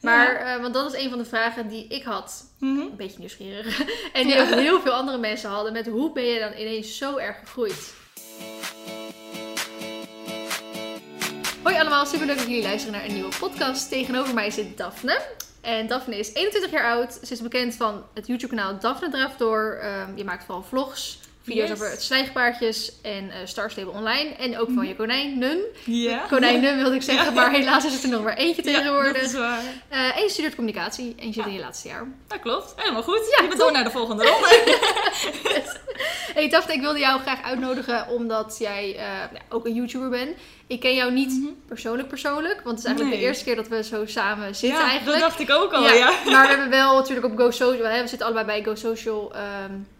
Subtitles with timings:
[0.00, 2.44] Maar, eh, want dat is een van de vragen die ik had.
[2.58, 2.78] Mhm.
[2.80, 3.80] Een beetje nieuwsgierig.
[4.12, 4.42] En die Ja.
[4.42, 5.72] ook heel veel andere mensen hadden.
[5.72, 7.92] Met hoe ben je dan ineens zo erg gegroeid?
[11.62, 13.88] Hoi allemaal, super leuk dat jullie luisteren naar een nieuwe podcast.
[13.88, 15.20] Tegenover mij zit Daphne.
[15.60, 17.12] En Daphne is 21 jaar oud.
[17.22, 19.78] Ze is bekend van het YouTube kanaal Daphne Draaft Door.
[19.82, 21.76] Ehm, je maakt vooral vlogs, video's Yes.
[21.78, 24.30] over het slijgpaardjes en eh Star Stable Online.
[24.38, 25.58] En ook van je konijn, Nun.
[25.84, 26.24] Ja.
[26.28, 27.30] Konijnen wilde ik zeggen, Ja.
[27.30, 29.12] maar helaas is het er nog maar eentje Ja, tegenwoordig.
[29.12, 29.62] dat is waar.
[29.88, 31.48] Eh, en je studeert communicatie en je zit Ja.
[31.50, 32.06] in je laatste jaar.
[32.26, 32.72] Dat klopt.
[32.76, 33.20] Helemaal goed.
[33.36, 34.78] Ja, je bent door naar de volgende ronde.
[36.34, 40.36] Hey Daphne, ik wilde jou graag uitnodigen omdat jij eh, ja, ook een YouTuber bent.
[40.66, 41.32] Ik ken jou niet
[41.68, 43.20] persoonlijk persoonlijk, want het is eigenlijk Nee.
[43.20, 45.20] de eerste keer dat we zo samen zitten ja, eigenlijk.
[45.20, 46.10] dat dacht ik ook al, Ja, ja.
[46.24, 49.42] Maar we hebben wel natuurlijk op Go Social, we zitten allebei bij Go Social, ehm,
[49.42, 49.99] ja, eh,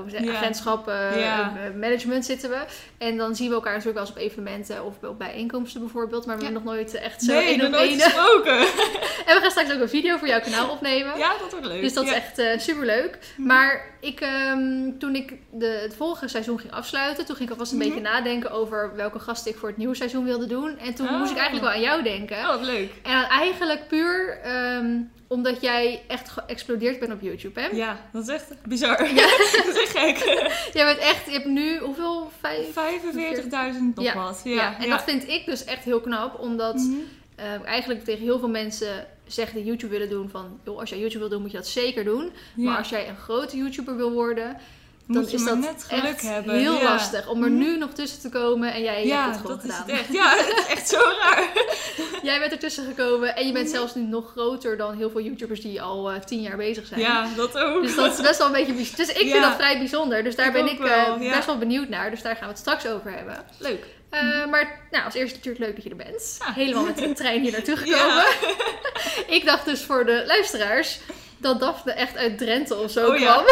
[0.00, 0.32] hoe zeg, Ja.
[0.34, 1.52] agentschap, eh, Ja.
[1.64, 2.58] eh, management zitten we.
[2.98, 6.36] En dan zien we elkaar natuurlijk wel eens op evenementen of op bijeenkomsten bijvoorbeeld, maar
[6.36, 6.48] we Ja.
[6.50, 8.00] hebben nog nooit echt zo Nee, één op één.
[8.00, 8.58] gesproken.
[9.26, 11.18] En we gaan straks ook een video voor jouw kanaal opnemen.
[11.18, 11.80] Ja, dat wordt leuk.
[11.82, 12.10] Dus dat ja.
[12.10, 13.18] is echt eh super leuk.
[13.36, 17.72] Maar ik, ehm, toen ik de, het vorige seizoen ging afsluiten, toen ging ik alvast
[17.72, 17.86] een Mhm.
[17.88, 20.78] beetje nadenken over welke gasten ik voor het nieuwe seizoen wilde doen.
[20.78, 21.18] En toen Oh.
[21.18, 22.36] moest ik eigenlijk wel aan jou denken.
[22.38, 22.92] Oh, wat leuk.
[23.02, 25.00] En eigenlijk puur ehm,
[25.34, 27.66] omdat jij echt geëxplodeerd bent op YouTube, hè?
[27.66, 28.98] Ja, dat is echt bizar.
[29.56, 30.16] dat is echt gek.
[30.74, 32.30] Jij bent echt, je hebt nu hoeveel?
[32.40, 32.66] Vijf?
[32.74, 34.40] 45.000 nog Ja, wat.
[34.44, 36.92] Ja, Ja, en dat vind ik dus echt heel knap, omdat Mhm.
[37.36, 40.98] eh, eigenlijk tegen heel veel mensen zeggen die YouTube willen doen van, joh, als jij
[40.98, 42.32] YouTube wil doen, moet je dat zeker doen.
[42.54, 42.78] Maar Ja.
[42.78, 44.56] als jij een grote YouTuber wil worden,
[45.06, 46.54] dan Moet je is dat net geluk hebben.
[46.58, 46.82] heel ja.
[46.82, 47.58] lastig om er Mhm.
[47.58, 49.88] nu nog tussen te komen en jij Ja, hebt het gewoon dat is gedaan.
[49.96, 50.12] het echt.
[50.12, 51.48] Ja, het is echt zo raar.
[52.22, 53.74] Jij bent ertussen gekomen en je bent Mhm.
[53.74, 57.00] zelfs nu nog groter dan heel veel YouTubers die al eh, tien jaar bezig zijn.
[57.00, 57.82] Ja, dat ook.
[57.82, 59.06] Dus dat is best wel een beetje bijzonder.
[59.06, 60.22] Dus ik vind dat vrij bijzonder.
[60.24, 62.10] Dus daar Ik ben ik wel, eh, best wel benieuwd naar.
[62.10, 63.44] Dus daar gaan we het straks over hebben.
[63.58, 63.84] Leuk.
[64.10, 66.38] Eh, maar nou, als eerste natuurlijk leuk dat je er bent.
[66.54, 68.24] Helemaal met de trein hier naartoe gekomen.
[69.26, 70.98] Ik dacht dus voor de luisteraars
[71.44, 73.32] dat Daphne echt uit Drenthe of zo Oh, ja.
[73.32, 73.44] kwam.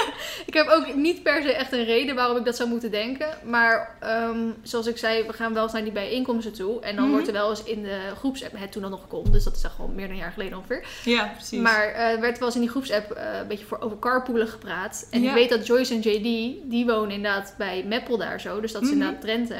[0.46, 3.28] ik heb ook niet per se echt een reden waarom ik dat zou moeten denken.
[3.44, 6.80] Maar ehm, zoals ik zei, we gaan wel eens naar die bijeenkomsten toe.
[6.80, 7.12] En dan Mhm.
[7.12, 9.62] wordt er wel eens in de groepsapp, het toen dan nog kon, dus dat is
[9.62, 10.84] echt gewoon meer dan een jaar geleden ongeveer.
[11.04, 11.60] Ja, precies.
[11.60, 14.48] Maar eh, er werd wel eens in die groepsapp eh, een beetje voor over carpoolen
[14.48, 15.06] gepraat.
[15.10, 15.28] En Ja.
[15.28, 16.22] ik weet dat Joyce en JD,
[16.70, 18.60] die wonen inderdaad bij Meppel daar zo.
[18.60, 18.96] Dus dat is Mhm.
[18.98, 19.54] inderdaad Drenthe.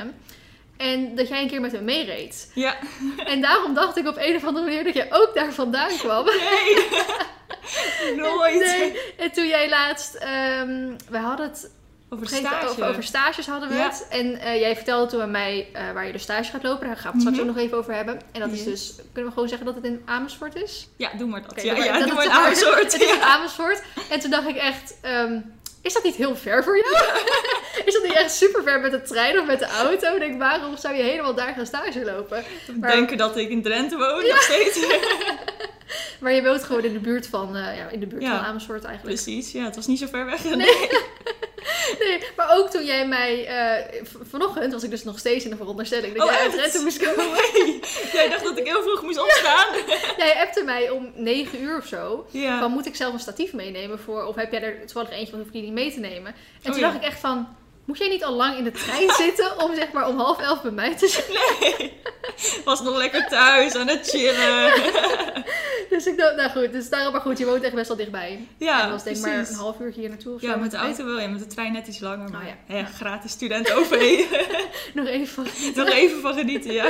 [0.81, 2.51] En dat jij een keer met hem meereed.
[2.55, 2.77] Ja.
[3.25, 6.25] En daarom dacht ik op een of andere manier dat jij ook daar vandaan kwam.
[6.25, 6.87] Nee.
[8.17, 8.59] Nooit.
[8.61, 9.01] Nee.
[9.17, 11.71] En toen jij laatst, ehm, we hadden het
[12.11, 12.81] Over op een gegeven moment stage.
[12.81, 13.83] over, over stages hadden we Ja.
[13.89, 14.07] het.
[14.11, 16.87] En eh, jij vertelde toen aan mij eh, waar je de stage gaat lopen.
[16.87, 17.49] Daar gaan we het straks Mhm.
[17.49, 18.21] ook nog even over hebben.
[18.33, 20.89] En dat is dus, kunnen we gewoon zeggen dat het in Amersfoort is?
[20.97, 21.51] Ja, doe maar dat.
[21.51, 22.83] Oké, ja, doe maar- ja, dat doe maar een Amersfoort.
[22.93, 23.23] Het is in.
[23.23, 23.83] Amersfoort.
[24.11, 25.39] En toen dacht ik echt, ehm,
[25.83, 26.97] is dat niet heel ver voor jou?
[27.85, 30.15] is dat niet echt super ver met de trein of met de auto?
[30.15, 32.45] Ik denk, waarom zou je helemaal daar gaan stage lopen?
[32.81, 34.79] Maar- Denken dat ik in Drenthe woon, nog steeds.
[36.21, 38.37] Maar je woont gewoon in de buurt van, eh, ja, in de buurt Ja.
[38.37, 39.15] van Amersfoort eigenlijk.
[39.23, 40.45] Precies, ja, het was niet zo ver weg.
[40.45, 40.89] Nee,
[42.37, 46.17] maar ook toen jij mij, eh, vanochtend was ik dus nog steeds in de veronderstelling
[46.17, 46.53] dat Oh, jij uit?
[46.53, 47.27] Drenthe moest komen.
[47.55, 47.81] Nee.
[48.13, 49.67] Jij dacht dat ik heel vroeg moest opstaan.
[50.25, 52.27] Jij appte mij om 9 uur of zo.
[52.31, 52.59] Ja.
[52.61, 55.45] Van moet ik zelf een statief meenemen voor, of heb jij er toevallig eentje, want
[55.45, 56.35] hoef je die niet mee te nemen?
[56.63, 56.81] En Oh, toen ja.
[56.81, 57.49] dacht ik echt van,
[57.91, 60.63] moet jij niet al lang in de trein zitten om zeg maar om half elf
[60.63, 61.25] bij mij te zijn?
[61.79, 61.93] Nee.
[62.65, 64.73] Was nog lekker thuis aan het chillen.
[65.89, 68.31] Dus ik dacht, nou goed, dus daarom maar goed, je woont echt best wel dichtbij.
[68.31, 70.47] en Ja, dat was denk ik maar een half uurtje hier naartoe of zo.
[70.47, 71.21] Ja, met de auto wel.
[71.21, 72.31] Ja, met de trein net iets langer.
[72.31, 72.77] Maar Oh, ja.
[72.77, 73.91] ja, gratis student OV.
[74.95, 75.47] Nog even van.
[75.75, 76.89] Nog even van genieten, ja.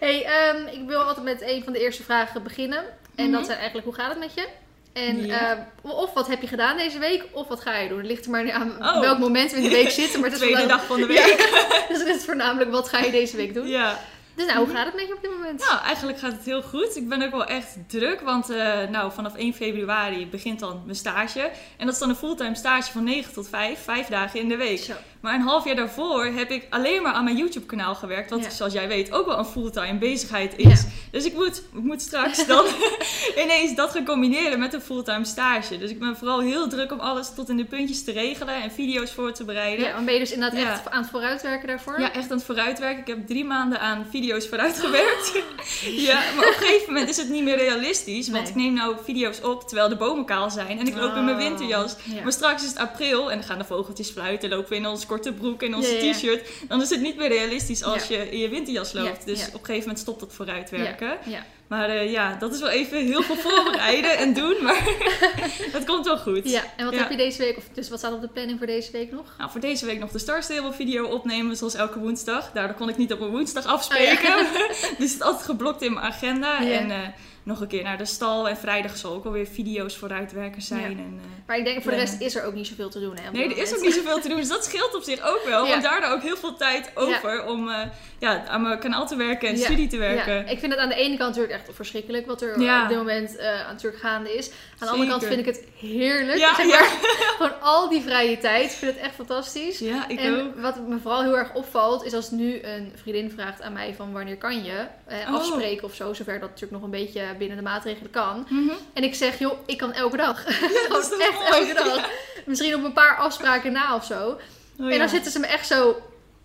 [0.00, 2.84] Hey, ehm, ik wil altijd met een van de eerste vragen beginnen.
[3.14, 3.44] En dat Mhm.
[3.44, 4.46] zijn eigenlijk, hoe gaat het met je?
[4.94, 5.50] En Ja.
[5.82, 7.98] eh, of wat heb je gedaan deze week, of wat ga je doen?
[7.98, 9.00] Het ligt er maar aan Oh.
[9.00, 10.20] welk moment we in de week zitten.
[10.20, 11.36] Maar het is Tweede vandaag- dag van de week.
[11.88, 13.68] dus het is voornamelijk, wat ga je deze week doen?
[13.68, 13.98] Ja.
[14.36, 15.60] Dus nou, hoe gaat het met je op dit moment?
[15.68, 16.96] Nou, eigenlijk gaat het heel goed.
[16.96, 20.96] Ik ben ook wel echt druk, want eh, nou, vanaf 1 februari begint dan mijn
[20.96, 21.40] stage.
[21.76, 24.56] En dat is dan een fulltime stage van 9 tot 5, vijf dagen in de
[24.56, 24.78] week.
[24.78, 24.92] Zo.
[25.24, 28.30] Maar een half jaar daarvoor heb ik alleen maar aan mijn YouTube kanaal gewerkt.
[28.30, 28.50] Wat, Ja.
[28.50, 30.80] zoals jij weet, ook wel een fulltime bezigheid is.
[30.80, 30.88] Ja.
[31.10, 32.64] Dus ik moet, ik moet straks dan
[33.44, 35.78] ineens dat gaan combineren met een fulltime stage.
[35.78, 38.70] Dus ik ben vooral heel druk om alles tot in de puntjes te regelen en
[38.70, 39.84] video's voor te bereiden.
[39.86, 40.72] Ja, dan ben je dus inderdaad Ja.
[40.72, 42.00] echt aan het vooruitwerken daarvoor?
[42.00, 43.00] Ja, echt aan het vooruitwerken.
[43.00, 45.32] Ik heb drie maanden aan video's vooruitgewerkt.
[46.08, 48.28] ja, maar op een gegeven moment is het niet meer realistisch.
[48.28, 48.50] Want Nee.
[48.52, 50.78] ik neem nou video's op terwijl de bomen kaal zijn.
[50.78, 51.96] En ik loop in mijn Oh, winterjas.
[52.04, 52.22] ja.
[52.22, 54.48] Maar straks is het april en dan gaan de vogeltjes fluiten.
[54.48, 56.50] Lopen we in ons korte broek en onze Ja, t-shirt.
[56.68, 59.26] Dan is het niet meer realistisch als je in je winterjas loopt.
[59.26, 61.18] Dus op een gegeven moment stopt dat vooruitwerken.
[61.66, 64.56] Maar eh, ja, dat is wel even heel veel voorbereiden en doen.
[64.62, 64.84] Maar
[65.76, 66.50] het komt wel goed.
[66.50, 68.66] ja, en wat heb je deze week, of dus wat staat op de planning voor
[68.66, 69.34] deze week nog?
[69.38, 72.50] Nou, voor deze week nog de Star Stable video opnemen, zoals elke woensdag.
[72.52, 74.38] Daardoor kon ik niet op een woensdag afspreken.
[74.38, 74.52] Oh,
[74.98, 76.66] dus het is altijd geblokt in mijn agenda.
[76.66, 76.98] En eh,
[77.44, 78.48] nog een keer naar de stal.
[78.48, 80.80] En vrijdag zal ook alweer video's voor uitwerkers zijn.
[80.80, 80.86] Ja.
[80.86, 83.16] En, eh, Maar ik denk voor de rest is er ook niet zoveel te doen.
[83.22, 84.36] Hè, Nee, er is ook niet zoveel te doen.
[84.36, 85.66] Dus dat scheelt op zich ook wel.
[85.68, 87.80] Want daardoor ook heel veel tijd over om eh,
[88.18, 90.34] ja, aan mijn kanaal te werken en studie te werken.
[90.34, 92.52] Ja, ik vind het aan de ene kant natuurlijk echt verschrikkelijk wat er
[92.82, 94.50] op dit moment eh natuurlijk gaande is.
[94.50, 96.38] Aan de andere kant vind ik het heerlijk.
[96.38, 96.88] Ja, zeg maar.
[97.36, 98.64] Gewoon al die vrije tijd.
[98.70, 99.78] Ik vind het echt fantastisch.
[99.78, 100.60] Ja, ik en ook.
[100.60, 104.12] wat me vooral heel erg opvalt, is als nu een vriendin vraagt aan mij van
[104.12, 105.34] wanneer kan je eh, Oh.
[105.34, 108.46] afspreken of zo, zover dat natuurlijk nog een beetje binnen de maatregelen kan.
[108.48, 108.74] Mhm.
[108.92, 110.42] En ik zeg, joh, ik kan elke dag.
[110.86, 111.70] Gewoon echt mooi?
[111.70, 112.10] elke dag.
[112.46, 114.38] Misschien op een paar afspraken na of zo.
[114.80, 115.96] Oh, en dan zitten ze me echt zo,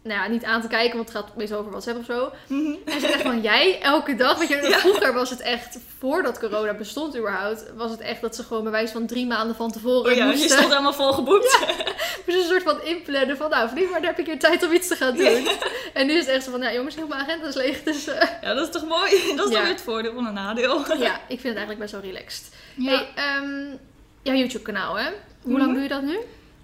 [0.04, 2.32] nou ja, niet aan te kijken, want het gaat meestal over WhatsApp of zo.
[2.48, 2.74] Mhm.
[2.86, 4.38] En ze zegt van, jij elke dag?
[4.40, 4.78] Weet je, Ja.
[4.78, 8.72] vroeger was het echt, voordat corona bestond überhaupt, was het echt dat ze gewoon bij
[8.72, 10.50] wijze van drie maanden van tevoren Oh ja, je moesten.
[10.50, 11.60] stond helemaal vol geboekt.
[12.26, 14.72] moesten een soort van inplannen van, nou vriend, maar dan heb ik hier tijd om
[14.72, 15.48] iets te gaan doen.
[15.94, 17.84] En nu is het echt zo van, ja jongens, heel mijn agenda is leeg.
[17.84, 19.12] Dus eh, Ja, dat is toch mooi?
[19.36, 19.58] Dat is Ja.
[19.58, 20.78] dan weer het voordeel van een nadeel.
[20.98, 22.50] ja, ik vind het eigenlijk best wel relaxed.
[22.76, 22.90] Ja.
[22.92, 23.66] Hey, ehm,
[24.22, 25.10] jouw YouTube kanaal hè?
[25.42, 25.74] Hoe lang Mhm.
[25.74, 26.18] doe je dat nu?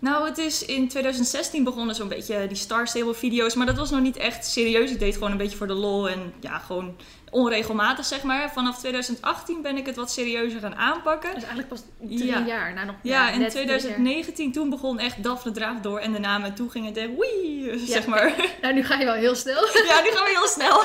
[0.06, 3.54] Nou, het is in 2016 begonnen zo'n beetje die Star Stable video's.
[3.56, 4.92] Maar dat was nog niet echt serieus.
[4.92, 6.96] Ik deed gewoon een beetje voor de lol en ja, gewoon
[7.31, 8.52] onregelmatig zeg maar.
[8.54, 11.30] Vanaf 2018 ben ik het wat serieuzer gaan aanpakken.
[11.34, 12.44] Dus eigenlijk pas drie Ja.
[12.46, 12.74] jaar.
[12.74, 13.78] Nou, nog, Ja, in net drie jaar.
[13.80, 16.44] 2019 toen begon echt Daphne Draaf door en de naam.
[16.44, 17.86] En toen ging het echt wee, Ja.
[17.86, 18.34] zeg maar.
[18.62, 19.63] Nou, nu ga je wel heel snel.
[19.63, 20.78] Ja, nu gaan we heel snel.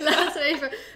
[0.10, 0.40] Laten we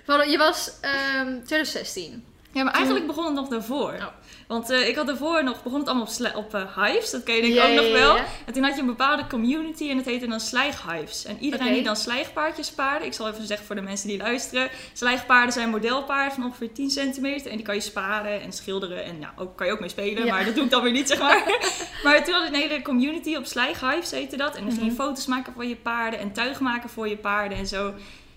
[0.07, 0.31] even...
[0.31, 2.25] Je was ehm 2016.
[2.55, 3.93] Ja, maar eigenlijk begon het nog daarvoor.
[3.93, 4.05] Oh.
[4.49, 7.35] Want eh, ik had daarvoor nog, begon het allemaal op, op eh, Hives, dat ken
[7.35, 8.17] je denk ik ook nog wel.
[8.47, 11.25] En toen had je een bepaalde community en dat heette dan Slijghives.
[11.25, 14.69] En iedereen die dan slijgpaardjes paarden, ik zal even zeggen voor de mensen die luisteren.
[14.93, 19.17] Slijgpaarden zijn modelpaarden van ongeveer 10 centimeter en die kan je sparen en schilderen en
[19.21, 20.35] ja, ook, kan je ook mee spelen, Ja.
[20.35, 21.43] maar dat doe ik dan weer niet zeg maar.
[22.05, 24.57] maar toen had ik een hele community op Slijghives heette dat.
[24.57, 25.01] En dan ging je Mhm.
[25.03, 27.95] foto's maken van je paarden en tuig maken voor je paarden en zo.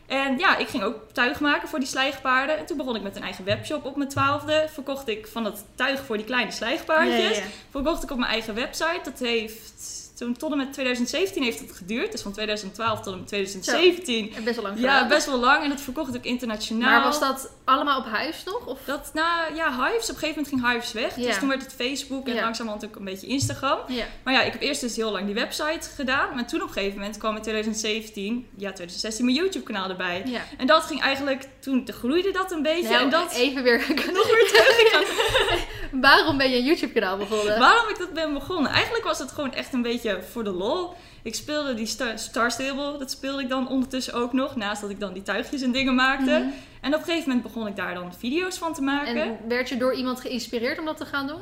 [0.08, 2.58] En ja, ik ging ook tuig maken voor die slijgpaarden.
[2.58, 4.68] En toen begon ik met een eigen webshop op mijn twaalfde.
[4.74, 7.22] Verkocht ik van dat tuig voor die kleine slijgpaardjes.
[7.22, 7.44] Ja, ja, ja.
[7.70, 9.02] Verkocht ik op mijn eigen website.
[9.04, 12.12] Dat heeft toen tot en met 2017 heeft het geduurd.
[12.12, 14.34] Dus van 2012 tot en met 2017.
[14.36, 15.08] En best wel lang Ja, gedaan.
[15.10, 15.64] best wel lang.
[15.64, 16.90] En dat verkocht ook internationaal.
[16.90, 18.66] Maar was dat allemaal op huis nog?
[18.66, 18.80] Of?
[18.86, 20.10] Dat, nou ja, Hives.
[20.10, 21.16] Op een gegeven moment ging Hives weg.
[21.16, 21.26] Ja.
[21.26, 22.42] Dus toen werd het Facebook en Ja.
[22.42, 23.80] langzamerhand ook een beetje Instagram.
[23.88, 24.06] Ja.
[24.24, 26.36] Maar ja, ik heb eerst dus heel lang die website gedaan.
[26.36, 30.22] Maar toen op een gegeven moment kwam in 2017, ja 2016, mijn YouTube kanaal erbij.
[30.26, 30.42] ja.
[30.58, 32.90] En dat ging eigenlijk, toen groeide dat een beetje.
[32.90, 33.78] Nou, en dat, even weer
[34.14, 35.66] nog weer terug.
[36.02, 37.60] Waarom ben je een YouTube kanaal begonnen?
[37.60, 38.72] waarom ik dat ben begonnen?
[38.72, 40.94] Eigenlijk was het gewoon echt een beetje voor de lol.
[41.22, 44.56] Ik speelde die Star, Star Stable, dat speelde ik dan ondertussen ook nog.
[44.56, 46.32] Naast dat ik dan die tuigjes en dingen maakte.
[46.32, 46.50] Mhm.
[46.88, 49.22] En op een gegeven moment begon ik daar dan video's van te maken.
[49.22, 51.42] En werd je door iemand geïnspireerd om dat te gaan doen?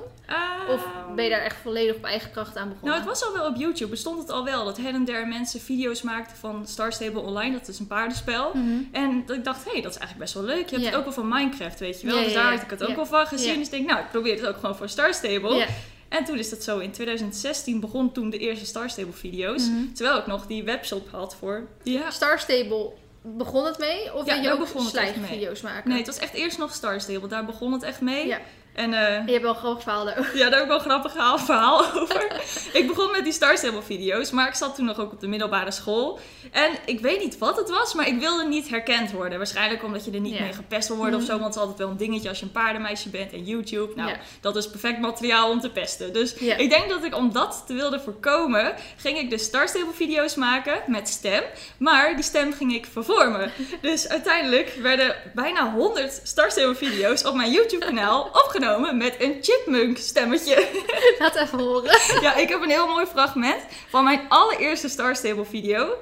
[0.69, 2.89] Of ben je daar echt volledig op eigen kracht aan begonnen?
[2.89, 3.89] Nou, het was al wel op YouTube.
[3.89, 7.57] Bestond het al wel dat her en der mensen video's maakten van Star Stable Online.
[7.57, 8.51] Dat is een paardenspel.
[8.53, 8.81] Mhm.
[8.91, 10.69] En dat ik dacht, hé, hey, dat is eigenlijk best wel leuk.
[10.69, 12.23] Je hebt het ook wel van Minecraft, weet je wel.
[12.23, 13.57] Dus daar had ik het ook wel van gezien.
[13.57, 15.67] Dus ik denk, nou, ik probeer het ook gewoon voor Star Stable.
[16.09, 16.79] En toen is dat zo.
[16.79, 19.67] In 2016 begon toen de eerste Star Stable video's.
[19.67, 19.93] Mhm.
[19.93, 21.67] Terwijl ik nog die webshop had voor...
[21.83, 22.11] Ja.
[22.11, 22.91] Star Stable,
[23.25, 24.13] begon het mee?
[24.13, 24.85] Of Ja, je ook begon
[25.25, 25.89] video's maken?
[25.89, 27.27] Nee, het was echt eerst nog Star Stable.
[27.27, 28.27] Daar begon het echt mee.
[28.27, 28.39] Ja.
[28.75, 30.37] En eh, Je hebt wel een groot verhaal daarover.
[30.37, 32.41] ja, daar heb ik wel een grappig verhaal- verhaal over.
[32.73, 35.27] ik begon met die Star Stable video's, maar ik zat toen nog ook op de
[35.27, 36.19] middelbare school.
[36.51, 39.37] En ik weet niet wat het was, maar ik wilde niet herkend worden.
[39.37, 41.31] Waarschijnlijk omdat je er niet mee gepest wil worden of Mhm.
[41.31, 41.39] zo.
[41.39, 43.91] Want het is altijd wel een dingetje als je een paardenmeisje bent en YouTube.
[43.95, 44.11] Nou,
[44.41, 46.13] dat is perfect materiaal om te pesten.
[46.13, 49.93] Dus ik denk dat ik om dat te wilde voorkomen, ging ik de Star Stable
[49.93, 51.43] video's maken met stem.
[51.77, 53.51] Maar die stem ging ik vervormen.
[53.81, 59.37] Dus uiteindelijk werden bijna 100 Star Stable video's op mijn YouTube kanaal opgenomen met een
[59.41, 60.83] chipmunk stemmetje.
[61.19, 61.99] Laat even horen.
[62.21, 65.93] ja, ik heb een heel mooi fragment van mijn allereerste Star Stable video.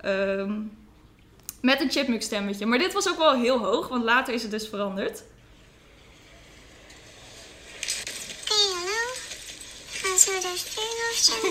[0.00, 0.60] Ehm,
[1.60, 2.66] met een chipmunk stemmetje.
[2.66, 5.22] Maar dit was ook wel heel hoog, want later is het dus veranderd.
[8.48, 9.14] Hey, hallo.
[9.90, 11.50] Gaan sturen of zo doen?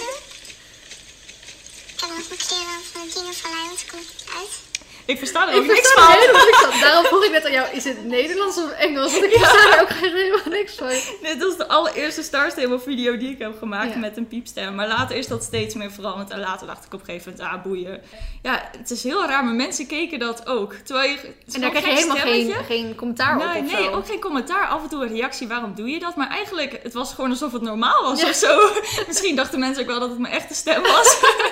[1.93, 4.70] Ik heb nog kleren aan van dingen van mij, want ik kom niet uit.
[5.11, 6.19] Ik versta er Ik ook niks versta er van.
[6.19, 6.79] helemaal niks van.
[6.79, 9.11] Daarom vroeg ik net aan jou, is het Nederlands of Engels?
[9.11, 10.89] Want ik versta er ook helemaal niks van.
[11.21, 13.99] Dit was de allereerste Star Stable video die ik heb gemaakt Ja.
[13.99, 14.75] met een piepstem.
[14.75, 16.29] Maar later is dat steeds meer veranderd.
[16.29, 18.01] En later dacht ik op een gegeven moment, ah boeien.
[18.41, 20.73] Ja, het is heel raar, maar mensen keken dat ook.
[20.73, 23.91] Terwijl je, is En daar krijg je helemaal geen, geen commentaar op Nee, nee, zo.
[23.91, 24.67] ook geen commentaar.
[24.67, 26.15] Af en toe een reactie, waarom doe je dat?
[26.15, 28.29] Maar eigenlijk, het was gewoon alsof het normaal was Ja.
[28.29, 28.59] of zo.
[29.07, 31.19] Misschien dachten mensen ook wel dat het mijn echte stem was.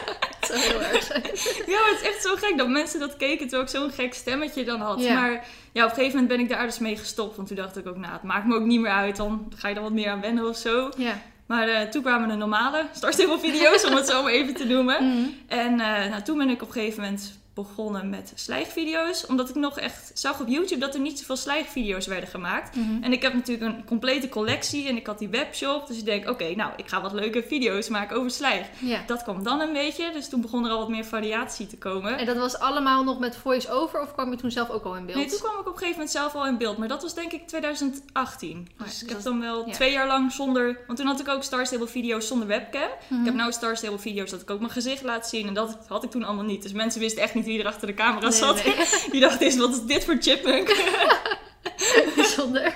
[0.49, 1.23] Dat zou heel erg zijn.
[1.71, 4.13] ja, maar het is echt zo gek dat mensen dat keken terwijl ik zo'n gek
[4.13, 5.01] stemmetje dan had.
[5.01, 5.13] Ja.
[5.13, 7.35] Maar ja, op een gegeven moment ben ik daar dus mee gestopt.
[7.35, 9.15] Want toen dacht ik ook, nou, het maakt me ook niet meer uit.
[9.15, 10.91] Dan ga je er wat meer aan wennen of zo.
[10.97, 11.21] Ja.
[11.45, 14.65] Maar eh, toen kwamen de normale Star Stable video's, om het zo maar even te
[14.65, 14.97] noemen.
[15.07, 15.27] Mhm.
[15.47, 19.25] En eh, nou, toen ben ik op een gegeven moment begonnen met slijgvideo's.
[19.25, 22.75] Omdat ik nog echt zag op YouTube dat er niet zoveel slijgvideo's werden gemaakt.
[22.75, 23.03] Mhm.
[23.03, 25.87] En ik heb natuurlijk een complete collectie en ik had die webshop.
[25.87, 28.67] Dus ik denk, oké, nou, ik ga wat leuke video's maken over slijg.
[29.05, 32.17] Dat kwam dan een beetje, dus toen begon er al wat meer variatie te komen.
[32.17, 35.05] En dat was allemaal nog met voice-over of kwam je toen zelf ook al in
[35.05, 35.17] beeld?
[35.17, 36.77] Nee, toen kwam ik op een gegeven moment zelf al in beeld.
[36.77, 38.57] Maar dat was denk ik 2018.
[38.57, 39.73] Oh ja, dus dus ik heb dan wel ja.
[39.73, 40.79] twee jaar lang zonder...
[40.87, 42.89] Want toen had ik ook Star Stable video's zonder webcam.
[43.07, 43.19] Mhm.
[43.19, 45.47] Ik heb nou Star Stable video's dat ik ook mijn gezicht laat zien.
[45.47, 46.61] En dat had ik toen allemaal niet.
[46.61, 48.63] Dus mensen wisten echt niet wie er achter de camera Nee, zat.
[48.65, 48.75] nee.
[49.11, 50.67] Die dachten eens, wat is dit voor chipmunk?
[52.15, 52.75] Bijzonder.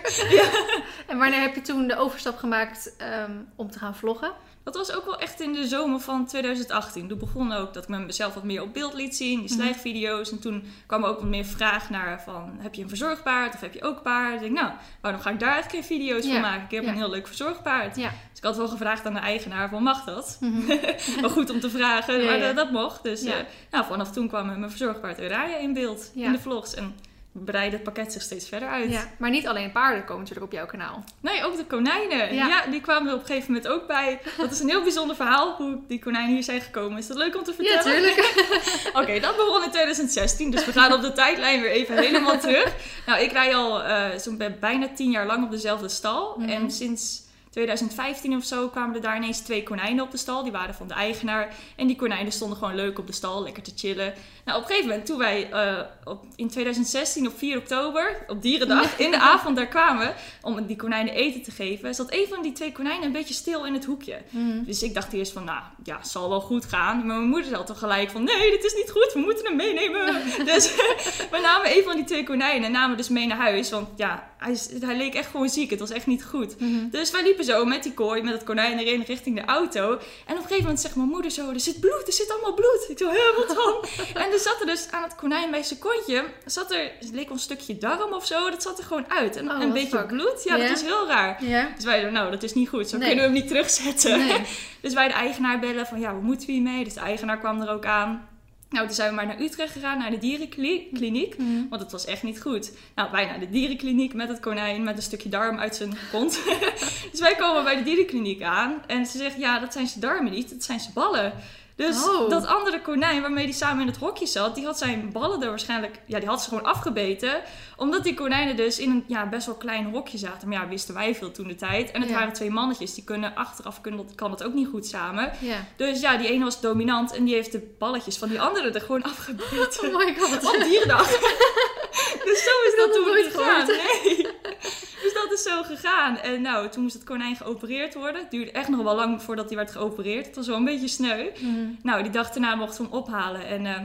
[1.08, 4.32] En wanneer heb je toen de overstap gemaakt ehm, om te gaan vloggen?
[4.64, 7.08] Dat was ook wel echt in de zomer van 2018.
[7.08, 9.60] Toen begon ook dat ik mezelf wat meer op beeld liet zien, die Mhm.
[9.62, 10.32] slijgvideo's.
[10.32, 13.62] En toen kwam er ook wat meer vraag naar van, heb je een verzorgpaard of
[13.62, 14.34] heb je ook paard?
[14.34, 16.64] Ik denk, nou, waarom ga ik daar eigenlijk geen video's Ja, van maken?
[16.64, 16.90] Ik heb ja.
[16.90, 17.96] een heel leuk verzorgpaard.
[17.96, 18.10] Ja.
[18.10, 20.38] Dus ik had wel gevraagd aan de eigenaar van, mag dat?
[20.40, 20.68] Mhm.
[21.22, 23.04] wel goed om te vragen, maar dat, dat mocht.
[23.04, 23.34] Dus eh,
[23.72, 26.74] nou, vanaf toen kwam mijn verzorgpaard Uraya in beeld, in de vlogs.
[26.74, 26.96] En
[27.34, 28.92] breidde het pakket zich steeds verder uit.
[28.92, 31.04] Ja, maar niet alleen paarden komen natuurlijk op jouw kanaal.
[31.20, 32.34] Nee, ook de konijnen.
[32.36, 32.48] Ja.
[32.48, 32.66] Ja.
[32.72, 34.20] die kwamen er op een gegeven moment ook bij.
[34.38, 36.98] Dat is een heel bijzonder verhaal, hoe die konijnen hier zijn gekomen.
[36.98, 38.14] Is dat leuk om te Ja, vertellen?
[38.14, 38.52] tuurlijk.
[39.02, 42.76] Oké, dat begon in 2016, dus we gaan op de tijdlijn weer even helemaal terug.
[43.06, 46.36] Nou, ik rij al eh, zo'n bij- bijna tien jaar lang op dezelfde stal.
[46.38, 46.50] Mhm.
[46.50, 50.44] En sinds 2015 of zo kwamen er daar ineens twee konijnen op de stal.
[50.44, 51.54] Die waren van de eigenaar.
[51.76, 54.14] En die konijnen stonden gewoon leuk op de stal, lekker te chillen.
[54.46, 58.42] Nou, op een gegeven moment, toen wij eh, op, in 2016 op 4 oktober, op
[58.42, 62.42] Dierendag, in de avond daar kwamen om die konijnen eten te geven, zat een van
[62.42, 64.22] die twee konijnen een beetje stil in het hoekje.
[64.30, 64.64] Mhm.
[64.64, 66.98] Dus ik dacht eerst van, nou ja, zal wel goed gaan.
[66.98, 69.56] Maar mijn moeder zei toch gelijk van, nee, dit is niet goed, we moeten hem
[69.56, 70.22] meenemen.
[70.54, 70.76] dus
[71.32, 73.70] we namen een van die twee konijnen en namen dus mee naar huis.
[73.70, 76.60] Want ja, hij, hij leek echt gewoon ziek, het was echt niet goed.
[76.60, 76.90] Mhm.
[76.90, 79.92] Dus wij liepen zo met die kooi, met het konijn erin, richting de auto.
[79.92, 82.54] En op een gegeven moment zegt mijn moeder zo, er zit bloed, er zit allemaal
[82.54, 82.86] bloed.
[82.90, 83.86] Ik zo, hé, wat dan?
[84.24, 87.30] en er zat er dus aan het konijn bij zijn kontje, zat er, het leek
[87.30, 89.36] een stukje darm of zo, dat zat er gewoon uit.
[89.36, 90.08] En Oh, een beetje fuck.
[90.08, 91.38] bloed, ja, dat is heel raar.
[91.76, 93.08] Dus wij dachten, nou, dat is niet goed, zo Nee.
[93.08, 94.20] kunnen we hem niet terugzetten.
[94.20, 94.42] Nee.
[94.82, 96.84] Dus wij de eigenaar bellen van, ja, hoe moeten we hiermee?
[96.84, 98.28] Dus de eigenaar kwam er ook aan.
[98.70, 101.38] Nou, toen zijn we maar naar Utrecht gegaan, naar de dierenkliniek.
[101.38, 101.70] Mhm.
[101.70, 102.72] Want het was echt niet goed.
[102.96, 106.40] Nou, wij naar de dierenkliniek met het konijn, met een stukje darm uit zijn kont.
[107.12, 108.84] dus wij komen bij de dierenkliniek aan.
[108.88, 111.34] En ze zegt, ja, dat zijn zijn darmen niet, dat zijn zijn ballen.
[111.76, 112.30] Dus Oh.
[112.30, 115.50] dat andere konijn waarmee hij samen in het hokje zat, die had zijn ballen er
[115.50, 117.42] waarschijnlijk, ja, die had ze gewoon afgebeten.
[117.78, 120.48] Omdat die konijnen dus in een ja, best wel klein hokje zaten.
[120.50, 121.92] Maar ja, wisten wij veel toen de tijd.
[121.92, 122.16] En het Ja.
[122.16, 125.32] waren twee mannetjes, die kunnen achteraf, kunnen, kan het ook niet goed samen.
[125.40, 125.66] Ja.
[125.76, 128.82] Dus ja, die ene was dominant en die heeft de balletjes van die andere er
[128.82, 129.82] gewoon afgebeten.
[129.94, 130.56] Oh my god.
[130.56, 131.08] Op dierendag.
[132.26, 133.66] dus zo is dat toen nooit gegaan.
[133.68, 134.23] Nee.
[135.04, 136.18] Dus dat is zo gegaan.
[136.18, 138.22] En nou, toen moest het konijn geopereerd worden.
[138.22, 140.26] Het duurde echt nog wel lang voordat hij werd geopereerd.
[140.26, 141.30] Het was wel een beetje sneu.
[141.42, 141.70] Mhm.
[141.82, 143.48] Nou, die dag daarna mochten we hem ophalen.
[143.48, 143.82] En eh,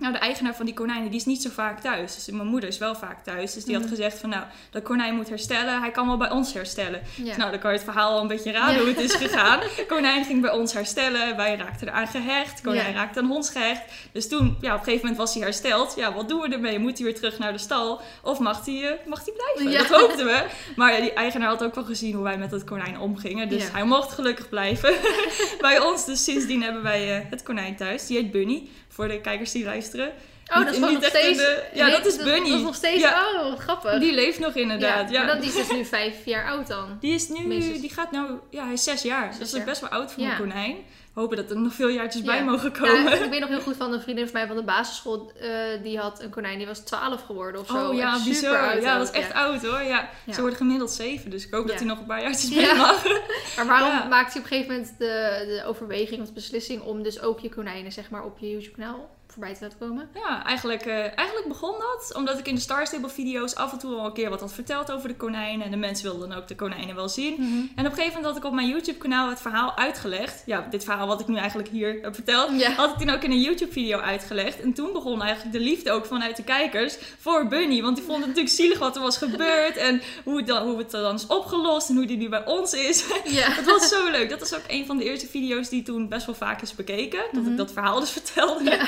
[0.00, 2.14] nou, de eigenaar van die konijnen, die is niet zo vaak thuis.
[2.14, 3.52] Dus mijn moeder is wel vaak thuis.
[3.54, 3.92] Dus die had Mhm.
[3.94, 5.80] gezegd van, nou, dat konijn moet herstellen.
[5.80, 7.00] Hij kan wel bij ons herstellen.
[7.14, 7.36] Ja.
[7.36, 8.80] Nou, dan kan je het verhaal al een beetje raden Ja.
[8.80, 9.60] hoe het is gegaan.
[9.88, 11.36] Konijn ging bij ons herstellen.
[11.36, 12.60] Wij raakten eraan gehecht.
[12.60, 12.94] Konijn Ja.
[12.94, 13.82] raakte aan ons gehecht.
[14.12, 15.94] Dus toen, ja, op een gegeven moment was hij hersteld.
[15.96, 16.78] Ja, wat doen we ermee?
[16.78, 18.00] Moet hij weer terug naar de stal?
[18.22, 19.88] Of mag hij, eh, mag hij blijven?
[19.88, 20.44] Dat hoopten we.
[20.76, 23.48] Maar ja, die eigenaar had ook wel gezien hoe wij met het konijn omgingen.
[23.48, 24.94] Dus hij mocht gelukkig blijven
[25.60, 26.04] bij ons.
[26.04, 28.06] Dus sindsdien hebben wij eh, het konijn thuis.
[28.06, 28.68] Die heet Bunny.
[28.92, 30.12] Voor de kijkers die luisteren.
[30.46, 31.38] Oh, dat is gewoon nog steeds...
[31.38, 32.48] de- ja, dat is Bunny.
[32.48, 33.00] Dat is nog steeds...
[33.00, 33.24] Ja.
[33.34, 33.98] Oh, wat grappig.
[34.00, 35.10] Die leeft nog inderdaad.
[35.10, 36.96] Ja, Maar dat, die is dus nu vijf jaar oud dan.
[37.00, 37.80] Die is nu, Minstens.
[37.80, 39.32] die gaat nou, ja, hij is zes jaar.
[39.34, 40.76] Zes dat is best wel oud voor een konijn.
[41.14, 42.42] Hopen dat er nog veel jaartjes bij Ja.
[42.44, 43.22] mogen Ja, komen.
[43.24, 45.32] ik weet nog heel goed van een vriendin van mij van de basisschool.
[45.40, 45.50] eh,
[45.82, 47.88] die had een konijn, die was 12 geworden of zo.
[47.88, 48.34] oh ja, bizar.
[48.34, 49.82] super oud Ja, dat is echt oud hoor.
[49.82, 50.08] Ja.
[50.26, 50.32] Ja.
[50.32, 51.68] Ze worden gemiddeld zeven, dus ik hoop Ja.
[51.70, 52.60] dat hij nog een paar jaartjes Ja.
[52.60, 53.04] mee mag.
[53.56, 54.04] Maar waarom Ja.
[54.08, 57.40] maakte je op een gegeven moment de, de overweging of de beslissing om dus ook
[57.40, 60.08] je konijnen zeg maar op je YouTube kanaal voorbij te laten komen?
[60.14, 63.78] Ja, eigenlijk, eh, eigenlijk begon dat omdat ik in de Star Stable video's af en
[63.78, 65.64] toe al een keer wat had verteld over de konijnen.
[65.64, 67.34] En de mensen wilden dan ook de konijnen wel zien.
[67.76, 70.42] En op een gegeven moment had ik op mijn YouTube kanaal het verhaal uitgelegd.
[70.46, 72.60] Ja, dit verhaal wat ik nu eigenlijk hier heb verteld.
[72.60, 72.70] Ja.
[72.70, 74.60] Had ik toen ook in een YouTube video uitgelegd.
[74.60, 77.82] En toen begon eigenlijk de liefde ook vanuit de kijkers voor Bunny.
[77.82, 79.76] Want die vonden het natuurlijk zielig wat er was gebeurd.
[79.76, 81.88] En hoe het dan, hoe het dan is opgelost.
[81.88, 83.04] En hoe die nu bij ons is.
[83.24, 83.50] Ja.
[83.50, 84.28] Het was zo leuk.
[84.30, 87.20] Dat was ook een van de eerste video's die toen best wel vaak is bekeken.
[87.32, 87.50] Dat Mhm.
[87.50, 88.70] ik dat verhaal dus vertelde.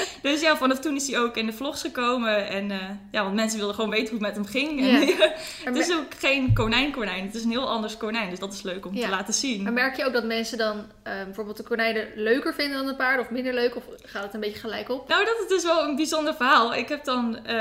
[0.22, 2.48] Dus ja, vanaf toen is hij ook in de vlogs gekomen.
[2.48, 2.78] En eh,
[3.10, 4.80] ja, want mensen wilden gewoon weten hoe het met hem ging.
[4.80, 5.34] En, Ja.
[5.64, 7.24] het is ook geen konijn-konijn.
[7.26, 8.30] Het is een heel anders konijn.
[8.30, 9.62] Dus dat is leuk om te laten zien.
[9.62, 12.94] Maar merk je ook dat mensen dan eh, bijvoorbeeld de konijnen leuker vinden dan de
[12.94, 13.76] paarden of minder leuk?
[13.76, 15.08] Of gaat het een beetje gelijk op?
[15.08, 16.74] Nou, dat is dus wel een bijzonder verhaal.
[16.74, 17.46] Ik heb dan...
[17.46, 17.54] eh,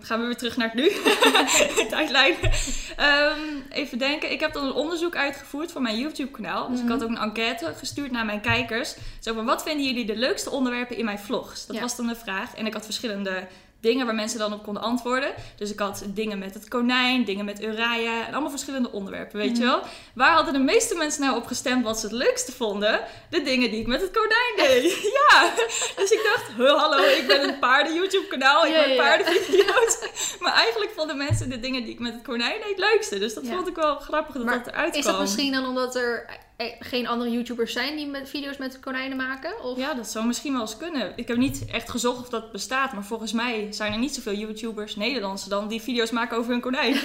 [0.00, 0.90] gaan we weer terug naar het nu.
[1.90, 2.34] Tijdlijn.
[2.96, 3.38] Ehm,
[3.70, 4.30] even denken.
[4.32, 6.68] Ik heb dan een onderzoek uitgevoerd voor mijn YouTube-kanaal.
[6.68, 6.86] Dus Mhm.
[6.86, 8.94] ik had ook een enquête gestuurd naar mijn kijkers.
[9.20, 11.66] Zo van, wat vinden jullie de leukste onderwerpen in mijn vlogs?
[11.72, 11.86] Dat Ja.
[11.86, 12.54] was dan de vraag.
[12.54, 13.46] En ik had verschillende
[13.80, 15.32] dingen waar mensen dan op konden antwoorden.
[15.56, 19.56] Dus ik had dingen met het konijn, dingen met Uraya en allemaal verschillende onderwerpen, weet
[19.56, 19.80] je wel.
[20.14, 23.00] Waar hadden de meeste mensen nou op gestemd wat ze het leukste vonden?
[23.30, 24.92] De dingen die ik met het konijn deed.
[25.30, 25.52] ja,
[25.96, 28.96] dus ik dacht, "Huh, hallo, ik ben een paarden YouTube kanaal, ik Ja, maak ja.
[28.96, 29.98] paardenvideo's.
[30.40, 33.18] maar eigenlijk vonden mensen de dingen die ik met het konijn deed het leukste.
[33.18, 33.54] Dus dat Ja.
[33.54, 35.12] vond ik wel grappig dat Maar dat eruit Is kwam.
[35.12, 36.26] dat misschien dan omdat er
[36.80, 39.62] geen andere YouTubers zijn die met video's met konijnen maken?
[39.62, 39.78] Of?
[39.78, 41.12] Ja, dat zou misschien wel eens kunnen.
[41.16, 44.34] Ik heb niet echt gezocht of dat bestaat, maar volgens mij zijn er niet zoveel
[44.34, 46.92] YouTubers, Nederlandse dan, die video's maken over hun konijn.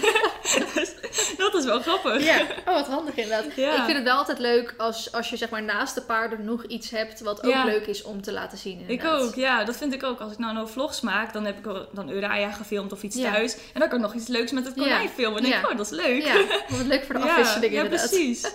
[0.73, 0.93] dus
[1.37, 2.23] dat is wel grappig.
[2.23, 3.45] Ja, oh wat handig inderdaad.
[3.55, 3.75] Ja.
[3.75, 6.63] Ik vind het wel altijd leuk als, als je zeg maar naast de paarden nog
[6.65, 7.65] iets hebt wat ook Ja.
[7.65, 8.83] leuk is om te laten zien.
[8.87, 10.19] Ik ook, ja, dat vind ik ook.
[10.19, 13.31] Als ik nou nog vlogs maak, dan heb ik dan Uraya gefilmd of iets Ja.
[13.31, 13.53] thuis.
[13.73, 15.09] En dan kan ik nog iets leuks met het konijn Ja.
[15.09, 15.37] filmen.
[15.37, 15.69] En denk ik, Ja.
[15.71, 16.25] oh, dat is leuk.
[16.25, 16.35] Ja,
[16.69, 18.09] wat leuk voor de afwisseling ja, inderdaad.
[18.09, 18.51] precies.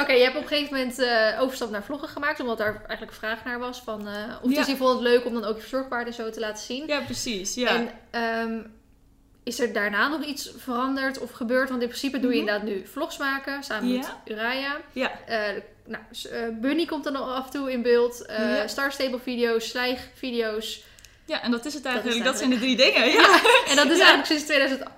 [0.00, 3.12] Oké, je hebt op een gegeven moment eh, overstap naar vloggen gemaakt, omdat daar eigenlijk
[3.18, 4.08] vraag naar was van...
[4.08, 4.56] eh of Ja.
[4.56, 6.86] dus je vond het leuk om dan ook je verzorgpaarden zo te laten zien.
[6.86, 7.54] Ja, precies.
[7.54, 7.68] Ja.
[7.68, 8.60] En ehm,
[9.44, 11.68] is er daarna nog iets veranderd of gebeurd?
[11.68, 12.48] Want in principe doe je Mhm.
[12.48, 13.96] inderdaad nu vlogs maken samen Ja.
[13.96, 14.76] met Uraya.
[14.92, 15.10] ja.
[15.26, 16.02] Eh, nou,
[16.52, 18.24] Bunny komt dan af en toe in beeld.
[18.28, 18.66] Ja.
[18.66, 20.84] Star Stable video's, slijgvideo's.
[21.24, 22.30] ja, en dat is het Dat is eigenlijk.
[22.30, 23.08] Dat, zijn de drie dingen.
[23.12, 23.40] Ja.
[23.68, 24.04] En dat is Ja.
[24.04, 24.95] eigenlijk sinds 2018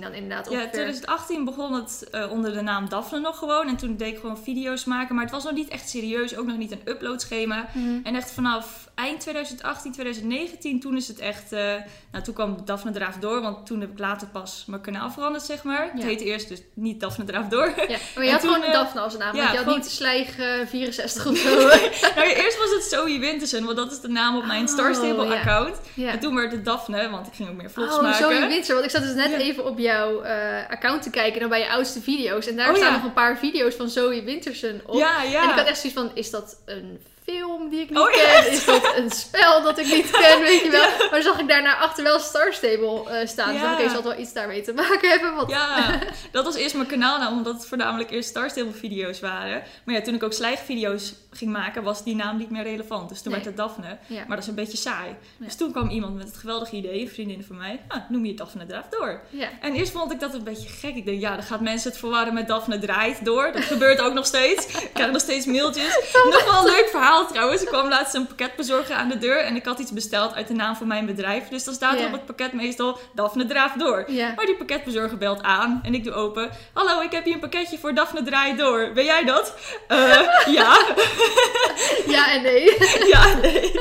[0.00, 0.72] dan inderdaad Ja, ongeveer.
[0.72, 3.68] 2018 begon het eh, onder de naam Daphne nog gewoon.
[3.68, 5.14] En toen deed ik gewoon video's maken.
[5.14, 6.36] Maar het was nog niet echt serieus.
[6.36, 7.68] Ook nog niet een uploadschema.
[7.74, 8.00] Mhm.
[8.02, 11.52] En echt vanaf eind 2018, 2019, toen is het echt...
[11.52, 11.74] eh,
[12.12, 13.40] nou, toen kwam Daphne Draaf Door.
[13.42, 15.90] Want toen heb ik later pas mijn kanaal veranderd, zeg maar.
[15.94, 17.72] Het heette eerst dus niet Daphne Draaf Door.
[17.88, 19.36] Ja, maar je had toen, gewoon eh, Daphne als naam.
[19.36, 21.54] ja, want je had gewoon- niet Slijg eh, 64 of zo.
[22.16, 23.64] nou, eerst was het Zoe Wintersen.
[23.64, 25.80] Want dat is de naam op mijn Oh, Star Stable account.
[25.96, 28.18] En toen werd het Daphne, want ik ging ook meer vlogs Oh, maken.
[28.30, 28.72] Zoe Winter.
[28.74, 31.40] Want ik zat dus net even op jouw eh, account te kijken.
[31.40, 32.46] En bij je oudste video's.
[32.46, 34.98] En daar Oh, staan nog een paar video's van Zoe Wintersen op.
[34.98, 35.42] Ja, ja.
[35.42, 36.98] En ik had echt zoiets van, is dat een
[37.32, 38.50] film die ik niet Oh, ken?
[38.52, 40.40] Is dat een spel dat ik niet ken?
[40.40, 40.86] Weet je wel?
[41.10, 43.52] Maar zag ik daarna achter wel Star Stable eh, staan.
[43.52, 43.66] Dus Ja.
[43.66, 45.34] dacht ik, oké, zal het wel iets daarmee te maken hebben?
[45.34, 45.50] Want...
[45.50, 45.98] Ja,
[46.32, 49.62] dat was eerst mijn kanaalnaam, omdat het voornamelijk eerst Star Stable video's waren.
[49.84, 53.08] Maar ja, toen ik ook slijgvideo's ging maken, was die naam niet meer relevant.
[53.08, 53.42] Dus toen Nee.
[53.42, 53.98] werd het Daphne.
[54.06, 54.18] Ja.
[54.18, 55.16] Maar dat is een beetje saai.
[55.38, 57.80] Dus toen kwam iemand met het geweldige idee, een vriendin van mij.
[57.88, 59.20] Ah, noem je Daphne Draaf door.
[59.60, 60.94] En eerst vond ik dat een beetje gek.
[60.96, 63.52] Ik denk, ja, dan gaat mensen het verwarren met Daphne draait door.
[63.52, 64.66] Dat gebeurt ook nog steeds.
[64.66, 65.98] Ik krijg nog steeds mailtjes.
[66.32, 67.62] Nog wel een leuk verhaal trouwens.
[67.62, 70.54] Ik kwam laatst een pakketbezorger aan de deur en ik had iets besteld uit de
[70.54, 71.48] naam van mijn bedrijf.
[71.48, 74.04] Dus dan staat er op het pakket meestal Daphne Draaf door.
[74.36, 76.50] Maar die pakketbezorger belt aan en ik doe open.
[76.72, 78.90] Hallo, ik heb hier een pakketje voor Daphne draait door.
[78.94, 79.54] Ben jij dat?
[79.88, 79.98] Eh,
[80.58, 80.78] ja.
[82.14, 82.76] ja en nee.
[83.12, 83.72] ja, nee.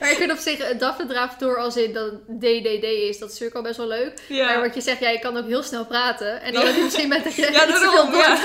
[0.00, 3.18] Maar ik vind op zich eh, Daphne draaft door als in dat DDD is.
[3.18, 4.22] Dat is natuurlijk al best wel leuk.
[4.28, 6.42] Maar wat je zegt, ja, je kan ook heel snel praten.
[6.42, 8.14] En dan heb je misschien met je Ja, daarom.
[8.14, 8.36] Ja.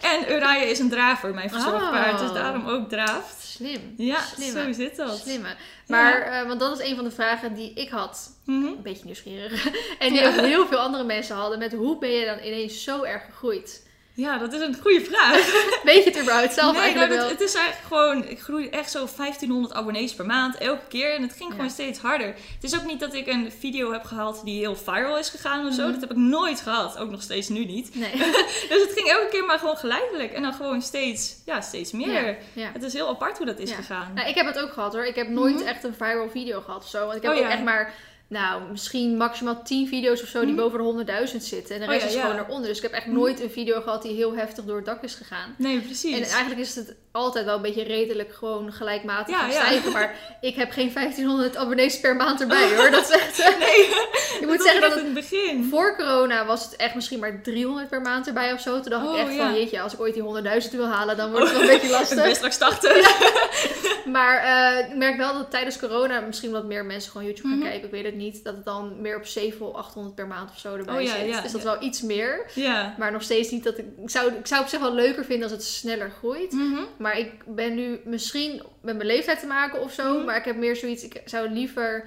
[0.00, 2.18] En Uraya is een draver, mijn verzorgpaard.
[2.18, 2.34] Dus Oh.
[2.34, 3.42] daarom ook draaft.
[3.44, 3.94] Slim.
[3.96, 4.62] Ja, Slimme.
[4.64, 5.18] zo zit dat.
[5.18, 5.54] Slimme.
[5.86, 8.30] Maar, eh, want dat is een van de vragen die ik had.
[8.44, 8.66] Mhm.
[8.66, 9.66] Een beetje nieuwsgierig.
[9.98, 10.28] En die Ja.
[10.28, 11.58] ook heel veel andere mensen hadden.
[11.58, 13.86] Met hoe ben je dan ineens zo erg gegroeid?
[14.16, 15.34] Ja, dat is een goede vraag.
[15.84, 17.30] Weet je het überhaupt zelf nee, eigenlijk nou, wel?
[17.30, 21.14] dat- het is eigenlijk gewoon, ik groei echt zo 1500 abonnees per maand, elke keer.
[21.14, 21.54] En het ging Ja.
[21.54, 22.26] gewoon steeds harder.
[22.26, 25.66] Het is ook niet dat ik een video heb gehaald die heel viral is gegaan
[25.66, 25.82] of zo.
[25.82, 25.92] Mhm.
[25.92, 26.98] Dat heb ik nooit gehad.
[26.98, 27.94] Ook nog steeds nu niet.
[27.94, 28.12] Nee.
[28.68, 30.32] Dus het ging elke keer maar gewoon geleidelijk.
[30.32, 32.26] En dan gewoon steeds, ja, steeds meer.
[32.26, 32.70] Ja, ja.
[32.72, 34.12] Het is heel apart hoe dat is gegaan.
[34.14, 35.04] Nou, ik heb het ook gehad hoor.
[35.06, 35.66] Ik heb nooit Mhm.
[35.66, 37.04] echt een viral video gehad of zo.
[37.04, 37.92] Want ik heb Oh, ook echt maar,
[38.28, 40.56] nou, misschien maximaal 10 video's of zo die Mhm.
[40.56, 41.74] boven de 100.000 zitten.
[41.74, 42.20] En de Oh, rest ja, is ja.
[42.30, 42.68] gewoon eronder.
[42.68, 43.14] Dus ik heb echt Mhm.
[43.16, 45.54] nooit een video gehad die heel heftig door het dak is gegaan.
[45.58, 46.16] Nee, precies.
[46.16, 49.92] En eigenlijk is het altijd wel een beetje redelijk gewoon gelijkmatig Ja, stijgen.
[49.92, 52.90] Maar ik heb geen 1500 abonnees per maand erbij hoor.
[52.90, 53.38] Dat is echt...
[53.38, 53.78] eh, Nee,
[54.40, 55.64] je moet zeggen dat het het in het begin.
[55.70, 58.80] voor corona was het echt misschien maar 300 per maand erbij of zo.
[58.80, 59.46] Toen dacht Oh, ik echt ja.
[59.46, 60.22] van, jeetje, als ik ooit die
[60.62, 62.34] 100.000 wil halen, dan wordt het wel een beetje lastig.
[62.34, 64.04] straks 80.
[64.04, 67.56] Maar eh, ik merk wel dat tijdens corona misschien wat meer mensen gewoon YouTube gaan
[67.58, 67.66] Mhm.
[67.66, 67.84] kijken.
[67.84, 68.44] Ik weet het niet.
[68.44, 71.26] Dat het dan meer op 700 of 800 per maand of zo erbij Oh, zit.
[71.26, 72.46] ja, dus dat is wel iets meer.
[72.54, 72.94] Ja.
[72.98, 73.84] Maar nog steeds niet dat ik...
[74.02, 76.52] Ik zou, ik zou op zich wel leuker vinden als het sneller groeit.
[76.52, 76.80] Mhm.
[77.06, 80.14] Maar ik ben nu misschien met mijn leeftijd te maken of zo.
[80.16, 80.24] Mhm.
[80.24, 81.04] Maar ik heb meer zoiets.
[81.04, 82.04] Ik zou liever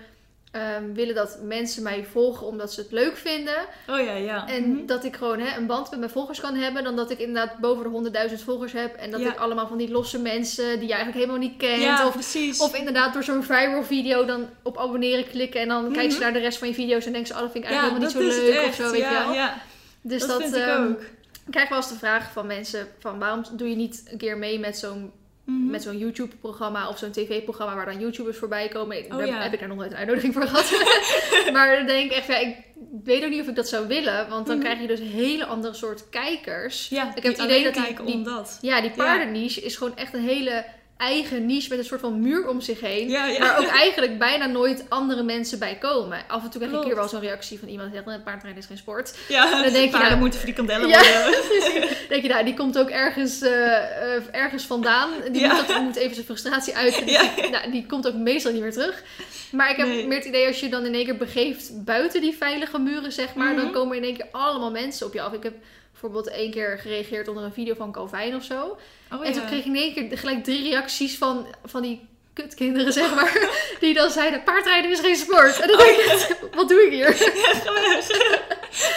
[0.52, 3.56] ehm, willen dat mensen mij volgen omdat ze het leuk vinden.
[3.90, 4.48] Oh ja, ja.
[4.48, 4.86] En Mhm.
[4.86, 6.84] dat ik gewoon hè, een band met mijn volgers kan hebben.
[6.84, 8.96] Dan dat ik inderdaad boven de 100.000 volgers heb.
[8.96, 9.28] En dat Ja.
[9.32, 11.82] ik allemaal van die losse mensen die je eigenlijk helemaal niet kent.
[11.82, 12.60] Ja, of, precies.
[12.60, 15.62] of inderdaad door zo'n viral video dan op abonneren klikken.
[15.62, 17.52] En dan kijken ze naar de rest van je video's en denken ze, oh dat
[17.52, 18.56] vind ik eigenlijk helemaal niet zo leuk.
[18.56, 18.68] echt.
[18.80, 19.34] Of zo, weet ja, je wel.
[19.34, 19.62] Ja,
[20.02, 21.02] Dus dat, dat, vind ik ehm, ook.
[21.50, 24.38] Ik krijg wel eens de vraag van mensen van waarom doe je niet een keer
[24.38, 25.12] mee met zo'n
[25.44, 25.70] Mhm.
[25.70, 28.98] met zo'n YouTube-programma of zo'n tv-programma waar dan YouTubers voorbij komen.
[29.04, 29.42] Oh, daar ja.
[29.42, 30.72] heb ik daar nog nooit een uitnodiging voor gehad.
[31.54, 32.56] maar dan denk ik echt, ja, ik
[33.04, 34.66] weet ook niet of ik dat zou willen, want dan Mhm.
[34.66, 36.90] krijg je dus hele andere soort kijkers.
[36.90, 40.24] Ja, ik heb het idee dat die, die- ja, die paardenniche is gewoon echt een
[40.28, 40.66] hele
[41.00, 43.10] eigen niche met een soort van muur om zich heen.
[43.10, 43.40] Ja, ja.
[43.40, 46.20] Waar ook eigenlijk bijna nooit andere mensen bij komen.
[46.28, 46.96] Af en toe krijg ik Klopt.
[46.96, 49.18] wel zo'n reactie van iemand die zegt, "Eh, paardrijden is geen sport.
[49.28, 51.40] Ja, dan denk je, paarden nou- moeten frikandellen Ja, worden.
[52.10, 55.10] denk je, nou, die komt ook ergens, eh, eh, ergens vandaan.
[55.32, 55.54] Die Ja.
[55.56, 57.06] moet, dat, moet even zijn frustratie uiten.
[57.06, 59.04] Dus die, nou, die komt ook meestal niet meer terug.
[59.52, 60.08] Maar ik heb Nee.
[60.08, 63.34] meer het idee, als je dan in één keer begeeft buiten die veilige muren, zeg
[63.34, 63.74] maar, dan Mhm.
[63.74, 65.34] komen in één keer allemaal mensen op je af.
[65.34, 65.54] Ik heb
[66.02, 68.78] bijvoorbeeld één keer gereageerd onder een video van Calvin of zo.
[69.14, 72.94] Oh, En toen kreeg ik in één keer gelijk drie reacties van, van die kutkinderen,
[72.94, 73.50] zeg maar.
[73.80, 75.60] Die dan zeiden, paardrijden is geen sport.
[75.60, 77.08] En dan denk ik wat doe ik hier?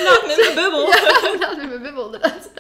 [0.05, 0.89] Laat me in mijn bubbel.
[0.89, 2.51] Ja, laat me in mijn bubbel inderdaad.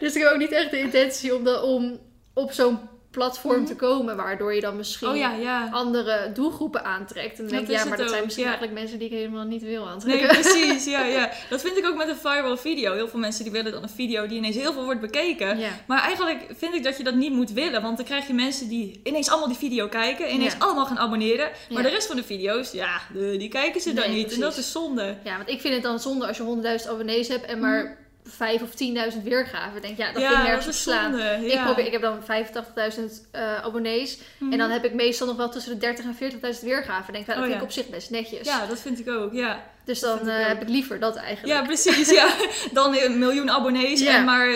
[0.00, 2.00] Dus ik heb ook niet echt de intentie om, de, om
[2.34, 2.78] op zo'n
[3.12, 5.16] platform te komen, waardoor je dan misschien Mhm.
[5.16, 5.68] Oh ja, ja.
[5.72, 7.38] andere doelgroepen aantrekt.
[7.38, 8.50] En dan Dat ja, maar dat zijn misschien ja.
[8.50, 10.28] eigenlijk mensen die ik helemaal niet wil Nee, aantrekken.
[10.28, 10.84] precies.
[10.84, 11.30] Ja, ja.
[11.50, 12.92] Dat vind ik ook met een viral video.
[12.94, 15.58] Heel veel mensen die willen dan een video die ineens heel veel wordt bekeken.
[15.86, 17.82] Maar eigenlijk vind ik dat je dat niet moet willen.
[17.82, 20.28] Want dan krijg je mensen die ineens allemaal die video kijken.
[20.28, 21.50] En ineens allemaal gaan abonneren.
[21.70, 24.32] Maar de rest van de video's, ja, die kijken ze dan Nee, niet.
[24.32, 25.16] En dat is zonde.
[25.24, 26.42] ja, want ik vind het dan zonde als je
[26.82, 28.68] 100.000 abonnees hebt en maar 5 of
[29.14, 29.76] 10.000 weergaven.
[29.76, 30.22] Ik denk, ja, dat Mhm.
[30.22, 31.18] ja, vind ik nergens op slaan.
[31.44, 31.64] Ik, ja.
[31.64, 34.18] probeer, ik heb dan 85.000 eh, abonnees.
[34.38, 34.52] Mhm.
[34.52, 37.06] En dan heb ik meestal nog wel tussen de 30 en 40.000 weergaven.
[37.08, 37.56] Ik denk, nou, dat Oh, vind ja.
[37.56, 38.46] ik op zich best netjes.
[38.46, 39.32] Ja, dat vind ik ook.
[39.32, 41.58] Ja, dus dan ik eh, heb ik liever dat eigenlijk.
[41.58, 42.10] ja precies.
[42.10, 42.34] Ja.
[42.72, 44.16] Dan een miljoen abonnees Ja.
[44.16, 44.48] en maar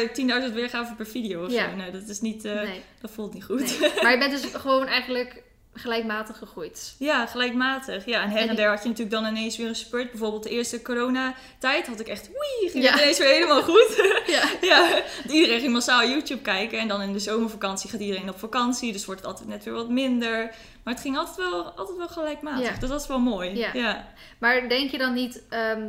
[0.49, 1.71] 10.000 weergaven per video of Ja.
[1.71, 1.77] zo.
[1.77, 2.45] Nee, dat is niet...
[2.45, 3.81] eh, Nee, Dat voelt niet goed.
[3.81, 3.91] nee.
[4.03, 5.43] Maar je bent dus gewoon eigenlijk
[5.77, 6.95] gelijkmatig gegroeid.
[6.99, 8.05] Ja, gelijkmatig.
[8.07, 10.11] Ja, en her En der had je natuurlijk dan ineens weer een spurt.
[10.11, 12.91] Bijvoorbeeld de eerste coronatijd had ik echt, oei, ging Ja.
[12.93, 13.95] het ineens weer helemaal goed.
[14.27, 14.43] Ja.
[14.61, 16.79] ja, iedereen ging massaal YouTube kijken.
[16.79, 18.93] En dan in de zomervakantie gaat iedereen op vakantie.
[18.93, 20.55] Dus wordt het altijd net weer wat minder.
[20.83, 22.67] Maar het ging altijd wel, altijd wel gelijkmatig.
[22.75, 22.77] Ja.
[22.81, 23.57] Dus dat is wel mooi.
[23.57, 23.71] Ja.
[23.73, 24.09] ja.
[24.39, 25.43] Maar denk je dan niet...
[25.49, 25.83] ehm,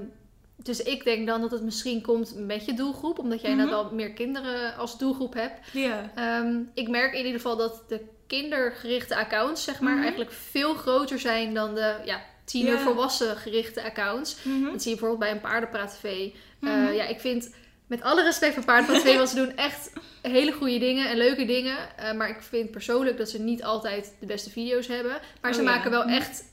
[0.63, 3.19] dus ik denk dan dat het misschien komt met je doelgroep.
[3.19, 5.60] Omdat jij inderdaad al meer kinderen als doelgroep hebt.
[5.73, 6.12] Ja.
[6.15, 10.02] Ehm, ik merk in ieder geval dat de kindergerichte accounts, zeg maar, Mhm.
[10.02, 14.38] eigenlijk veel groter zijn dan de ja, tiener volwassen gerichte accounts.
[14.44, 14.63] Mhm.
[14.72, 16.04] Dat zie je bijvoorbeeld bij een paardenpraat TV.
[16.04, 16.92] Eh, Mhm.
[16.94, 17.54] ja, ik vind
[17.88, 21.46] met alle respect voor paardenpraat TV, want ze doen echt hele goede dingen en leuke
[21.46, 21.78] dingen.
[21.98, 25.20] Eh, maar ik vind persoonlijk dat ze niet altijd de beste video's hebben.
[25.42, 25.72] Maar ze Oh ja.
[25.72, 26.13] maken wel Mhm.
[26.13, 26.44] echt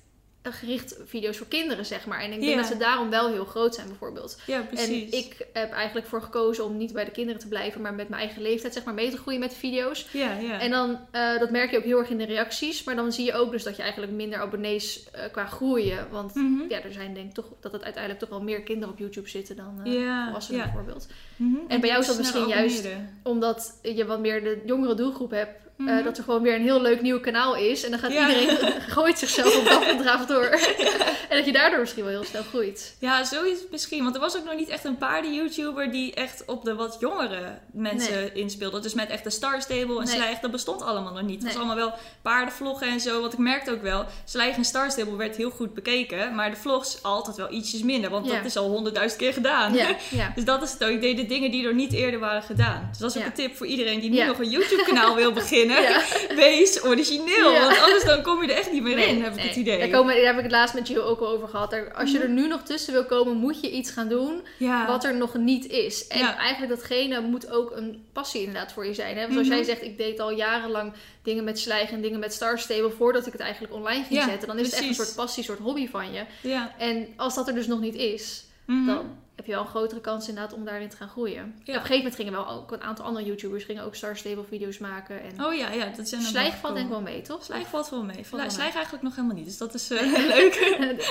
[0.53, 2.21] gericht video's voor kinderen, zeg maar.
[2.21, 2.57] En ik denk Ja.
[2.57, 4.39] dat ze daarom wel heel groot zijn, bijvoorbeeld.
[4.47, 5.11] ja, precies.
[5.13, 8.09] En ik heb eigenlijk voor gekozen om niet bij de kinderen te blijven, maar met
[8.09, 10.07] mijn eigen leeftijd, zeg maar, mee te groeien met de video's.
[10.13, 10.61] Ja, ja.
[10.61, 12.85] En dan, eh, dat merk je ook heel erg in de reacties.
[12.85, 16.07] Maar dan zie je ook dus dat je eigenlijk minder abonnees eh, qua groeien.
[16.11, 16.63] Want Mhm.
[16.69, 19.29] ja, er zijn denk ik toch dat het uiteindelijk toch wel meer kinderen op YouTube
[19.29, 20.67] zitten dan Ja, volwassenen ja.
[20.67, 21.07] bijvoorbeeld.
[21.37, 21.57] Mhm.
[21.69, 22.87] en bij jou is dat die misschien juist-.
[23.23, 25.63] Omdat je wat meer de jongere doelgroep hebt.
[25.79, 26.03] Eh, Mhm.
[26.05, 27.85] dat er gewoon weer een heel leuk nieuw kanaal is.
[27.85, 28.29] En dan gaat Ja.
[28.29, 28.59] iedereen
[28.97, 30.45] gooit zichzelf op dag en draaf door.
[31.31, 32.97] en dat je daardoor misschien wel heel snel groeit.
[33.01, 34.03] Ja, zo is het misschien.
[34.03, 37.59] Want er was ook nog niet echt een paarden-YouTuber die echt op de wat jongere
[37.73, 38.81] mensen inspeelde.
[38.81, 40.15] Dus met echt de Star Stable en Nee.
[40.15, 41.35] Slijg, dat bestond allemaal nog niet.
[41.43, 43.21] Het was allemaal wel paardenvloggen en zo.
[43.21, 46.35] Want ik merkte ook wel, Slijg en Star Stable werd heel goed bekeken.
[46.35, 48.11] Maar de vlogs altijd wel ietsjes minder.
[48.11, 48.35] Want Ja.
[48.37, 49.75] dat is al honderdduizend keer gedaan.
[49.75, 50.33] Ja.
[50.35, 50.91] Dus dat is het ook.
[50.91, 52.87] Ik deed de dingen die er niet eerder waren gedaan.
[52.91, 55.63] Dus dat is ook een tip voor iedereen die nu nog een YouTube-kanaal wil beginnen.
[55.69, 56.03] Ja.
[56.37, 57.53] Wees origineel.
[57.53, 57.61] Ja.
[57.67, 59.49] Want anders dan kom je er echt niet meer in, heb ik nee.
[59.49, 59.79] het idee.
[59.79, 61.71] Daar, komen, daar heb ik het laatst met Jill ook al over gehad.
[61.71, 62.27] Daar- Als je Mhm.
[62.27, 64.87] er nu nog tussen wil komen, moet je iets gaan doen ja.
[64.87, 66.07] wat er nog niet is.
[66.07, 69.17] En eigenlijk datgene moet ook een passie inderdaad voor je zijn.
[69.17, 69.23] Hè?
[69.27, 69.57] Want als Mhm.
[69.57, 73.27] jij zegt, ik deed al jarenlang dingen met slijgen en dingen met Star Stable voordat
[73.27, 74.49] ik het eigenlijk online ging zetten.
[74.49, 76.23] Dan is het echt een soort passie, een soort hobby van je.
[76.41, 76.75] Ja.
[76.79, 78.87] En als dat er dus nog niet is, Mhm.
[78.87, 81.43] dan heb je wel een grotere kans inderdaad om daarin te gaan groeien.
[81.61, 84.45] Op een gegeven moment gingen wel ook een aantal andere YouTubers gingen ook Star Stable
[84.49, 85.23] video's maken.
[85.23, 87.45] En Oh ja, ja, dat zijn slijg valt denk ik wel mee, toch?
[87.45, 88.25] Slijg valt wel mee.
[88.31, 90.01] wel Slijg, eigenlijk nog helemaal niet, dus dat is eh,
[90.37, 90.55] leuk.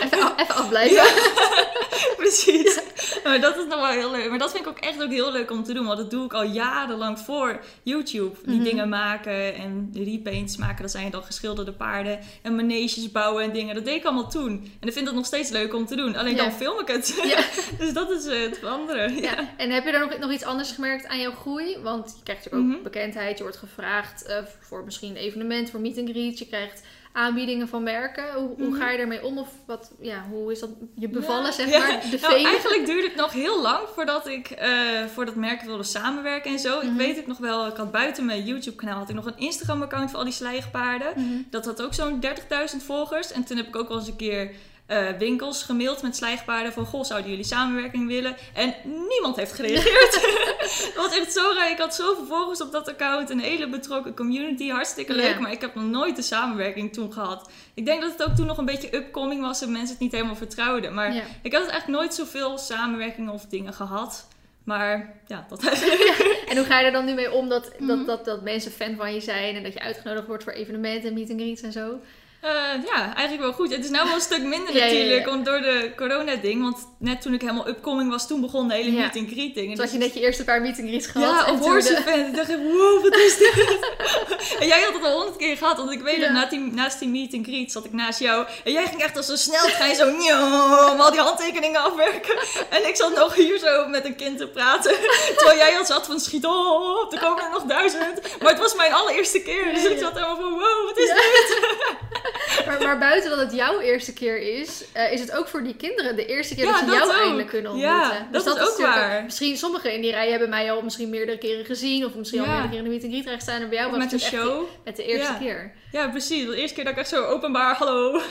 [0.01, 1.03] even, af- even afblijven.
[2.17, 2.79] Precies.
[3.23, 4.29] Maar dat is nog wel heel leuk.
[4.29, 5.85] Maar dat vind ik ook echt ook heel leuk om te doen.
[5.85, 8.35] Want dat doe ik al jarenlang voor YouTube.
[8.45, 8.63] Die Mhm.
[8.63, 10.81] dingen maken en repaints maken.
[10.81, 12.19] Dat zijn dan geschilderde paarden.
[12.41, 13.75] En maneges bouwen en dingen.
[13.75, 14.71] Dat deed ik allemaal toen.
[14.79, 16.15] En ik vind het nog steeds leuk om te doen.
[16.15, 17.21] Alleen dan film ik het.
[17.23, 17.43] Ja.
[17.77, 19.09] dus dat is het andere.
[19.13, 19.21] Ja.
[19.21, 19.49] Ja.
[19.57, 21.77] En heb je er nog, nog iets anders gemerkt aan jouw groei?
[21.83, 22.83] Want je krijgt natuurlijk ook Mhm.
[22.83, 23.37] bekendheid.
[23.37, 26.39] Je wordt gevraagd eh, voor misschien een evenement, voor meet and greet.
[26.39, 26.81] Je krijgt
[27.15, 28.33] aanbiedingen van merken.
[28.33, 28.79] Hoe, hoe Mhm.
[28.79, 29.37] ga je ermee om?
[29.37, 31.51] Of wat, ja, hoe is dat je bevallen, Ja.
[31.51, 31.79] zeg Ja.
[31.79, 32.01] maar?
[32.11, 36.51] De Nou, eigenlijk duurde het nog heel lang voordat ik eh voordat merken wilde samenwerken
[36.51, 36.77] en zo.
[36.77, 36.87] Mhm.
[36.87, 39.37] Ik weet het nog wel, ik had buiten mijn YouTube kanaal had ik nog een
[39.37, 41.13] Instagram account voor al die slijgpaarden.
[41.15, 41.41] Mhm.
[41.49, 43.31] Dat had ook zo'n 30.000 volgers.
[43.31, 44.51] En toen heb ik ook wel eens een keer
[44.93, 46.85] eh, winkels gemaild met slijgpaarden van...
[46.85, 48.35] Goh, zouden jullie samenwerking willen?
[48.53, 48.75] En
[49.09, 50.11] niemand heeft gereageerd.
[50.95, 51.71] dat was echt zo raar.
[51.71, 53.29] Ik had zoveel volgers op dat account.
[53.29, 54.69] Een hele betrokken community.
[54.69, 55.39] Hartstikke leuk.
[55.39, 57.49] Maar ik heb nog nooit de samenwerking toen gehad.
[57.73, 59.61] Ik denk dat het ook toen nog een beetje upcoming was...
[59.61, 60.93] en mensen het niet helemaal vertrouwden.
[60.93, 64.27] Maar ik had eigenlijk nooit zoveel samenwerkingen of dingen gehad.
[64.63, 66.43] Maar ja, dat eigenlijk.
[66.49, 67.87] En hoe ga je er dan nu mee om dat, Mhm.
[67.87, 71.13] dat, dat, dat mensen fan van je zijn en dat je uitgenodigd wordt voor evenementen,
[71.13, 71.99] meet and greets en zo?
[72.43, 72.49] Eh,
[72.85, 73.71] ja, eigenlijk wel goed.
[73.75, 74.91] Het is nou wel een stuk minder Ja, ja, ja.
[74.93, 76.61] natuurlijk, om door de corona-ding.
[76.61, 78.99] Want net toen ik helemaal upcoming was, toen begon de hele Ja.
[78.99, 79.71] meet and greet ding.
[79.75, 81.29] Toen had je net je eerste paar meet and greets gehad.
[81.29, 82.27] Ja, en op Horse Event.
[82.27, 83.77] Ik dacht wow, wat is dit?
[84.59, 85.77] en jij had het al honderd keer gehad.
[85.77, 86.21] Want ik weet Ja.
[86.21, 88.45] dat na die, naast die meet and greet zat ik naast jou.
[88.63, 92.37] En jij ging echt als zo snel, ga je zo njom, al die handtekeningen afwerken.
[92.69, 94.95] En ik zat nog hier zo met een kind te praten.
[95.37, 98.21] Terwijl jij al zat van, schiet op, er komen er nog duizend.
[98.41, 99.73] Maar het was mijn allereerste keer.
[99.73, 100.03] Dus Ja, ik ja.
[100.03, 101.13] zat helemaal van, wow, wat is Ja.
[101.15, 101.57] dit?
[102.65, 105.75] Maar, maar buiten dat het jouw eerste keer is, eh, is het ook voor die
[105.75, 107.17] kinderen de eerste keer Ja, dat ze dat jou ook.
[107.17, 107.99] eindelijk kunnen ontmoeten.
[107.99, 109.23] Ja, Dus dat is ook waar.
[109.23, 112.05] Misschien sommigen in die rij hebben mij al misschien meerdere keren gezien.
[112.05, 113.61] Of misschien al meerdere keren in de meet and greet rij gestaan.
[113.61, 114.59] En bij jou was Met het de echt show.
[114.59, 115.71] die- met de eerste keer.
[115.91, 116.45] Ja, precies.
[116.45, 118.21] De eerste keer dat ik echt zo openbaar, hallo,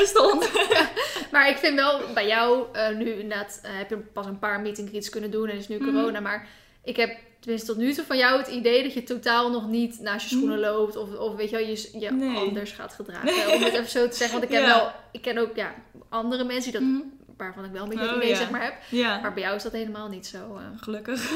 [0.00, 0.50] bestond.
[1.32, 4.60] Maar ik vind wel bij jou, eh, nu inderdaad, eh, heb je pas een paar
[4.60, 5.48] meet and greets kunnen doen.
[5.48, 5.92] En is nu Mhm.
[5.94, 6.20] corona.
[6.20, 6.46] Maar
[6.84, 10.00] ik heb tenminste tot nu toe van jou het idee dat je totaal nog niet
[10.00, 10.96] naast je schoenen loopt.
[10.96, 12.10] Of, of weet je wel, je, je.
[12.12, 12.36] Nee.
[12.36, 13.52] anders gaat gedragen.
[13.54, 14.40] Om het even zo te zeggen.
[14.40, 14.74] Want ik ken Ja.
[14.76, 15.74] wel, ik ken ook ja,
[16.08, 17.00] andere mensen die dat, Mhm.
[17.36, 18.36] waarvan ik wel een beetje Oh, idee ja.
[18.36, 18.74] zeg maar heb.
[18.88, 19.20] Ja.
[19.20, 20.36] Maar bij jou is dat helemaal niet zo.
[20.38, 20.62] eh.
[20.80, 21.30] Gelukkig.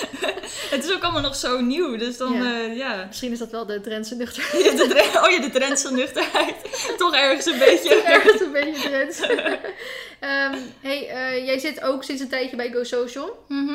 [0.74, 2.58] het is ook allemaal nog zo nieuw, dus dan, Ja.
[2.60, 3.04] ja.
[3.06, 4.42] Misschien is dat wel de Drentse nuchter.
[4.64, 6.56] Ja, de Dre- oh ja, de Drentse nuchterheid.
[6.98, 7.94] Toch ergens een beetje.
[8.02, 9.20] Ergens een beetje Drents.
[10.20, 13.44] Ehm, hey, eh, jij zit ook sinds een tijdje bij Go Social.
[13.48, 13.74] Mhm.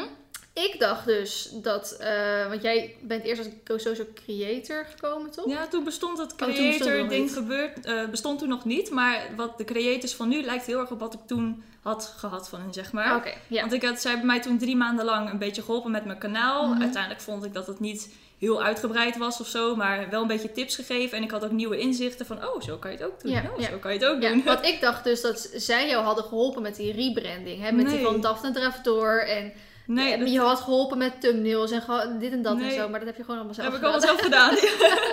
[0.58, 5.50] Ik dacht dus dat, eh, want jij bent eerst als Social Creator gekomen, toch?
[5.50, 8.92] Ja, toen bestond het Oh, creator ding gebeurd, eh, bestond toen nog niet.
[8.92, 12.50] Maar wat de creators van nu lijkt heel erg op wat ik toen had gehad
[12.50, 13.16] van hen, zeg maar.
[13.16, 13.34] Oké.
[13.50, 16.18] Want ik had, zij hebben mij toen drie maanden lang een beetje geholpen met mijn
[16.18, 16.68] kanaal.
[16.68, 16.82] Mhm.
[16.82, 20.52] Uiteindelijk vond ik dat het niet heel uitgebreid was of zo, maar wel een beetje
[20.52, 21.18] tips gegeven.
[21.18, 23.32] En ik had ook nieuwe inzichten van, oh, zo kan je het ook doen.
[23.32, 23.70] Ja, oh, ja.
[23.70, 24.44] zo kan je het ook Ja, doen.
[24.44, 27.62] want ik dacht dus dat zij jou hadden geholpen met die rebranding.
[27.62, 27.72] Hè?
[27.72, 29.28] Met die van Daphne Draftor.
[29.28, 29.54] En
[29.88, 31.84] Nee, dat je had geholpen met thumbnails en
[32.20, 32.90] dit en dat en zo.
[32.90, 34.02] Maar dat heb je gewoon allemaal zelf heb ik gedaan.
[34.02, 34.58] allemaal zelf gedaan.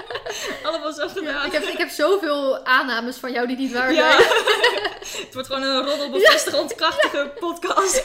[0.72, 1.46] allemaal zelf Ja, gedaan.
[1.46, 4.10] ik, heb, ik heb zoveel aannames van jou die niet waar Ja.
[4.12, 4.22] zijn.
[5.24, 8.04] het wordt gewoon een roddelbevestigend krachtige podcast.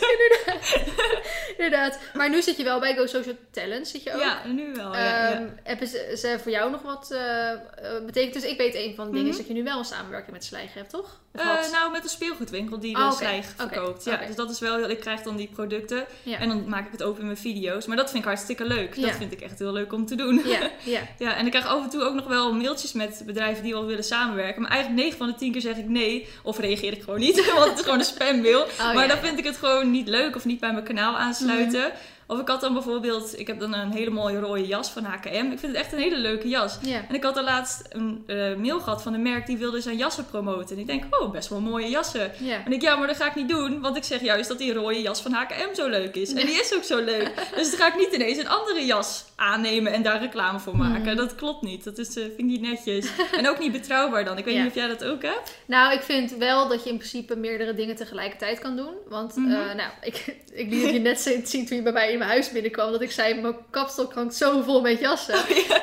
[1.58, 2.00] Inderdaad.
[2.14, 4.20] Maar nu zit je wel bij Go Social Talent, zit je ook.
[4.22, 4.94] Ja, nu wel.
[4.94, 5.32] Ja, ja.
[5.34, 7.60] Ehm, Hebben ze, ze voor jou nog wat eh, eh,
[8.06, 8.34] betekend?
[8.34, 9.38] Dus ik weet een van de dingen is Mhm.
[9.38, 11.20] dat je nu wel een samenwerking met Slijger hebt, toch?
[11.32, 13.16] Eh, nou, met een speelgoedwinkel die de oké.
[13.16, 14.04] slijg verkoopt.
[14.04, 14.90] Ja, dus dat is wel.
[14.90, 16.38] Ik krijg dan die producten ja.
[16.38, 17.86] en dan maak ik het ook in mijn video's.
[17.86, 18.96] Maar dat vind ik hartstikke leuk.
[18.96, 19.08] Ja.
[19.08, 20.42] Dat vind ik echt heel leuk om te doen.
[20.46, 20.60] ja,
[20.94, 21.02] ja.
[21.18, 23.86] Ja, en ik krijg af en toe ook nog wel mailtjes met bedrijven die wel
[23.86, 24.62] willen samenwerken.
[24.62, 26.28] Maar eigenlijk 9 van de 10 keer zeg ik nee.
[26.44, 28.62] Of reageer ik gewoon niet, want het is gewoon een spammail.
[28.62, 31.92] Oh, maar dan vind ik het gewoon niet leuk of niet bij mijn kanaal aansluiten.
[32.32, 35.28] Of ik had dan bijvoorbeeld, ik heb dan een hele mooie rode jas van H&M.
[35.52, 36.78] Ik vind het echt een hele leuke jas.
[36.82, 37.02] Ja.
[37.10, 39.98] En ik had er laatst een eh, mail gehad van een merk die wilde zijn
[39.98, 40.76] jassen promoten.
[40.76, 42.32] En ik denk, oh, best wel mooie jassen.
[42.38, 42.66] Ja.
[42.66, 44.74] En ik, ja, maar dat ga ik niet doen, want ik zeg juist dat die
[44.74, 46.34] rode jas van H&M zo leuk is.
[46.34, 47.32] En die is ook zo leuk.
[47.56, 51.04] Dus dan ga ik niet ineens een andere jas aannemen en daar reclame voor maken.
[51.08, 51.16] Hmm.
[51.16, 51.84] Dat klopt niet.
[51.84, 53.08] Dat is, eh, vind ik niet netjes.
[53.38, 54.38] En ook niet betrouwbaar dan.
[54.38, 55.58] Ik weet niet of jij dat ook hebt.
[55.66, 58.94] Nou, ik vind wel dat je in principe meerdere dingen tegelijkertijd kan doen.
[59.08, 59.52] Want, Mhm.
[59.52, 62.92] eh, nou, ik, ik liet je net zien toen je bij mij mijn huis binnenkwam.
[62.92, 65.36] Dat ik zei, mijn kapstok hangt zo vol met jassen.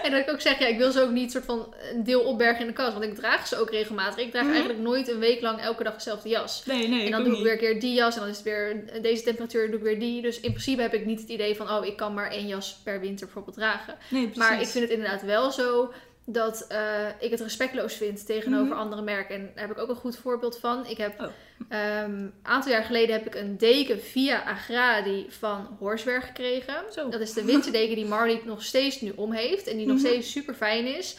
[0.02, 2.20] En dat ik ook zeg, ja, ik wil ze ook niet soort van een deel
[2.20, 2.92] opbergen in de kast.
[2.92, 4.24] Want ik draag ze ook regelmatig.
[4.24, 4.52] Ik draag Mhm.
[4.52, 6.62] eigenlijk nooit een week lang elke dag dezelfde jas.
[6.66, 7.42] Nee, nee, En dan doe ik niet.
[7.42, 9.98] weer een keer die jas en dan is het weer deze temperatuur, doe ik weer
[10.00, 10.22] die.
[10.22, 12.80] Dus in principe heb ik niet het idee van, oh, ik kan maar één jas
[12.84, 13.94] per winter bijvoorbeeld dragen.
[14.10, 14.30] Nee.
[14.34, 15.92] Maar ik vind het inderdaad wel zo
[16.28, 18.78] dat eh, ik het respectloos vind tegenover Mhm.
[18.78, 19.34] andere merken.
[19.34, 20.86] En daar heb ik ook een goed voorbeeld van.
[20.86, 21.26] Ik heb Oh.
[21.68, 26.74] ehm, een aantal jaar geleden heb ik een deken via Agradi van Horsberg gekregen.
[26.92, 27.08] Zo.
[27.08, 29.66] Dat is de winterdeken die Marley nog steeds nu om heeft.
[29.66, 30.06] En die nog Mhm.
[30.06, 31.16] steeds super fijn is.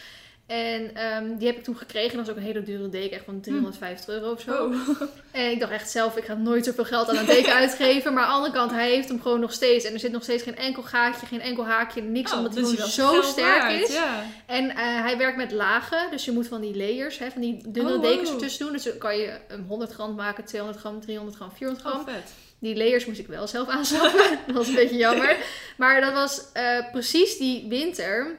[0.47, 2.17] En ehm, die heb ik toen gekregen.
[2.17, 4.65] Dat was ook een hele dure deken, echt van 350 euro of zo.
[4.65, 5.01] Oh.
[5.31, 8.13] En ik dacht echt zelf, ik ga nooit zoveel geld aan een deken uitgeven.
[8.13, 9.85] Maar aan de andere kant, hij heeft hem gewoon nog steeds.
[9.85, 12.31] En er zit nog steeds geen enkel gaatje, geen enkel haakje, niks.
[12.31, 13.93] Oh, omdat hij dus gewoon zo sterk waard, is.
[13.93, 14.23] Ja.
[14.45, 16.11] En eh, hij werkt met lagen.
[16.11, 18.73] Dus je moet van die layers, hè, van die dunne Oh, dekens ertussen doen.
[18.73, 22.05] Dus dan kan je een 100 gram maken, 200 gram, 300 gram, 400 gram.
[22.05, 22.33] Vet.
[22.59, 24.39] Die layers moest ik wel zelf aanschaffen.
[24.47, 25.37] dat was een beetje jammer.
[25.77, 28.35] Maar dat was eh, precies die winter.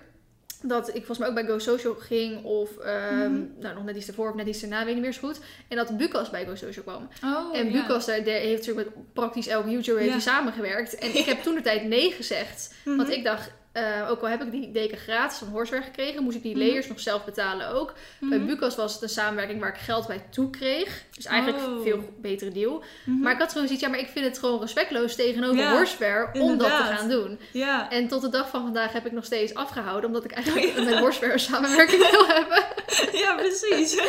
[0.63, 2.45] Dat ik volgens mij ook bij Go Social ging.
[2.45, 3.43] Of ehm, Mhm.
[3.61, 5.41] nou, nog net iets ervoor of net iets erna, weet niet meer zo goed.
[5.69, 7.09] En dat Bucas bij Go Social kwam.
[7.25, 7.73] Oh, en ja.
[7.73, 10.95] Bucas daar, daar heeft natuurlijk met praktisch elke YouTuber heeft samengewerkt.
[10.95, 12.75] En ik heb toen de tijd nee gezegd.
[12.85, 13.11] Want Mhm.
[13.11, 13.51] ik dacht,
[13.85, 16.67] eh, ook al heb ik die deken gratis van Horseberg gekregen, moest ik die Mhm.
[16.67, 17.95] layers nog zelf betalen ook.
[18.21, 18.47] Bij Mhm.
[18.47, 21.03] Bucas was het een samenwerking waar ik geld bij toe kreeg.
[21.15, 21.73] Dus eigenlijk Oh.
[21.77, 22.83] een veel betere deal.
[23.05, 23.19] Mhm.
[23.19, 26.29] Maar ik had gewoon zoiets, ja, maar ik vind het gewoon respectloos tegenover Ja, Horseware
[26.41, 27.39] om dat te gaan doen.
[27.53, 27.91] Ja.
[27.91, 30.99] En tot de dag van vandaag heb ik nog steeds afgehouden, omdat ik eigenlijk met
[30.99, 32.65] Horseware een samenwerking wil hebben.
[33.13, 34.01] ja, precies.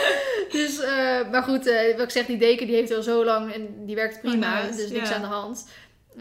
[0.52, 3.54] Dus, eh, maar goed, eh, wat ik zeg, die deken die heeft wel zo lang
[3.54, 5.68] en die werkt prima, Oh, nice, dus niks aan de hand.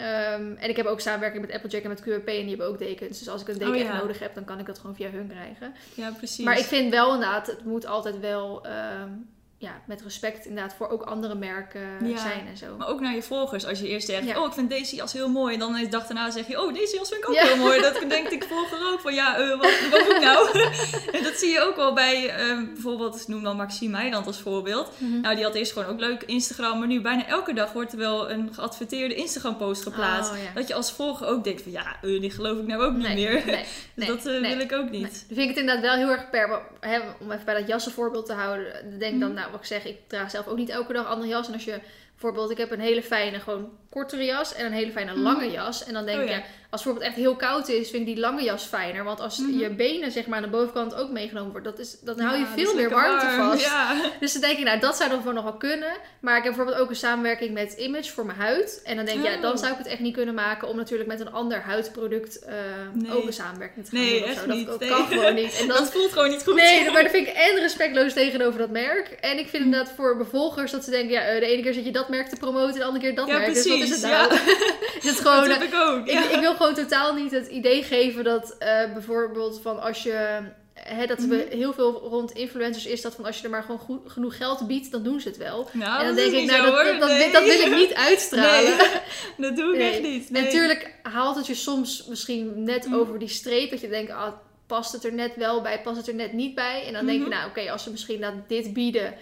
[0.01, 2.79] Ehm, en ik heb ook samenwerking met Applejack en met QWP en die hebben ook
[2.79, 3.19] dekens.
[3.19, 5.11] Dus als ik een deken Oh, echt nodig heb, dan kan ik dat gewoon via
[5.11, 5.75] hun krijgen.
[5.95, 6.45] Ja, precies.
[6.45, 9.11] Maar ik vind wel inderdaad, het moet altijd wel ehm,
[9.61, 12.17] ja, met respect inderdaad voor ook andere merken Ja.
[12.19, 12.77] zijn en zo.
[12.77, 13.67] Maar ook naar je volgers.
[13.67, 14.41] Als je eerst zegt, Ja.
[14.41, 15.53] oh, ik vind deze jas heel mooi.
[15.55, 17.43] En dan de dag daarna zeg je, oh, deze jas vind ik ook Ja.
[17.47, 17.81] heel mooi.
[17.81, 19.59] Dat denkt ik volger ook van, ja, eh, wat,
[19.91, 20.49] wat moet ik nou?
[21.17, 24.91] en dat zie je ook wel bij, eh, bijvoorbeeld, noem dan Maxime Meijland als voorbeeld.
[24.99, 25.21] Mhm.
[25.21, 26.79] Nou, die had eerst gewoon ook leuk Instagram.
[26.79, 30.31] Maar nu bijna elke dag wordt er wel een geadverteerde Instagram-post geplaatst.
[30.33, 30.37] Oh.
[30.55, 33.07] Dat je als volger ook denkt van, ja, eh, die geloof ik nou ook niet
[33.07, 33.43] Nee, meer.
[33.47, 35.03] nee, nee, dat eh, wil ik ook niet.
[35.03, 36.61] Dan vind ik het inderdaad wel heel erg per...
[36.81, 38.99] Hè, om even bij dat jassenvoorbeeld te houden.
[38.99, 39.39] Denk ik dan, Mhm.
[39.39, 41.47] nou wat ik zeg, ik draag zelf ook niet elke dag andere jas.
[41.47, 41.81] En als je
[42.21, 45.21] bijvoorbeeld, ik heb een hele fijne, gewoon kortere jas en een hele fijne Mhm.
[45.23, 45.85] lange jas.
[45.85, 48.19] En dan denk Oh, je, als het bijvoorbeeld echt heel koud is, vind ik die
[48.25, 49.05] lange jas fijner.
[49.05, 49.59] Want als Mhm.
[49.59, 52.43] je benen zeg maar aan de bovenkant ook meegenomen wordt, dat is, dan hou je
[52.43, 53.51] Ja, dat veel meer warmte warm.
[53.51, 53.65] vast.
[53.65, 53.95] Ja.
[54.21, 55.93] Dus dan denk ik, nou, dat zou dan gewoon nog wel kunnen.
[56.21, 58.81] Maar ik heb bijvoorbeeld ook een samenwerking met Image voor mijn huid.
[58.85, 59.59] En dan denk ik, ja, dan Oh.
[59.59, 62.55] zou ik het echt niet kunnen maken om natuurlijk met een ander huidproduct eh,
[62.93, 63.13] Nee.
[63.17, 64.47] ook een samenwerking te gaan Nee, doen of echt zo.
[64.47, 64.67] Dat, niet.
[64.67, 64.89] dat Nee.
[64.89, 65.59] kan gewoon niet.
[65.61, 66.55] En Dat voelt gewoon niet goed.
[66.55, 69.09] nee, maar dat vind ik en respectloos tegenover dat merk.
[69.09, 71.85] En ik vind inderdaad voor bevolgers dat ze denken, ja, eh, de ene keer zit
[71.85, 73.55] je dat merk te promoten, de andere keer dat Ja, merk.
[73.55, 74.35] Dus wat is het precies, nou?
[75.03, 75.49] is het gewoon...
[75.49, 76.07] dat heb ik ook.
[76.07, 76.31] Ik, ja.
[76.31, 80.39] ik wil gewoon totaal niet het idee geven dat eh, bijvoorbeeld van als je.
[80.75, 81.29] Hè, dat Mhm.
[81.29, 84.37] we heel veel rond influencers is dat van als je er maar gewoon goed, genoeg
[84.37, 85.69] geld biedt, dan doen ze het wel.
[85.73, 87.33] Nou, en dan dat denk ik, nou, zo, dat, dat, dat, Nee.
[87.33, 88.77] dat wil ik niet uitstralen.
[88.77, 88.91] Nee,
[89.49, 89.91] dat doe ik Nee.
[89.93, 90.31] echt niet.
[90.31, 90.43] Nee.
[90.43, 92.95] Natuurlijk haalt het je soms misschien net Mhm.
[92.95, 94.33] over die streep dat je denkt, ah,
[94.67, 96.85] past het er net wel bij, past het er net niet bij.
[96.87, 97.35] En dan denk je, Mhm.
[97.37, 99.15] nou oké, als ze misschien dat dit bieden,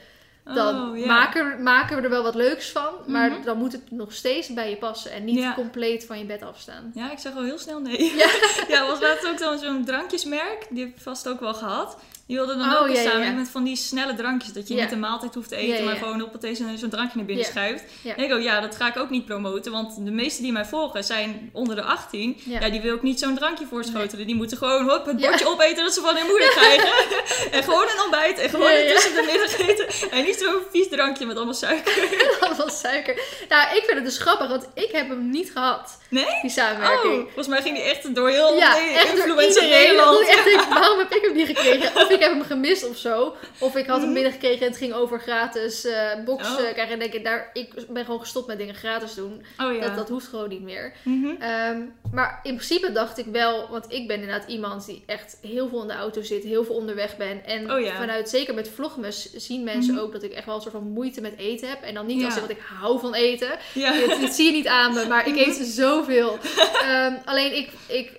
[0.54, 2.92] dan Oh, maken, maken we er wel wat leuks van.
[3.06, 3.42] Maar Mhm.
[3.44, 5.54] dan moet het nog steeds bij je passen en niet Ja.
[5.54, 6.90] compleet van je bed afstaan.
[6.94, 8.14] Ja, ik zeg al heel snel nee.
[8.16, 8.30] Ja.
[8.68, 10.66] ja, was laatst ook dan zo'n drankjesmerk.
[10.70, 11.96] Die heb je vast ook wel gehad.
[12.26, 13.32] Die wilde dan Oh, ook ja, samen ja.
[13.32, 14.52] met van die snelle drankjes.
[14.52, 14.82] Dat je Ja.
[14.82, 17.44] niet een maaltijd hoeft te eten, maar gewoon op het deze zo'n drankje naar binnen
[17.44, 17.84] schuift.
[18.16, 19.72] En ik ook, ja, dat ga ik ook niet promoten.
[19.72, 22.40] Want de meesten die mij volgen zijn onder de 18.
[22.44, 22.68] Ja.
[22.68, 24.26] Die wil ik niet zo'n drankje voorschotelen.
[24.26, 26.88] Die moeten gewoon hop, het bordje opeten dat ze van hun moeder krijgen.
[27.56, 28.38] en gewoon een ontbijt.
[28.38, 30.10] En gewoon tussen de middag eten.
[30.10, 31.94] En niet zo'n vies drankje met allemaal suiker.
[32.40, 33.14] Allemaal suiker.
[33.48, 36.24] Nou, ik vind het dus grappig, want ik heb hem niet gehad, Nee?
[36.42, 39.68] die Oh, volgens mij ging die echt door heel ja, echt door iedereen.
[39.70, 40.26] Nederland.
[40.26, 41.92] Echt waarom heb ik hem niet gekregen?
[42.16, 43.34] Ik heb hem gemist of zo.
[43.58, 44.14] Of ik had hem Mhm.
[44.14, 46.56] binnengekregen en het ging over gratis eh box Oh.
[46.56, 46.88] krijgen.
[46.88, 49.44] En denk ik, daar, ik ben gewoon gestopt met dingen gratis doen.
[49.62, 49.80] Oh ja.
[49.80, 50.92] Dat, dat hoeft gewoon niet meer.
[51.02, 51.26] Mhm.
[51.42, 51.80] Ehm,
[52.12, 55.82] maar in principe dacht ik wel, want ik ben inderdaad iemand die echt heel veel
[55.82, 57.44] in de auto zit, heel veel onderweg ben.
[57.44, 57.96] En Oh ja.
[57.96, 60.02] vanuit, zeker met vlogmas, zien mensen Mhm.
[60.02, 61.82] ook dat ik echt wel een soort van moeite met eten heb.
[61.82, 62.24] En dan niet Ja.
[62.24, 63.50] als want ik hou van eten.
[63.72, 63.92] Ja.
[63.92, 66.38] Dit, dit zie je niet aan me, maar ik eet zoveel.
[66.82, 68.12] Ehm, alleen ik, ik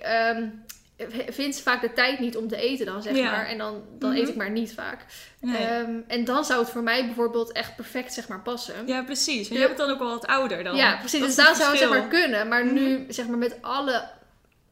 [0.98, 3.30] ehm, vind vaak de tijd niet om te eten dan, zeg Ja.
[3.30, 3.46] maar.
[3.46, 4.18] En dan, dan Mhm.
[4.20, 5.04] eet ik maar niet vaak.
[5.40, 5.56] Nee.
[5.56, 8.74] Ehm, en dan zou het voor mij bijvoorbeeld echt perfect, zeg maar, passen.
[8.86, 9.48] ja, precies.
[9.48, 10.76] Want je bent dan ook wel wat ouder dan.
[10.76, 11.18] Ja, precies.
[11.20, 12.48] Dat Dus het zou het zeg maar kunnen.
[12.48, 12.74] Maar Mhm.
[12.74, 14.02] nu, zeg maar, met alle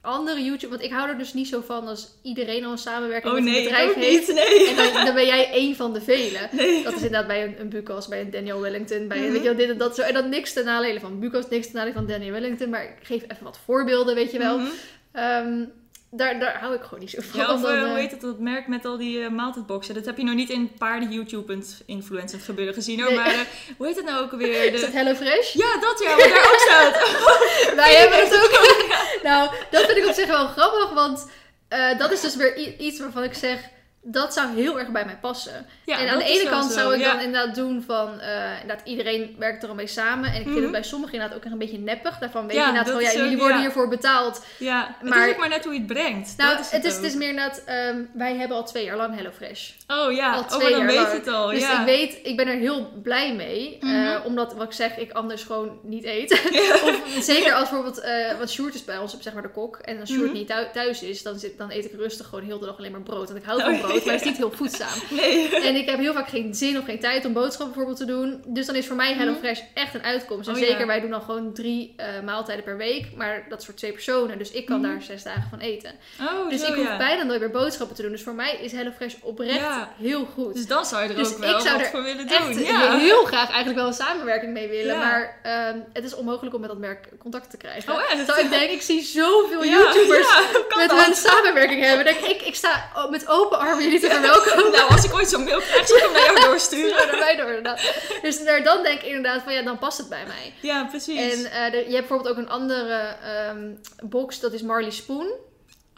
[0.01, 0.69] andere YouTube...
[0.73, 3.45] Want ik hou er dus niet zo van als iedereen al een samenwerking Oh met
[3.49, 4.27] nee, een bedrijf heeft.
[4.27, 4.35] niet.
[4.37, 4.69] Nee.
[4.69, 6.49] En dan, dan ben jij één van de velen.
[6.53, 6.83] nee.
[6.83, 9.27] Dat is inderdaad bij een, een Bukos, bij een Daniel Wellington, bij Mhm.
[9.31, 10.03] weet je wel, dit en dat zo.
[10.03, 12.71] En dan niks ten nadele van Bukos, niks ten nadele van Daniel Wellington.
[12.71, 14.59] Maar ik geef even wat voorbeelden, weet je wel.
[14.59, 15.65] Mhm.
[16.17, 17.41] Daar, daar hou ik gewoon niet zo van.
[17.41, 19.95] Ja, of Dan, eh, eh, hoe heet het, dat merk met al die eh, maaltijdboxen.
[19.95, 23.09] Dat heb je nog niet in paarden YouTube influencend gebeuren gezien hoor.
[23.09, 23.19] Nee.
[23.19, 23.41] Maar eh,
[23.77, 24.75] hoe heet het nou ook alweer?
[24.75, 24.97] Is dat De...
[24.97, 25.53] Hello Fresh?
[25.53, 26.95] Ja, dat ja, wat daar ook staat.
[27.81, 29.23] Wij hebben het ook.
[29.23, 31.27] nou, dat vind ik op zich wel grappig, want
[31.69, 33.61] eh, dat is dus weer iets waarvan ik zeg,
[34.09, 35.67] dat zou heel erg bij mij passen.
[35.85, 37.13] Ja, en aan de dat is ene kant zo, zou ik ja.
[37.13, 40.29] dan inderdaad doen van, eh inderdaad iedereen werkt er al mee samen.
[40.31, 40.63] En ik vind Mhm.
[40.63, 42.19] het bij sommigen inderdaad ook een beetje neppig.
[42.19, 44.45] Daarvan weet Ja, je inderdaad dat van, ja, is jullie worden hiervoor betaald.
[44.59, 46.35] Ja, het Maar- is ook maar net hoe je het brengt.
[46.37, 46.97] Nou, dat is het, is, ook.
[47.03, 49.71] het is meer net, ehm, wij hebben al twee jaar lang HelloFresh.
[49.87, 51.13] Oh ja, al oh, twee maar dan jaar weet lang.
[51.13, 51.47] het al.
[51.49, 53.79] Dus ik weet, ik ben er heel blij mee.
[53.81, 54.21] eh, Mhm.
[54.25, 56.33] omdat, wat ik zeg, ik anders gewoon niet eet.
[56.85, 59.77] of zeker als bijvoorbeeld, eh wat Sjoerd is bij ons, zeg maar de kok.
[59.77, 60.33] En als Sjoerd Mhm.
[60.39, 62.91] niet thu- thuis is, dan, zit, dan eet ik rustig gewoon heel de dag alleen
[62.93, 63.27] maar brood.
[63.29, 64.99] Want ik hou Oh, van ja, brood, maar het is niet heel voedzaam.
[65.11, 65.57] Nee.
[65.61, 68.43] En ik heb heel vaak geen zin of geen tijd om boodschappen bijvoorbeeld te doen.
[68.47, 70.49] Dus dan is voor mij HelloFresh echt een uitkomst.
[70.49, 70.63] En Mhm.
[70.63, 70.87] Oh, zeker, ja.
[70.87, 73.07] wij doen dan gewoon drie eh, maaltijden per week.
[73.17, 74.39] Maar dat is voor twee personen.
[74.39, 74.89] Dus ik kan Mhm.
[74.91, 75.91] daar zes dagen van eten.
[76.21, 76.97] Oh, Dus zo, ik hoef ja.
[76.97, 78.11] bijna nooit meer boodschappen te doen.
[78.11, 79.93] Dus voor mij is HelloFresh oprecht Ja.
[79.99, 80.55] heel goed.
[80.55, 82.65] Dus dan zou je er Dus ook wel ik zou wat voor willen echt doen.
[82.65, 82.97] Ja.
[82.99, 84.99] heel graag eigenlijk wel een samenwerking mee willen.
[84.99, 87.93] Maar ehm, het is onmogelijk om met dat merk contact te krijgen.
[87.93, 88.17] Oh, echt?
[88.25, 90.29] Terwijl ik denk, ik zie zoveel YouTubers
[90.77, 91.05] met dat?
[91.05, 92.05] hun samenwerking hebben.
[92.05, 94.73] Denk, ik, ik sta met open armen jullie te verwelkomen.
[94.77, 96.89] Nou, als ik ooit zo'n mail krijg, zal ik hem naar jou doorsturen.
[96.95, 97.81] Sturen naar mij door inderdaad.
[98.23, 100.53] Dus daar, dan denk ik inderdaad van ja, dan past het bij mij.
[100.61, 101.19] Ja, precies.
[101.19, 103.71] En eh, je hebt bijvoorbeeld ook een andere ehm,
[104.09, 105.33] box, dat is Marley Spoon.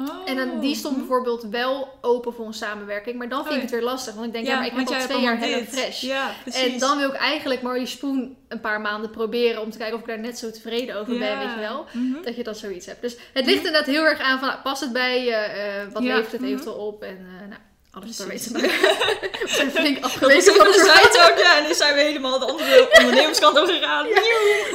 [0.00, 0.08] Oh.
[0.24, 3.18] En dan, die stond bijvoorbeeld wel open voor een samenwerking.
[3.18, 4.14] Maar dan vind Oh, ik het weer lastig.
[4.14, 5.62] Want ik denk, ja, maar ik heb al twee jaar Hello.
[5.64, 6.00] Fresh.
[6.00, 6.30] Ja.
[6.44, 9.62] En dan wil ik eigenlijk Marley Spoon een paar maanden proberen.
[9.62, 11.86] Om te kijken of ik daar net zo tevreden over ben, weet je wel.
[11.92, 12.22] Mhm.
[12.22, 13.00] Dat je dan zoiets hebt.
[13.00, 15.30] Dus het ligt inderdaad heel erg aan van, past het bij je?
[15.30, 16.50] eh, wat levert het mhm.
[16.50, 17.02] eventueel op?
[17.02, 17.60] En eh, nou,
[18.02, 18.60] alles daar weten we.
[18.60, 20.80] We zijn flink afgewezen van de het
[21.12, 21.56] site ook, ja.
[21.58, 24.06] En nu zijn we helemaal de andere ondernemerskant over gegaan.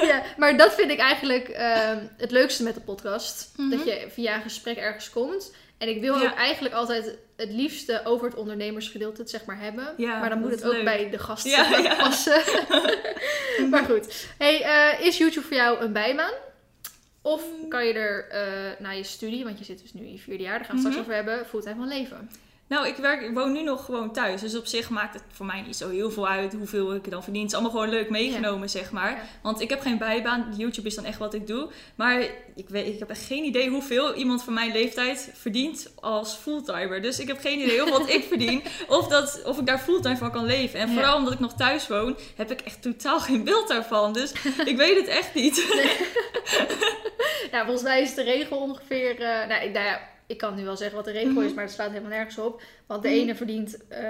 [0.08, 3.52] ja, maar dat vind ik eigenlijk ehm, het leukste met de podcast.
[3.56, 3.70] Mhm.
[3.70, 5.54] Dat je via een gesprek ergens komt.
[5.78, 6.24] En ik wil Ja.
[6.24, 9.94] ook eigenlijk altijd het liefste over het ondernemersgedeelte het zeg maar hebben.
[9.98, 10.84] Ja, maar dan moet het ook leuk.
[10.84, 12.42] bij de gast Ja, passen.
[13.70, 14.26] maar goed.
[14.38, 16.34] Hey, eh, is YouTube voor jou een bijbaan?
[17.22, 17.70] Of Mm.
[17.70, 18.42] kan je er eh
[18.80, 20.82] na je studie, want je zit dus nu in je vierde jaar, daar gaan we
[20.82, 21.02] het Mhm.
[21.04, 22.30] straks over hebben, fulltime van leven?
[22.74, 24.42] Nou, ik, werk, ik woon nu nog gewoon thuis.
[24.42, 27.24] Dus op zich maakt het voor mij niet zo heel veel uit hoeveel ik dan
[27.24, 27.42] verdien.
[27.42, 29.12] Het is allemaal gewoon leuk meegenomen, zeg maar.
[29.12, 29.22] Ja.
[29.42, 30.54] Want ik heb geen bijbaan.
[30.58, 31.70] YouTube is dan echt wat ik doe.
[31.96, 32.22] Maar
[32.56, 37.02] ik, weet, ik heb echt geen idee hoeveel iemand van mijn leeftijd verdient als fulltimer.
[37.02, 38.62] Dus ik heb geen idee of wat ik verdien.
[38.88, 40.80] Of, dat, of ik daar fulltime van kan leven.
[40.80, 40.94] En Ja.
[40.94, 44.14] vooral omdat ik nog thuis woon, heb ik echt totaal geen beeld daarvan.
[44.14, 44.32] Dus
[44.72, 45.66] ik weet het echt niet.
[47.52, 49.22] Nou, volgens mij is de regel ongeveer.
[49.22, 51.54] eh, nou, nou ja, ik kan nu wel zeggen wat de regel is, Mhm.
[51.56, 52.62] maar het slaat helemaal nergens op.
[52.88, 53.18] Want de Mhm.
[53.18, 54.04] ene verdient eh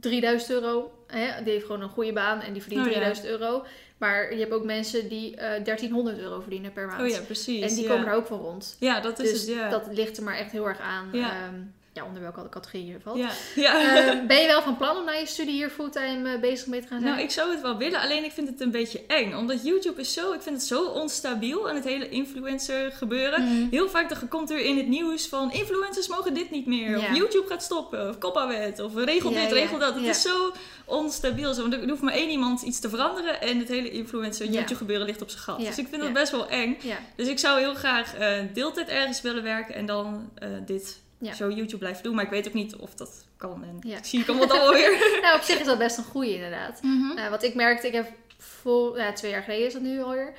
[0.00, 0.92] 3000 euro.
[1.06, 1.42] Hè?
[1.42, 2.98] Die heeft gewoon een goede baan en die verdient Oh ja.
[2.98, 3.64] 3000 euro.
[3.98, 7.02] Maar je hebt ook mensen die eh 1300 euro verdienen per maand.
[7.02, 7.62] Oh ja, precies.
[7.70, 7.90] en die ja.
[7.90, 8.76] komen er ook van rond.
[8.80, 9.68] Ja, dat is Dus het, ja.
[9.68, 11.08] dat ligt er maar echt heel erg aan.
[11.12, 11.30] Ja.
[11.30, 11.60] ehm,
[11.94, 13.18] ja, onder welke categorie je valt.
[13.18, 13.30] ja.
[13.64, 13.96] ja.
[13.96, 16.80] Ehm, ben je wel van plan om na je studie hier fulltime eh, bezig mee
[16.80, 17.12] te gaan zijn?
[17.12, 19.34] Nou, ik zou het wel willen, alleen ik vind het een beetje eng.
[19.34, 23.42] Omdat YouTube is zo, ik vind het zo onstabiel en het hele influencer gebeuren.
[23.42, 23.68] Mhm.
[23.70, 26.90] Heel vaak dan komt er in het nieuws van influencers mogen dit niet meer.
[26.90, 26.96] Ja.
[26.96, 28.08] Of YouTube gaat stoppen.
[28.08, 28.80] Of Coppawet.
[28.80, 29.94] Of regel dit, regel dat.
[29.94, 30.52] Het is zo
[30.84, 31.54] onstabiel.
[31.54, 31.60] Zo.
[31.60, 33.40] Want er hoeft maar één iemand iets te veranderen.
[33.40, 34.46] En het hele influencer.
[34.46, 35.58] YouTube gebeuren ligt op zijn gat.
[35.58, 36.78] Dus ik vind dat best wel eng.
[37.16, 39.74] Dus ik zou heel graag eh, deeltijd ergens willen werken.
[39.74, 41.34] En dan eh, dit Ja.
[41.34, 42.14] zo YouTube blijven doen.
[42.14, 43.64] Maar ik weet ook niet of dat kan.
[43.64, 44.02] En Ja.
[44.02, 44.98] zie ik allemaal allemaal weer.
[45.22, 46.80] nou, op zich is dat best een goeie inderdaad.
[47.16, 48.06] Uh, wat ik merkte, ik heb
[48.38, 50.32] voor ja, twee jaar geleden is dat nu alweer.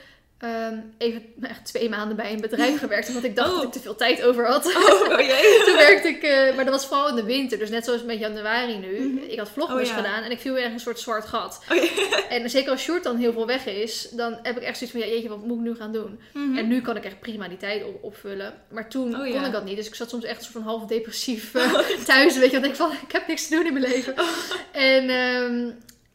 [0.43, 1.23] Ehm, even
[1.63, 3.07] twee maanden bij een bedrijf gewerkt.
[3.07, 3.55] Omdat ik dacht Oh.
[3.55, 4.65] dat ik te veel tijd over had.
[4.65, 5.61] Oh, oh jee.
[5.65, 7.59] Toen werkte ik, eh, maar dat was vooral in de winter.
[7.59, 8.99] Dus net zoals met januari nu.
[8.99, 9.23] Mhm.
[9.31, 9.95] Ik had vlogmas Oh, ja.
[9.95, 11.59] gedaan en ik viel weer in een soort zwart gat.
[11.71, 11.83] Oh.
[12.29, 15.07] En zeker als Sjoerd dan heel veel weg is, dan heb ik echt zoiets van,
[15.07, 16.19] ja, jeetje, wat moet ik nu gaan doen?
[16.33, 16.57] Mhm.
[16.57, 18.53] En nu kan ik echt prima die tijd op- opvullen.
[18.69, 19.33] Maar toen Oh, ja.
[19.33, 19.75] kon ik dat niet.
[19.75, 21.73] Dus ik zat soms echt een soort van half depressief eh,
[22.05, 22.37] thuis.
[22.37, 24.13] Weet je, want ik van, ik heb niks te doen in mijn leven.
[24.19, 24.27] Oh.
[24.71, 25.69] En, ehm,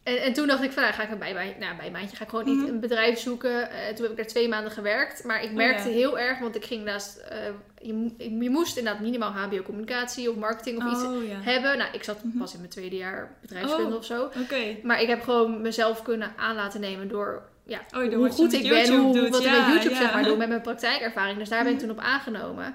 [0.09, 2.31] en, en toen dacht ik van, nou, ga ik een bijbaantje, nou, bijbaantje, ga ik
[2.31, 2.69] gewoon niet Mhm.
[2.69, 3.71] een bedrijf zoeken.
[3.71, 5.25] Eh, toen heb ik daar twee maanden gewerkt.
[5.25, 5.95] Maar ik merkte ja.
[5.95, 7.39] heel erg, want ik ging naast, eh,
[7.83, 11.41] je, je moest inderdaad minimaal HBO communicatie of marketing of iets Oh ja.
[11.41, 11.79] hebben.
[11.79, 12.39] Nou, ik zat Mhm.
[12.39, 13.99] pas in mijn tweede jaar bedrijfskunde Oh.
[13.99, 14.31] of zo.
[14.83, 18.69] Maar ik heb gewoon mezelf kunnen aan laten nemen door ja, Oh, hoe goed ik
[18.69, 19.29] ben, hoe, doet.
[19.29, 20.01] wat ik met YouTube ja.
[20.01, 21.39] zeg maar doe, met mijn praktijkervaring.
[21.39, 22.75] Dus daar ben ik toen op aangenomen.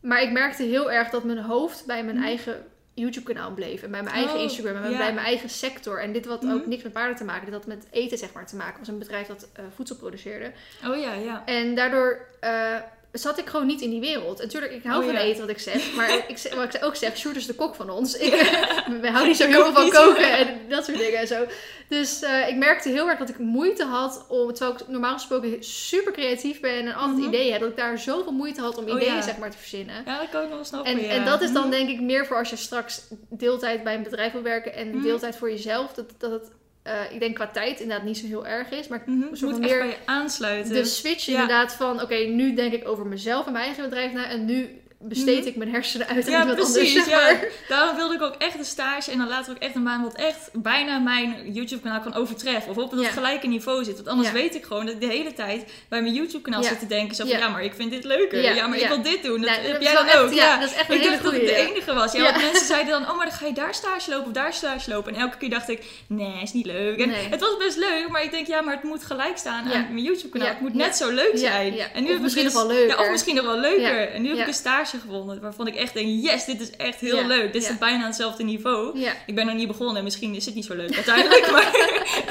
[0.00, 2.24] Maar ik merkte heel erg dat mijn hoofd bij mijn Mhm.
[2.24, 2.66] eigen
[3.00, 3.82] YouTube-kanaal bleef.
[3.82, 4.96] En bij mijn eigen Oh, Instagram en bij- ja.
[4.98, 6.00] bij mijn eigen sector.
[6.02, 6.68] En dit had ook Mhm.
[6.68, 7.44] niks met paarden te maken.
[7.44, 8.70] Dit had met eten zeg maar te maken.
[8.78, 10.52] Het was een bedrijf dat eh, voedsel produceerde.
[10.86, 11.42] Oh ja, ja.
[11.46, 12.76] En daardoor eh,
[13.18, 14.38] zat ik gewoon niet in die wereld.
[14.40, 15.20] En Natuurlijk, ik hou Oh, van ja.
[15.20, 15.94] eten wat ik zeg.
[15.94, 18.16] Maar ik, wat ik ook zeg, Sjoerd is de kok van ons.
[18.16, 18.30] Ik,
[19.00, 19.92] we houden niet zo heel veel van niet.
[19.92, 21.46] koken en dat soort dingen en zo.
[21.88, 25.64] Dus eh, ik merkte heel erg dat ik moeite had om, terwijl ik normaal gesproken
[25.64, 27.28] super creatief ben en altijd Mhm.
[27.28, 29.22] ideeën heb, dat ik daar zoveel moeite had om Oh, ideeën ja.
[29.22, 30.02] zeg maar te verzinnen.
[30.06, 30.92] Ja, dat kan ik wel snappen.
[30.92, 31.70] En, en dat is dan Mhm.
[31.70, 33.00] denk ik meer voor als je straks
[33.30, 35.02] deeltijd bij een bedrijf wil werken en Mhm.
[35.02, 35.92] deeltijd voor jezelf.
[35.92, 36.50] Dat, dat het,
[36.88, 38.88] eh, ik denk qua tijd inderdaad niet zo heel erg is.
[38.88, 40.72] Maar Mhm, een Het soort moet meer bij je aansluiten.
[40.72, 41.32] de switch Ja.
[41.32, 44.28] inderdaad van, oké, nu denk ik over mezelf en mijn eigen bedrijf na.
[44.28, 45.48] En nu besteed Mhm.
[45.48, 46.76] ik mijn hersenen uit aan ja, iemand precies.
[46.76, 46.92] anders.
[46.92, 47.16] Zeg ja.
[47.32, 47.44] maar.
[47.68, 50.14] Daarom wilde ik ook echt een stage en dan later ook echt een baan wat
[50.14, 52.70] echt bijna mijn YouTube-kanaal kan overtreffen.
[52.70, 53.08] Of op het Ja.
[53.08, 53.94] gelijke niveau zit.
[53.96, 56.68] Want anders weet ik gewoon dat ik de hele tijd bij mijn YouTube-kanaal Ja.
[56.68, 57.16] zit te denken.
[57.16, 57.48] Zo van, Ja.
[57.48, 58.54] maar ik vind dit leuker.
[58.54, 59.40] Ja, maar ik wil dit doen.
[59.40, 60.32] Dat Nou, heb dat jij dan echt- ook.
[60.32, 62.12] ja, dat is echt een ik hele dacht dat ik de enige was.
[62.12, 64.52] Ja, want mensen zeiden dan, oh, maar dan ga je daar stage lopen of daar
[64.52, 65.14] stage lopen.
[65.14, 66.98] En elke keer dacht ik, nee, is niet leuk.
[66.98, 67.26] En Nee.
[67.30, 70.02] het was best leuk, maar ik denk, ja, maar het moet gelijk staan aan mijn
[70.04, 70.46] YouTube-kanaal.
[70.46, 70.52] Ja.
[70.52, 71.78] Het moet net zo leuk zijn.
[71.94, 72.96] En nu Of misschien dus- nog wel leuker.
[72.96, 74.10] Ja, of misschien nog wel leuker.
[74.12, 77.00] En nu heb ik een stage gevonden waarvan ik echt denk, yes, dit is echt
[77.00, 77.26] heel Ja.
[77.26, 77.52] leuk.
[77.52, 77.68] Dit Ja.
[77.68, 78.98] zit bijna aan hetzelfde niveau.
[78.98, 79.12] Ja.
[79.26, 81.50] Ik ben nog niet begonnen en misschien is het niet zo leuk uiteindelijk.
[81.52, 81.70] maar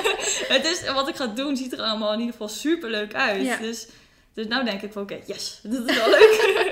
[0.58, 3.60] het is, wat ik ga doen ziet er allemaal in ieder geval super leuk uit.
[3.60, 3.86] Dus,
[4.34, 6.66] dus nou denk ik van oké, yes, dit is wel leuk.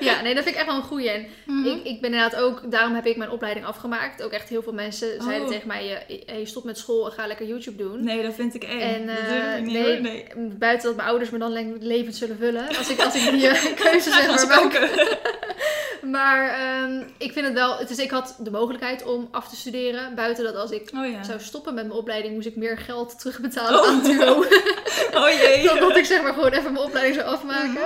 [0.00, 1.10] Ja, nee, dat vind ik echt wel een goeie.
[1.10, 1.66] En Mhm.
[1.66, 4.22] ik, ik ben inderdaad ook, daarom heb ik mijn opleiding afgemaakt.
[4.22, 5.52] Ook echt heel veel mensen zeiden Oh.
[5.52, 8.04] tegen mij, je, je stopt met school en ga lekker YouTube doen.
[8.04, 8.80] Nee, dat vind ik eng.
[8.80, 10.00] En dat eh, durf ik niet nee.
[10.00, 10.26] Nee.
[10.58, 12.68] buiten dat mijn ouders me dan le- levend zullen vullen.
[12.68, 15.18] Als ik, als ik die eh, keuze zeg maar.
[16.10, 20.14] Maar ehm, ik vind het wel, is, ik had de mogelijkheid om af te studeren.
[20.14, 21.22] Buiten dat als ik Oh ja.
[21.22, 23.86] zou stoppen met mijn opleiding, moest ik meer geld terugbetalen Oh.
[23.88, 24.44] aan Duo.
[25.22, 25.64] Oh jee.
[25.64, 27.70] dan dat ik zeg maar gewoon even mijn opleiding zou afmaken.
[27.70, 27.80] Mhm.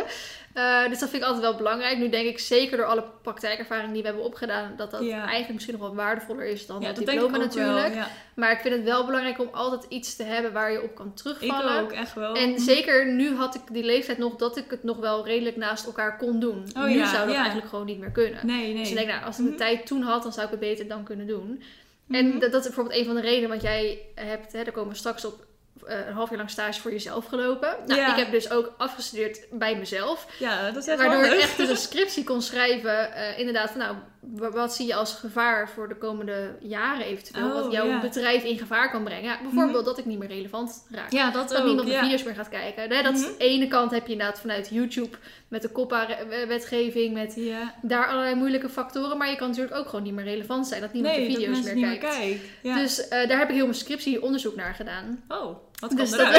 [0.58, 1.98] Eh, dus dat vind ik altijd wel belangrijk.
[1.98, 5.18] Nu denk ik zeker door alle praktijkervaring die we hebben opgedaan, dat dat Ja.
[5.20, 7.46] eigenlijk misschien nog wel waardevoller is dan Ja, het dat ik diploma wel.
[7.46, 7.94] natuurlijk.
[7.94, 8.08] Ja.
[8.34, 11.06] Maar ik vind het wel belangrijk om altijd iets te hebben waar je op kan
[11.06, 11.80] Ik terugvallen.
[11.80, 12.34] ook, echt wel.
[12.34, 15.86] En zeker nu had ik die leeftijd nog dat ik het nog wel redelijk naast
[15.86, 16.64] elkaar kon doen.
[16.76, 18.46] Oh nu zou dat eigenlijk gewoon niet meer kunnen.
[18.46, 18.76] Nee, nee.
[18.82, 19.58] Dus ik denk, nou, als ik de Mhm.
[19.58, 21.62] tijd toen had, dan zou ik het beter dan kunnen doen.
[22.10, 22.38] En Mhm.
[22.38, 24.98] dat, dat is bijvoorbeeld een van de redenen, want jij hebt, hè, daar komen we
[24.98, 25.46] straks op,
[25.84, 27.76] een half jaar lang stage voor jezelf gelopen.
[27.86, 28.10] Nou, Ja.
[28.10, 30.26] ik heb dus ook afgestudeerd bij mezelf.
[30.38, 33.12] Ja, dat is echt Waardoor ik echt dus een scriptie kon schrijven.
[33.12, 37.46] eh, inderdaad, van, nou, wa- wat zie je als gevaar voor de komende jaren eventueel?
[37.46, 38.00] Oh, wat jouw ja.
[38.00, 39.22] bedrijf in gevaar kan brengen.
[39.24, 39.84] Ja, bijvoorbeeld Mhm.
[39.84, 41.12] dat ik niet meer relevant raak.
[41.12, 41.64] Ja, dat, Dat ook.
[41.66, 42.88] niemand de video's meer gaat kijken.
[42.88, 43.30] Nee, dat is Mhm.
[43.38, 45.16] de ene kant heb je inderdaad vanuit YouTube
[45.48, 47.38] met de COPPA-wetgeving, met
[47.82, 49.16] daar allerlei moeilijke factoren.
[49.18, 50.80] Maar je kan natuurlijk ook gewoon niet meer relevant zijn.
[50.80, 52.38] Dat niemand Nee, de video's meer kijkt.
[52.62, 52.74] meer.
[52.74, 55.22] Dus eh, daar heb ik heel mijn scriptie onderzoek naar gedaan.
[55.28, 56.32] Oh, wat Dus dat-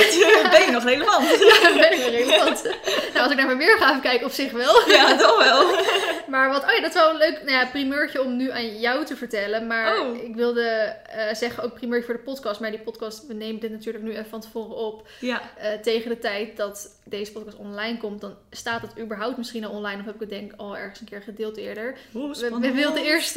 [0.52, 1.28] ben je nog relevant?
[1.62, 2.64] Ja, ben ik weer relevant.
[3.14, 4.90] nou, als ik naar mijn weergave kijk, op zich wel.
[4.90, 5.68] ja, toch wel.
[6.30, 8.80] Maar wat, oh ja, dat is wel een leuk nou ja, primeurtje om nu aan
[8.80, 9.68] jou te vertellen.
[9.68, 10.24] Maar Oh.
[10.24, 12.60] ik wilde eh, zeggen ook primeurtje voor de podcast.
[12.60, 15.08] Maar die podcast, we nemen dit natuurlijk nu even van tevoren op.
[15.20, 15.42] Ja.
[15.58, 19.72] Eh, tegen de tijd dat deze podcast online komt, dan staat het überhaupt misschien al
[19.72, 20.00] online.
[20.00, 21.98] Of heb ik het denk ik al ergens een keer gedeeld eerder.
[22.16, 23.34] Oeh, We, we, wilden eerst,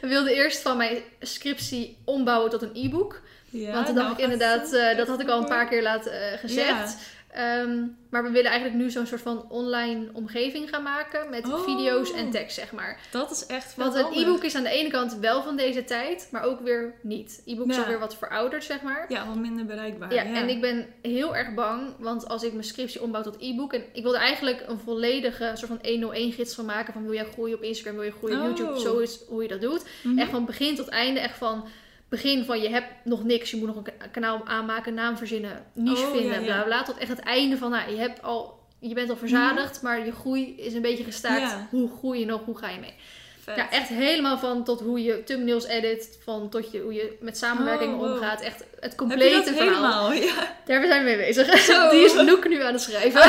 [0.00, 3.20] we wilden eerst van mijn scriptie ombouwen tot een e-book.
[3.50, 5.48] Ja, Want nou dacht ik gaat inderdaad, het, eh, eh, dat had ik al een
[5.48, 6.66] paar keer laten eh, gezegd.
[6.68, 6.94] Ja.
[7.28, 11.60] Ehm, maar we willen eigenlijk nu zo'n soort van online omgeving gaan maken met Oh.
[11.64, 13.00] video's en tekst, zeg maar.
[13.10, 16.28] Dat is echt Want een e-book is aan de ene kant wel van deze tijd,
[16.30, 17.42] maar ook weer niet.
[17.44, 17.82] E-book is Ja.
[17.82, 19.04] alweer wat verouderd, zeg maar.
[19.08, 20.14] Ja, wat minder bereikbaar.
[20.14, 23.36] Ja, Ja, en ik ben heel erg bang, want als ik mijn scriptie ombouw tot
[23.38, 27.14] e-book en ik wilde eigenlijk een volledige soort van 101 gids van maken van wil
[27.14, 28.56] jij groeien op Instagram, wil je groeien op Oh.
[28.56, 29.84] YouTube, zo is hoe je dat doet.
[30.02, 30.18] Mhm.
[30.18, 31.68] Echt van begin tot einde, echt van
[32.08, 35.64] begin van je hebt nog niks, je moet nog een ka- kanaal aanmaken, naam verzinnen,
[35.72, 36.54] niche Oh, vinden, ja, ja.
[36.54, 39.82] bla bla, tot echt het einde van nou, je hebt al, je bent al verzadigd,
[39.82, 41.40] maar je groei is een beetje gestaakt.
[41.40, 41.50] Mhm.
[41.58, 41.66] Ja.
[41.70, 42.94] Hoe groei je nog, hoe ga je mee?
[43.42, 43.56] Vet.
[43.56, 47.38] Ja, echt helemaal van tot hoe je thumbnails edit, van tot je, hoe je met
[47.38, 48.12] samenwerking Oh, wow.
[48.12, 48.40] omgaat.
[48.40, 50.12] Echt het complete verhaal.
[50.12, 50.56] Ja.
[50.66, 51.58] Daar zijn we mee bezig.
[51.58, 51.88] Zo.
[51.90, 53.20] Die is Noek nu aan het schrijven.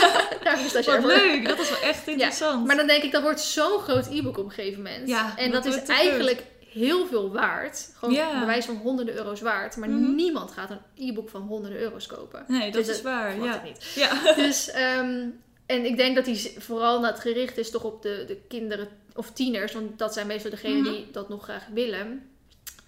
[0.44, 2.66] Daar is dat Wat leuk, dat is wel echt interessant.
[2.66, 5.08] Maar dan denk ik, dat wordt zo'n groot e-book op een gegeven moment.
[5.08, 6.42] Ja, en dat dat, is eigenlijk
[6.72, 7.90] heel veel waard.
[7.98, 8.40] Gewoon Ja.
[8.40, 9.76] bewijs van honderden euro's waard.
[9.76, 10.14] Maar Mhm.
[10.14, 12.44] niemand gaat een e-book van honderden euro's kopen.
[12.48, 13.42] Nee, dat Dus is waar.
[13.44, 13.60] Ja.
[13.64, 13.92] niet.
[13.94, 14.10] Ja.
[14.42, 15.26] Dus, ehm,
[15.66, 19.30] en ik denk dat die vooral net gericht is toch op de, de kinderen of
[19.30, 19.72] tieners.
[19.72, 20.90] Want dat zijn meestal degenen Mhm.
[20.92, 22.30] die dat nog graag willen.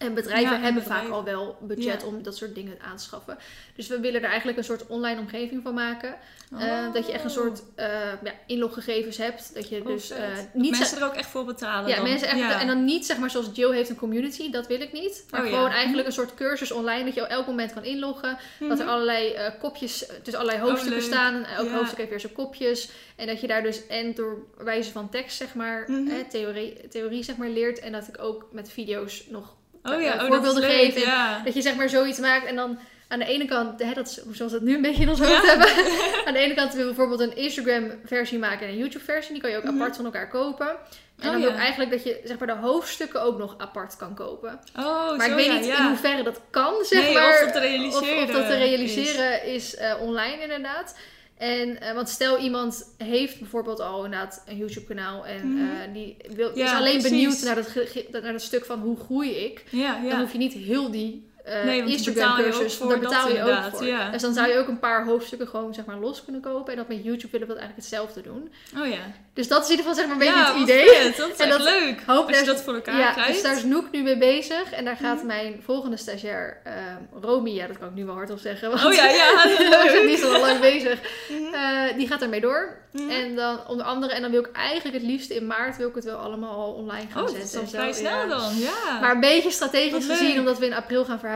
[0.00, 1.06] En bedrijven Ja, hebben bedrijven.
[1.06, 2.06] vaak al wel budget Ja.
[2.06, 3.38] om dat soort dingen aan te schaffen.
[3.76, 6.14] Dus we willen er eigenlijk een soort online omgeving van maken.
[6.58, 7.86] Eh, dat je echt een soort eh,
[8.24, 9.54] ja, inloggegevens hebt.
[9.54, 10.18] Dat je Oh, dus Dat
[10.52, 10.70] niet...
[10.78, 12.04] mensen er ook echt voor betalen ja, dan.
[12.04, 14.92] mensen echt, en dan niet zeg maar zoals Jill heeft een community, dat wil ik
[14.92, 15.24] niet.
[15.30, 18.38] Maar Oh, gewoon eigenlijk een soort cursus online dat je op elk moment kan inloggen.
[18.58, 18.88] Dat er Mhm.
[18.94, 21.10] allerlei kopjes, dus allerlei hoofdstukken leuk.
[21.12, 21.34] staan.
[21.34, 22.90] En elk hoofdstuk heeft weer zijn kopjes.
[23.16, 26.08] En dat je daar dus en door wijze van tekst, zeg maar, Mhm.
[26.10, 27.78] eh, theorie, theorie zeg maar, leert.
[27.78, 30.80] En dat ik ook met video's nog Oh eh, ja, oh, dat voorbeelden is leuk,
[30.80, 30.94] geef.
[30.94, 31.40] En Ja.
[31.44, 32.78] Dat je zeg maar zoiets maakt en dan
[33.08, 35.20] aan de ene kant, hè, dat is zoals we het nu een beetje in ons
[35.20, 35.68] hoofd hebben.
[36.26, 39.32] aan de ene kant wil je bijvoorbeeld een Instagram versie maken en een YouTube versie.
[39.32, 39.74] Die kan je ook Mhm.
[39.74, 40.68] apart van elkaar kopen.
[40.68, 41.54] En Oh, dan wil ja.
[41.54, 44.60] ik eigenlijk dat je zeg maar de hoofdstukken ook nog apart kan kopen.
[44.78, 47.32] Oh, maar zo, ik weet ja, niet in hoeverre dat kan, zeg Nee, maar.
[47.32, 48.58] of dat te realiseren Of, of dat te is.
[48.58, 50.94] realiseren is, eh, online inderdaad.
[51.40, 55.70] En, eh, want stel iemand heeft bijvoorbeeld al inderdaad een YouTube kanaal en Mhm.
[55.70, 57.10] eh, die wil, is alleen precies.
[57.10, 59.64] benieuwd naar dat, naar dat stuk van hoe groei ik.
[59.70, 60.10] Ja, ja.
[60.10, 63.00] Dan hoef je niet heel die eh Nee, want die Instagram betaal cursus, voor daar
[63.00, 63.86] dat betaal je ook voor.
[63.86, 64.10] ja.
[64.10, 66.72] Dus dan zou je ook een paar hoofdstukken gewoon zeg maar los kunnen kopen.
[66.72, 68.52] En dat met YouTube willen we dat eigenlijk hetzelfde doen.
[68.82, 68.98] Oh ja.
[69.34, 70.88] Dus dat is in ieder geval zeg maar een beetje ja, het idee.
[70.88, 71.16] vet.
[71.16, 72.02] Dat is En dat- leuk.
[72.06, 73.32] hoop Als je dat voor elkaar Ja, krijgt.
[73.32, 74.72] dus daar is Noek nu mee bezig.
[74.72, 75.26] En daar gaat Mhm.
[75.26, 78.70] mijn volgende stagiair, ehm Romy, ja dat kan ik nu wel hardop zeggen.
[78.70, 79.42] Want Oh ja, ja.
[80.02, 80.98] die is al lang bezig.
[81.28, 81.54] Mhm.
[81.54, 82.78] Eh, die gaat ermee door.
[82.92, 83.10] Mhm.
[83.10, 85.94] En dan onder andere, en dan wil ik eigenlijk het liefst in maart wil ik
[85.94, 87.42] het wel allemaal al online gaan Oh, dat zetten.
[87.42, 88.26] is dan en zo, vrij snel ja.
[88.26, 88.58] dan.
[88.58, 89.00] Ja.
[89.00, 91.28] Maar een beetje strategisch gezien, omdat we in april gaan verhuizen.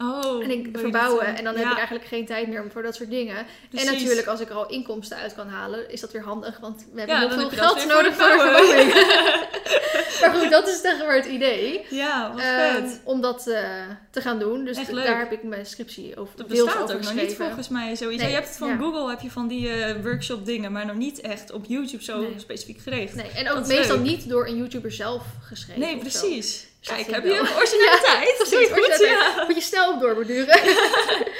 [0.00, 1.26] Oh, En ik verbouwen.
[1.36, 3.46] en dan ja, heb ik eigenlijk geen tijd meer voor dat soort dingen.
[3.70, 3.88] precies.
[3.88, 6.58] En natuurlijk, als ik er al inkomsten uit kan halen, is dat weer handig.
[6.60, 8.92] Want we hebben Ja, heel veel geld nodig voor de verbouwing.
[10.20, 11.86] maar goed, dat is zeg maar het idee.
[11.90, 13.00] Ja, wat Ehm, vet.
[13.04, 13.62] om dat eh,
[14.10, 14.64] te gaan doen.
[14.64, 17.96] Dus daar heb ik mijn scriptie over Dat bestaat over ook nog niet volgens mij
[17.96, 18.20] zoiets.
[18.22, 18.76] Nee, je hebt het van ja.
[18.76, 22.20] Google, heb je van die eh, workshop dingen, maar nog niet echt op YouTube zo
[22.20, 22.34] Nee.
[22.36, 23.14] specifiek gericht.
[23.14, 24.04] Nee, en ook meestal leuk.
[24.06, 25.80] niet door een YouTuber zelf geschreven.
[25.82, 26.66] Nee, precies.
[26.84, 28.34] Kijk, heb je originaliteit?
[28.38, 29.06] Precies, Doe je goed,
[29.36, 29.44] ja.
[29.46, 30.58] Moet je snel op doorborduren.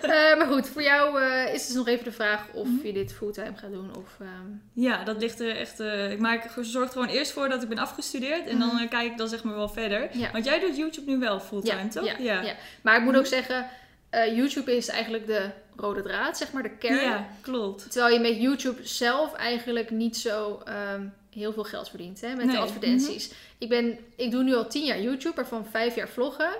[0.00, 2.86] Eh maar goed, voor jou eh, is dus nog even de vraag of Mhm.
[2.86, 3.90] je dit fulltime gaat doen.
[3.96, 5.80] Of, ehm, Ja, dat ligt er echt.
[5.80, 8.88] eh, ik maak zorg er gewoon eerst voor dat ik ben afgestudeerd en dan Mhm.
[8.88, 10.08] kijk ik dan zeg maar wel verder.
[10.12, 10.30] Ja.
[10.32, 12.04] Want jij doet YouTube nu wel fulltime, toch?
[12.18, 12.54] Ja, ja.
[12.82, 13.20] Maar ik moet Mhm.
[13.20, 13.68] ook zeggen,
[14.10, 17.00] eh, YouTube is eigenlijk de rode draad, zeg maar, de kern.
[17.04, 17.90] Ja, klopt.
[17.90, 22.46] Terwijl je met YouTube zelf eigenlijk niet zo ehm, heel veel geld verdient hè, met
[22.46, 23.32] Nee, de advertenties.
[23.58, 26.50] Ik, ben, ik doe nu al tien jaar YouTube, waarvan vijf jaar vloggen.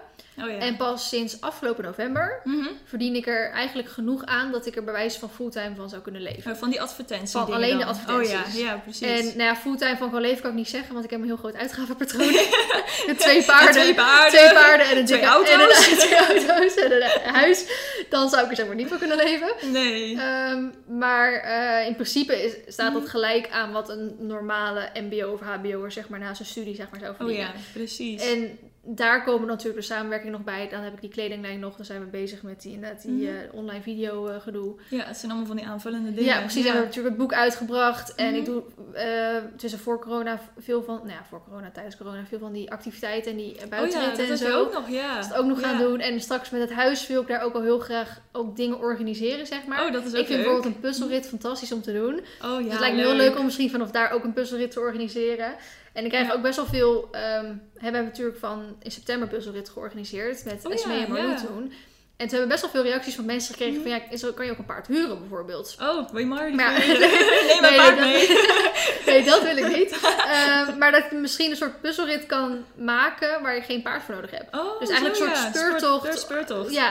[0.43, 0.59] Oh ja.
[0.59, 2.67] En pas sinds afgelopen november Mhm.
[2.85, 6.03] verdien ik er eigenlijk genoeg aan dat ik er bij wijze van fulltime van zou
[6.03, 6.53] kunnen leven.
[6.53, 7.31] Oh, Van die advertenties.
[7.31, 8.33] Van alleen de advertenties.
[8.55, 9.07] Oh ja, ja precies.
[9.09, 11.27] En nou ja, fulltime van gewoon leven kan ik niet zeggen, want ik heb een
[11.27, 12.33] heel groot uitgavenpatroon.
[13.07, 15.53] Met twee paarden, twee paarden, twee paarden en een twee dikke- auto's.
[15.53, 17.65] En een, twee auto's en een huis.
[18.09, 19.53] Dan zou ik er zeg maar niet voor kunnen leven.
[19.73, 20.17] Nee.
[20.21, 20.65] Ehm,
[20.99, 23.01] maar eh, in principe is, staat Mhm.
[23.01, 26.87] dat gelijk aan wat een normale mbo of hbo'er zeg maar na zijn studie zeg
[26.91, 27.47] maar zou oh verdienen.
[27.47, 28.33] ja, precies.
[28.33, 28.59] En
[28.91, 30.69] daar komen natuurlijk de samenwerking nog bij.
[30.69, 31.77] Dan heb ik die kledinglijn nog.
[31.77, 33.37] Dan zijn we bezig met die, inderdaad, die Mhm.
[33.37, 34.75] eh, online video eh, gedoe.
[34.91, 36.25] Ja, het zijn allemaal van die aanvullende dingen.
[36.35, 36.63] Ja, precies.
[36.63, 38.15] We hebben natuurlijk het boek uitgebracht.
[38.15, 38.35] En Mhm.
[38.37, 38.63] ik doe
[38.95, 40.97] eh, tussen voor corona veel van...
[40.97, 43.69] Nou ja, voor corona, tijdens corona veel van die activiteiten en die eh, Oh ja,
[43.69, 44.45] buitenritten dat en zo.
[44.47, 45.21] we ook nog, ja.
[45.21, 46.01] Dat ook nog gaan doen.
[46.01, 49.47] En straks met het huis wil ik daar ook al heel graag ook dingen organiseren,
[49.47, 49.87] zeg maar.
[49.87, 50.43] Oh, dat is ook ik vind leuk.
[50.45, 52.15] bijvoorbeeld een puzzelrit fantastisch om te doen.
[52.15, 54.71] Oh ja, dus het lijkt me heel leuk om misschien vanaf daar ook een puzzelrit
[54.71, 55.55] te organiseren.
[55.99, 57.09] En ik krijg ook best wel veel...
[57.11, 61.31] ehm hebben we natuurlijk van in september puzzelrit georganiseerd met Oh Esmee ja, en Marlou
[61.31, 61.45] ja.
[61.47, 61.73] toen.
[62.19, 63.89] En toen hebben we best wel veel reacties van mensen gekregen Mhm.
[63.89, 63.99] van...
[63.99, 65.77] Ja, is er- kan je ook een paard huren bijvoorbeeld?
[65.81, 66.55] Oh, wil je maar?
[66.55, 68.29] Maar- Neem mijn Nee, paard dat- mee.
[69.07, 69.99] Nee, dat wil ik niet.
[70.29, 74.15] Ehm, maar dat je misschien een soort puzzelrit kan maken waar je geen paard voor
[74.15, 74.57] nodig hebt.
[74.57, 75.59] Oh, Dus eigenlijk zo, een soort ja.
[75.61, 76.01] speurtocht.
[76.03, 76.73] Speurt- speurtocht.
[76.73, 76.91] Ja.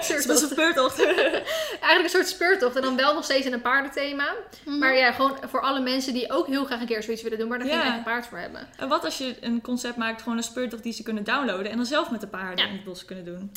[0.00, 0.38] Speurtocht.
[0.50, 1.04] speurtocht.
[1.04, 2.76] Eigenlijk een soort speurtocht.
[2.76, 4.34] En dan wel nog steeds in een paardenthema.
[4.64, 7.48] Maar ja, gewoon voor alle mensen die ook heel graag een keer zoiets willen doen,
[7.48, 7.76] maar daar Mhm.
[7.76, 7.82] Ja.
[7.82, 8.68] geen eigen paard voor hebben.
[8.76, 11.76] En wat als je een concept maakt, gewoon een speurtocht die ze kunnen downloaden en
[11.76, 12.70] dan zelf met de paarden Ja.
[12.70, 13.52] in het bos kunnen doen?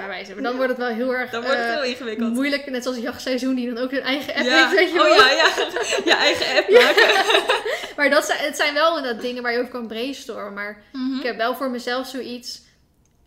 [0.00, 0.34] Bij wijze.
[0.34, 2.32] Maar dan wordt het wel heel erg Dan wordt het eh, heel ingewikkeld.
[2.32, 2.70] moeilijk.
[2.70, 4.56] Net zoals het jachtseizoen die dan ook hun eigen app ja.
[4.68, 5.14] heeft, weet je oh wel.
[5.16, 5.48] ja, ja.
[6.10, 7.58] Je eigen app maken.
[7.96, 10.54] Maar dat zijn, het zijn wel inderdaad dingen waar je over kan brainstormen.
[10.54, 11.16] Maar Mhm.
[11.18, 12.68] ik heb wel voor mezelf zoiets...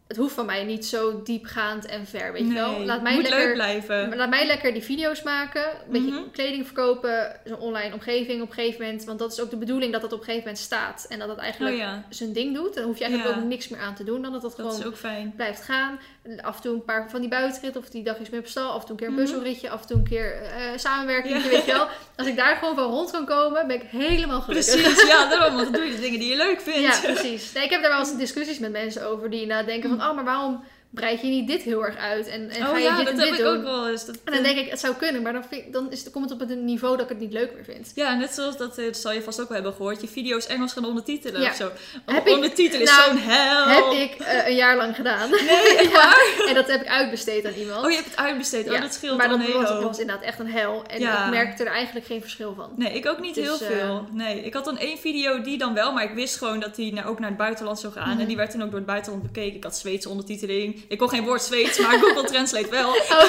[0.07, 2.79] Het hoeft van mij niet zo diepgaand en ver, weet je wel.
[2.79, 3.39] Laat mij lekker...
[3.39, 4.15] leuk blijven.
[4.15, 5.65] Laat mij lekker die video's maken.
[5.65, 6.29] Een beetje Mhm.
[6.31, 7.39] kleding verkopen.
[7.45, 9.03] Zo'n online omgeving op een gegeven moment.
[9.03, 11.05] Want dat is ook de bedoeling dat dat op een gegeven moment staat.
[11.09, 12.73] En dat het eigenlijk Oh ja, zijn ding doet.
[12.73, 13.41] Dan hoef je eigenlijk Ja.
[13.41, 14.21] ook niks meer aan te doen.
[14.21, 15.33] Dan dat dat, dat gewoon is ook fijn.
[15.35, 15.99] blijft gaan.
[16.41, 17.81] Af en toe een paar van die buitenritten.
[17.81, 18.69] Of die dagjes mee op stal.
[18.71, 19.23] Af en toe een keer een Mhm.
[19.23, 19.69] puzzelritje.
[19.69, 21.43] Af en toe een keer eh samenwerking.
[21.43, 21.49] Ja.
[21.49, 21.87] Weet je wel.
[22.15, 24.81] Als ik daar gewoon van rond kan komen, ben ik helemaal gelukkig.
[24.81, 25.55] Precies, ja, daarom.
[25.55, 26.79] Want doe je de dingen die je leuk vindt.
[26.79, 27.51] Ja, precies.
[27.53, 30.09] Nee, ik heb daar wel eens discussies met mensen over die inderdaad denken van...
[30.09, 30.63] Oh, maar waarom
[30.93, 32.27] breid je niet dit heel erg uit?
[32.27, 33.55] En, en ga oh je ja, dit dat en heb dit ik doen?
[33.57, 34.05] ook wel eens.
[34.05, 36.41] Dat, En dan denk ik, het zou kunnen, maar dan, vind, dan, is, komt het
[36.41, 37.91] op een niveau dat ik het niet leuk meer vind.
[37.95, 40.01] Ja, net zoals dat, eh, dat zal je vast ook wel hebben gehoord.
[40.01, 41.49] Je video's Engels gaan ondertitelen Ja.
[41.49, 41.71] of zo.
[42.05, 43.65] Heb ik- ondertitelen is nou, zo'n hel.
[43.67, 45.29] Heb ik eh, een jaar lang gedaan.
[45.29, 46.13] Nee, Ja?
[46.47, 47.85] En dat heb ik uitbesteed aan iemand.
[47.85, 48.69] Oh, je hebt het uitbesteed.
[48.69, 49.83] Oh, dat scheelt maar een was, hoop.
[49.83, 50.83] was inderdaad echt een hel.
[50.87, 52.69] En ik merkte er eigenlijk geen verschil van.
[52.75, 54.07] Nee, ik ook niet Dus, heel eh, veel.
[54.11, 56.93] Nee, ik had dan één video die dan wel, maar ik wist gewoon dat die
[56.93, 58.09] naar, ook naar het buitenland zou gaan.
[58.09, 58.19] Mhm.
[58.19, 59.55] En die werd toen ook door het buitenland bekeken.
[59.55, 60.82] Ik had Zweedse ondertiteling.
[60.87, 62.89] Ik kon geen woord Zweeds, maar Google Translate wel.
[62.89, 63.23] Oh.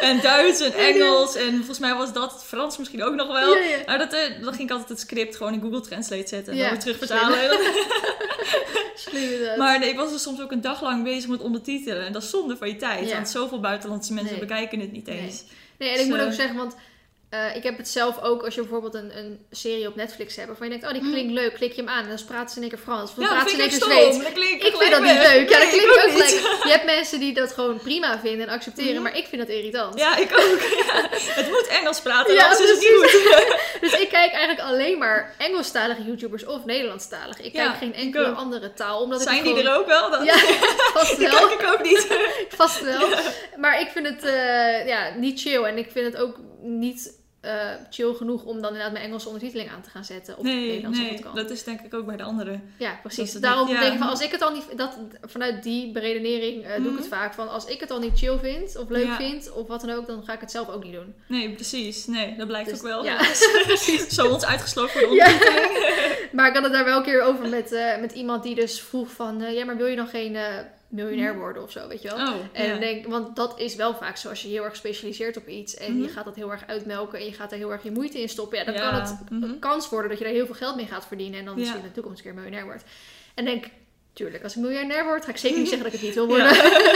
[0.00, 1.34] en Duits en Engels.
[1.34, 3.56] En volgens mij was dat Frans misschien ook nog wel.
[3.56, 3.76] Ja, ja.
[3.86, 6.52] Maar dat, eh, dan ging ik altijd het script gewoon in Google Translate zetten.
[6.52, 7.38] En Ja, dan weer terug vertalen.
[8.94, 9.56] Slim inderdaad.
[9.56, 12.06] maar nee, ik was er soms ook een dag lang bezig met ondertitelen.
[12.06, 13.12] En dat is zonde van je tijd.
[13.12, 14.46] Want zoveel buitenlandse mensen Nee.
[14.46, 15.44] bekijken het niet eens.
[15.78, 16.74] Nee, en ik Dus, moet ook zeggen, want
[17.32, 20.46] eh, ik heb het zelf ook als je bijvoorbeeld een, een serie op Netflix hebt
[20.48, 21.12] waarvan je denkt, oh die Mhm.
[21.12, 23.10] klinkt leuk, klik je hem aan en dan praten ze in één keer Frans.
[23.10, 23.90] Of dan Ja, praten ze in één ik keer.
[23.92, 24.22] Zweeds.
[24.22, 25.48] Dat klinkt Ik vind dat niet leuk.
[25.50, 26.30] Ja, dat klinkt ik ook gelijk.
[26.64, 29.02] Je hebt mensen die dat gewoon prima vinden en accepteren, Mhm.
[29.02, 29.98] maar ik vind dat irritant.
[29.98, 30.60] Ja, ik ook.
[30.86, 31.06] Ja.
[31.10, 33.50] Het moet Engels praten, Ja, anders is het niet goed.
[33.90, 37.42] Dus ik kijk eigenlijk alleen maar Engelstalige YouTubers of Nederlandstalige.
[37.42, 39.00] Ik Ja, kijk geen ik enkele andere taal.
[39.02, 39.72] Omdat Zijn ik die gewoon...
[39.72, 40.10] er ook wel?
[40.10, 40.34] Dan Ja,
[40.94, 41.46] vast Die wel.
[41.48, 42.06] kijk ik ook niet.
[42.48, 43.08] Vast wel.
[43.56, 45.62] Maar ik vind het eh, ja, niet chill.
[45.62, 49.70] En ik vind het ook niet eh, chill genoeg om dan inderdaad mijn Engelse ondertiteling
[49.70, 50.36] aan te gaan zetten.
[50.38, 52.72] Of Nee, Nederlands nee, dat is denk ik ook bij de anderen.
[52.78, 53.32] Ja, precies.
[53.32, 54.64] Daarom denk ik van als ik het al niet...
[54.76, 56.96] Dat, vanuit die beredenering eh, doe ik Mhm.
[56.96, 57.34] het vaak.
[57.34, 59.16] Van als ik het al niet chill vind of leuk Ja.
[59.16, 61.14] vind of wat dan ook, dan ga ik het zelf ook niet doen.
[61.26, 62.06] Nee, precies.
[62.06, 63.04] Nee, dat blijkt Dus, ook wel.
[63.04, 63.18] ja.
[64.08, 66.32] Zo ons uitgesloten voor de ondertiteling.
[66.32, 68.80] Maar ik had het daar wel een keer over met, eh, met iemand die dus
[68.80, 69.42] vroeg van...
[69.42, 70.44] eh, ja, maar wil je dan geen eh,
[70.92, 72.26] miljonair worden of zo, weet je wel?
[72.28, 72.78] Oh, En ja.
[72.78, 74.28] denk, want dat is wel vaak zo.
[74.28, 76.12] Als je heel erg specialiseert op iets en je Mhm.
[76.12, 78.58] gaat dat heel erg uitmelken en je gaat er heel erg je moeite in stoppen,
[78.58, 79.42] ja, dan Ja, kan het mhm.
[79.42, 81.78] een kans worden dat je daar heel veel geld mee gaat verdienen en dan misschien
[81.80, 82.84] in de toekomst een keer miljonair wordt.
[83.34, 83.64] En denk,
[84.12, 86.26] tuurlijk, als ik miljonair word, ga ik zeker niet zeggen dat ik het niet wil
[86.26, 86.52] worden.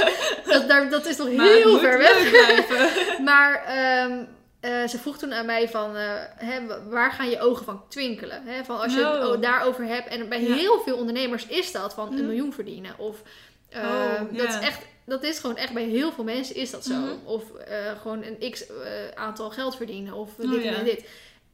[0.52, 2.64] dat, daar, dat is nog Maar heel ver weg.
[3.24, 4.24] Maar ehm,
[4.60, 7.82] eh, ze vroeg toen aan mij van, eh, hè, wa- waar gaan je ogen van
[7.88, 8.42] twinkelen?
[8.46, 8.64] Hè?
[8.64, 9.24] Van als je het Oh.
[9.24, 10.08] o- daarover hebt.
[10.08, 10.54] En bij Ja.
[10.54, 12.26] heel veel ondernemers is dat van een Mhm.
[12.26, 12.98] miljoen verdienen.
[12.98, 13.22] Of
[13.68, 16.84] eh, Oh, dat, is echt, dat is gewoon echt bij heel veel mensen is dat
[16.84, 16.94] zo.
[16.94, 17.14] Mhm.
[17.24, 20.14] Of eh, gewoon een x eh, aantal geld verdienen.
[20.14, 20.74] Of Oh, dit ja.
[20.74, 21.04] en dit.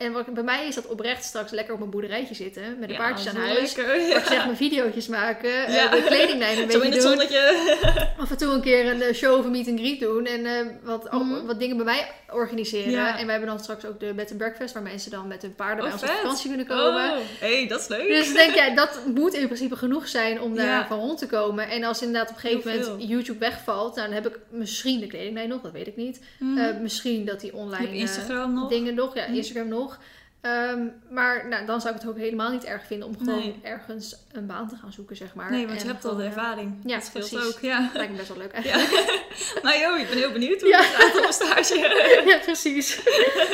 [0.03, 2.62] En wat, bij mij is dat oprecht straks lekker op mijn boerderijtje zitten.
[2.78, 3.74] Met de Ja, paardjes aan huis.
[3.76, 4.16] lekker, ja.
[4.18, 5.66] ik zeg mijn video's maken.
[5.66, 5.90] eh, Ja.
[5.90, 7.11] de kledinglijn een Zo beetje het doen.
[7.11, 7.76] zonnetje.
[8.22, 10.26] Af en toe een keer een eh, show of een meet and greet doen.
[10.26, 11.46] En eh, wat, Mhm.
[11.46, 13.07] wat dingen bij mij organiseren.
[13.16, 14.74] En wij hebben dan straks ook de bed and breakfast.
[14.74, 17.11] Waar mensen dan met hun paarden bij Oh, ons op vakantie kunnen komen.
[17.11, 18.09] Oh, hey, dat is leuk.
[18.09, 21.68] Dus denk, ja, dat moet in principe genoeg zijn om daar van rond te komen.
[21.68, 23.09] En als inderdaad op een gegeven Heel moment veel.
[23.16, 26.20] YouTube wegvalt, nou, dan heb ik misschien de kledinglijn nog, dat weet ik niet.
[26.38, 26.82] Mhm.
[26.82, 27.98] Misschien dat die online
[28.28, 28.68] eh, nog.
[28.68, 29.34] dingen nog, ja, Mhm.
[29.34, 29.91] Instagram nog.
[30.40, 30.78] Ehm,
[31.11, 33.61] maar nou, dan zou ik het ook helemaal niet erg vinden om gewoon Nee.
[33.62, 35.51] ergens een baan te gaan zoeken, zeg maar.
[35.51, 36.74] Nee, want je hebt al de eh, ervaring.
[36.84, 37.55] ja, dat scheelt precies.
[37.55, 37.90] ook, ja.
[37.95, 38.72] Lijkt me best wel leuk Ja.
[38.72, 39.24] eigenlijk.
[39.62, 40.78] Maar joh, ik ben heel benieuwd hoe Ja.
[40.82, 41.78] het gaat op stage.
[42.30, 43.01] Ja, precies.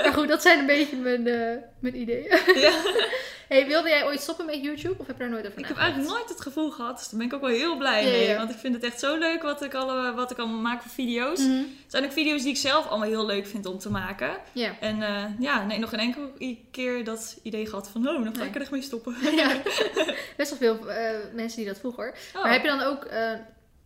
[0.03, 2.39] maar goed, dat zijn een beetje mijn, eh, mijn ideeën.
[2.55, 2.83] ja.
[3.49, 5.77] Hey, wilde jij ooit stoppen met YouTube of heb je daar nooit over Ik heb
[5.77, 8.27] eigenlijk nooit het gevoel gehad, dus daar ben ik ook wel heel blij Ja, mee.
[8.27, 8.37] ja.
[8.37, 10.91] Want ik vind het echt zo leuk wat ik, al, wat ik allemaal maak voor
[10.91, 11.41] video's.
[11.41, 11.57] Mhm.
[11.57, 14.37] Het zijn ook video's die ik zelf allemaal heel leuk vind om te maken.
[14.53, 14.79] Ja.
[14.81, 16.33] En eh, ja, nee, nog geen enkel
[16.71, 19.17] keer dat idee gehad van, oh, dan ga ik er echt mee stoppen.
[19.37, 19.57] ja.
[20.37, 22.15] Best wel veel eh, mensen die dat vroegen hoor.
[22.35, 22.43] Oh.
[22.43, 23.33] Maar heb je dan ook eh,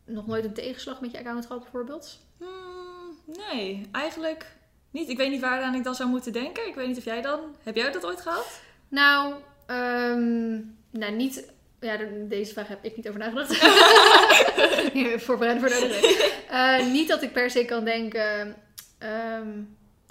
[0.06, 2.18] nog nooit een tegenslag met je account gehad bijvoorbeeld?
[2.38, 4.46] Hmm, nee, eigenlijk
[4.92, 5.08] niet.
[5.08, 6.66] Ik weet niet waaraan ik dan zou moeten denken.
[6.68, 7.40] Ik weet niet of jij dan...
[7.62, 8.60] Heb jij dat ooit gehad?
[8.88, 9.34] Nou,
[9.66, 10.50] ehm,
[10.90, 11.50] nou niet...
[11.80, 13.60] Ja, de- deze vraag heb ik niet over nagedacht.
[14.94, 16.30] Ja, Voorbereid voor de andere.
[16.48, 18.56] Eh, Niet dat ik per se kan denken
[18.98, 19.48] ehm,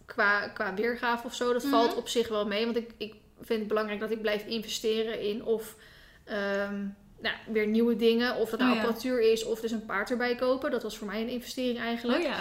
[0.06, 1.54] qua, qua weergave of zo.
[1.54, 1.72] Dat Mhm.
[1.72, 2.66] valt op zich wel mee.
[2.66, 5.76] Want ik, ik vind het belangrijk dat ik blijf investeren in of
[6.24, 6.80] ehm,
[7.22, 8.36] nou, weer nieuwe dingen.
[8.36, 8.84] Of dat nou Oh ja.
[8.84, 10.72] apparatuur is of dus een paard erbij kopen.
[10.72, 12.20] Dat was voor mij een investering eigenlijk.
[12.20, 12.40] Oh ja.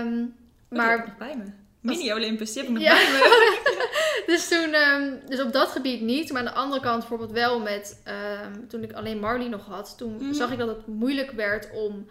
[0.00, 0.24] Ehm,
[0.68, 1.14] maar...
[1.18, 1.44] bij me.
[1.82, 2.94] Mini Olympus, die heb ik nog Ja.
[2.94, 3.90] bij me.
[4.32, 7.60] dus toen, ehm, dus op dat gebied niet, maar aan de andere kant bijvoorbeeld wel
[7.60, 10.32] met, ehm, toen ik alleen Marley nog had, toen Mhm.
[10.32, 12.06] zag ik dat het moeilijk werd om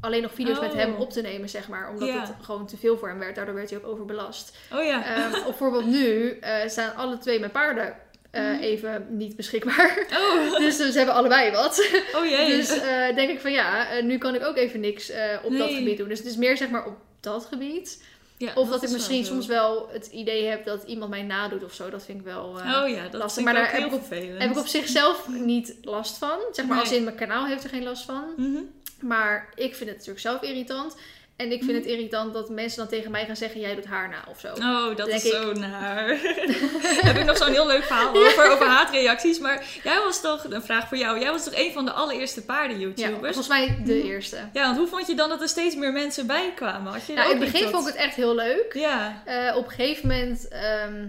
[0.00, 0.76] alleen nog video's met Oh.
[0.78, 1.90] hem op te nemen, zeg maar.
[1.90, 2.20] Omdat Ja.
[2.20, 4.56] het gewoon te veel voor hem werd, daardoor werd hij ook overbelast.
[4.72, 5.04] Oh ja.
[5.04, 7.96] Ehm, of bijvoorbeeld nu eh, staan alle twee mijn paarden
[8.30, 8.60] eh, Mhm.
[8.60, 10.06] even niet beschikbaar.
[10.12, 11.88] Oh, dus ze hebben allebei wat.
[12.14, 12.46] oh jee.
[12.56, 15.58] Dus eh, denk ik van ja, eh, nu kan ik ook even niks eh, op
[15.58, 16.08] dat gebied doen.
[16.08, 18.04] Dus het is meer zeg maar op dat gebied.
[18.36, 21.64] Ja, Of dat, ik misschien wel soms wel het idee heb dat iemand mij nadoet
[21.64, 21.90] of zo.
[21.90, 22.60] Dat vind ik wel.
[22.60, 24.42] eh, Oh ja, dat lastig, vind maar daar heb ik vervelend.
[24.42, 26.38] Heb ik op zichzelf niet last van.
[26.52, 26.84] Zeg maar Nee.
[26.84, 28.24] als in mijn kanaal heeft er geen last van.
[28.36, 28.58] Mhm.
[29.00, 30.96] Maar ik vind het natuurlijk zelf irritant.
[31.36, 31.74] En ik vind Mhm.
[31.80, 34.52] het irritant dat mensen dan tegen mij gaan zeggen: jij doet haar na of zo.
[34.52, 35.32] Oh, dat is ik.
[35.32, 36.08] zo naar.
[37.08, 39.38] heb ik nog zo'n heel leuk verhaal over, over haatreacties.
[39.38, 41.20] Maar jij was toch, een vraag voor jou.
[41.20, 43.20] Jij was toch een van de allereerste ja, paarden-YouTubers?
[43.36, 44.06] volgens mij de Mhm.
[44.06, 44.36] eerste.
[44.52, 46.92] Ja, want hoe vond je dan dat er steeds meer mensen bij kwamen?
[46.92, 48.72] Had je Nou, in het begin vond ik het echt heel leuk.
[48.74, 49.22] Ja.
[49.24, 51.08] Eh, op een gegeven moment ehm,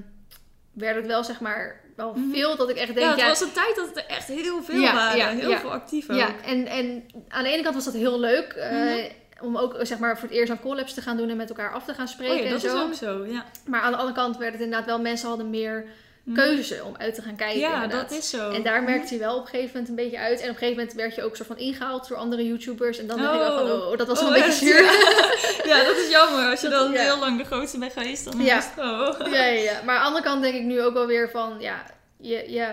[0.74, 2.32] werd het wel zeg maar wel Mhm.
[2.34, 4.28] veel dat ik echt ja, denk: het ja, was een tijd dat het er echt
[4.28, 5.18] heel veel Ja, waren.
[5.18, 5.60] ja, heel ja.
[5.60, 6.18] veel actief ook.
[6.18, 8.54] Ja, en, en aan de ene kant was dat heel leuk.
[8.54, 9.00] eh, Mhm.
[9.42, 11.72] Om ook zeg maar, voor het eerst aan collabs te gaan doen en met elkaar
[11.74, 12.84] af te gaan spreken Oh ja, dat en is zo.
[12.84, 13.46] ook zo, ja.
[13.66, 15.86] Maar aan de andere kant werd het inderdaad wel, mensen hadden meer
[16.24, 16.36] Mhm.
[16.36, 17.60] keuze om uit te gaan kijken.
[17.60, 18.10] Ja, inderdaad.
[18.10, 18.52] dat is zo.
[18.52, 20.40] En daar merkte hij wel op een gegeven moment een beetje uit.
[20.40, 22.98] En op een gegeven moment werd je ook soort van ingehaald door andere YouTubers.
[22.98, 23.88] En dan dacht ik wel van, Oh.
[23.92, 24.84] oh, dat was wel Oh, een beetje zuur.
[25.72, 26.50] Ja, dat is jammer.
[26.50, 27.02] Als je Dat- dan ja.
[27.02, 28.58] heel lang de grootste bent geweest, dan Ja.
[28.58, 29.32] is het oh.
[29.34, 29.82] Ja, ja, ja.
[29.86, 31.84] Maar aan de andere kant denk ik nu ook wel weer van, ja,
[32.18, 32.68] je, je,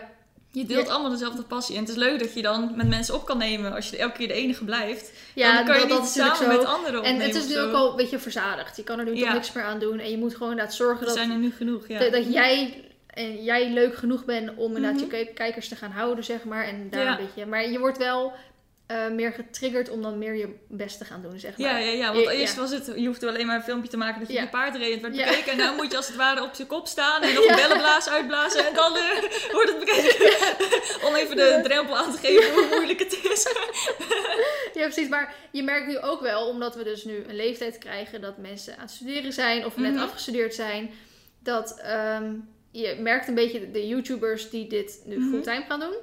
[0.55, 0.93] Je deelt Ja.
[0.93, 1.75] allemaal dezelfde passie.
[1.75, 3.73] En het is leuk dat je dan met mensen op kan nemen.
[3.73, 5.13] Als je elke keer de enige blijft.
[5.35, 6.59] ja dan kan je dat, niet natuurlijk samen zo.
[6.61, 7.67] met anderen En opnemen het is nu zo.
[7.67, 8.77] ook al een beetje verzadigd.
[8.77, 9.25] Je kan er nu Ja.
[9.25, 9.99] toch niks meer aan doen.
[9.99, 11.99] En je moet gewoon inderdaad zorgen Er dat, zijn er nu genoeg, ja.
[11.99, 15.03] dat, dat jij, en jij leuk genoeg bent om inderdaad Mhm.
[15.03, 16.65] je kijk- kijkers te gaan houden, zeg maar.
[16.65, 17.47] En daar een beetje.
[17.47, 18.33] Maar je wordt wel
[18.93, 21.69] eh, meer getriggerd om dan meer je best te gaan doen, zeg maar.
[21.71, 22.61] Ja, ja, ja, want Je- eerst ja.
[22.61, 24.47] was het, je hoefde alleen maar een filmpje te maken dat je Ja.
[24.47, 25.25] paard reed werd Ja.
[25.29, 25.53] bekeken.
[25.53, 28.09] En nu moet je als het ware op je kop staan en nog een bellenblaas
[28.09, 29.23] uitblazen en dan eh,
[29.57, 30.31] wordt het bekeken.
[31.09, 33.47] Om even de drempel aan te geven hoe moeilijk het is.
[34.75, 35.09] Ja, precies.
[35.09, 38.75] Maar je merkt nu ook wel, omdat we dus nu een leeftijd krijgen dat mensen
[38.77, 40.03] aan het studeren zijn of net Mhm.
[40.03, 40.91] afgestudeerd zijn,
[41.43, 42.33] dat ehm,
[42.71, 45.31] je merkt een beetje de, de YouTubers die dit nu Mhm.
[45.31, 45.95] fulltime gaan doen.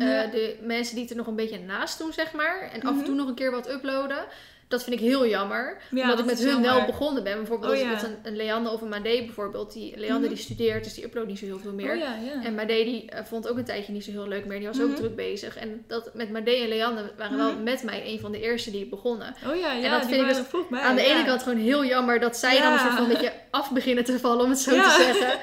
[0.00, 0.26] Eh, Ja.
[0.26, 2.70] de mensen die het er nog een beetje naast doen, zeg maar.
[2.72, 3.04] En af en Mhm.
[3.04, 4.24] toe nog een keer wat uploaden.
[4.68, 5.76] Dat vind ik heel jammer.
[5.90, 7.36] Ja, omdat ik met hun wel begonnen ben.
[7.36, 7.92] Bijvoorbeeld Oh, als ja.
[7.92, 9.72] als een, een Leander of een Made bijvoorbeeld.
[9.72, 10.28] Die, Leander Mhm.
[10.28, 11.90] die studeert, dus die uploadt niet zo heel veel meer.
[11.92, 12.44] Oh ja, ja.
[12.44, 14.58] En Made die eh, vond ook een tijdje niet zo heel leuk meer.
[14.58, 14.96] Die was ook Mhm.
[14.96, 15.56] druk bezig.
[15.56, 18.86] En dat met Made en Leander waren wel met mij een van de eerste die
[18.86, 19.34] begonnen.
[19.48, 20.80] Oh ja, ja, En dat vind ik dus vroeg bij.
[20.80, 21.08] Aan de ja.
[21.14, 22.78] ene kant gewoon heel jammer dat zij dan een Ja.
[22.78, 24.82] soort van een beetje af beginnen te vallen, om het zo Ja.
[24.96, 25.38] te zeggen.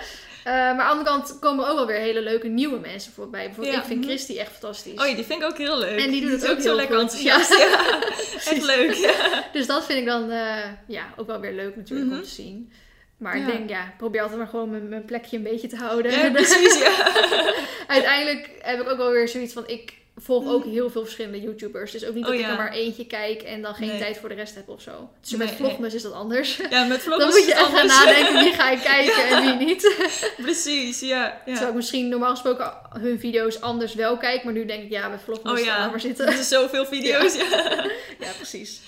[0.47, 3.11] Eh, maar aan de andere kant komen er ook wel weer hele leuke nieuwe mensen
[3.13, 3.45] voorbij.
[3.45, 3.81] Bijvoorbeeld, Ja.
[3.81, 4.09] ik vind Mhm.
[4.09, 4.99] Christy echt fantastisch.
[5.01, 5.99] Oh ja, die vind ik ook heel leuk.
[5.99, 7.03] En die doet het ook zo heel lekker goed.
[7.03, 7.57] enthousiast.
[7.57, 7.99] Ja.
[8.53, 8.93] Echt leuk.
[8.93, 9.43] Ja.
[9.53, 12.17] Dus dat vind ik dan eh, ja, ook wel weer leuk natuurlijk Mhm.
[12.19, 12.71] om te zien.
[13.17, 15.75] Maar ik denk, ja, ik probeer altijd maar gewoon mijn, mijn plekje een beetje te
[15.75, 16.11] houden.
[16.11, 16.79] ja, precies.
[16.79, 17.13] Ja.
[17.87, 21.91] Uiteindelijk heb ik ook wel weer zoiets van, ik volg ook heel veel verschillende YouTubers.
[21.91, 22.51] Dus ook niet dat Oh, ik ja.
[22.51, 23.99] er maar eentje kijk en dan geen Nee.
[23.99, 25.09] tijd voor de rest heb of zo.
[25.22, 25.57] Dus Nee, met nee.
[25.57, 26.59] Vlogmas is dat anders.
[26.70, 29.65] Ja, met vlogs Dan moet je echt gaan nadenken wie ga ik kijken en wie
[29.65, 29.95] niet.
[30.41, 31.07] Precies, ja.
[31.24, 31.39] ja.
[31.45, 34.43] Terwijl ik misschien normaal gesproken hun video's anders wel kijk.
[34.43, 36.26] Maar nu denk ik, ja, bij Vlogmas Oh ja, maar zitten.
[36.26, 37.36] Er zijn zoveel video's.
[37.36, 37.86] Ja.
[38.20, 38.82] Ja, precies.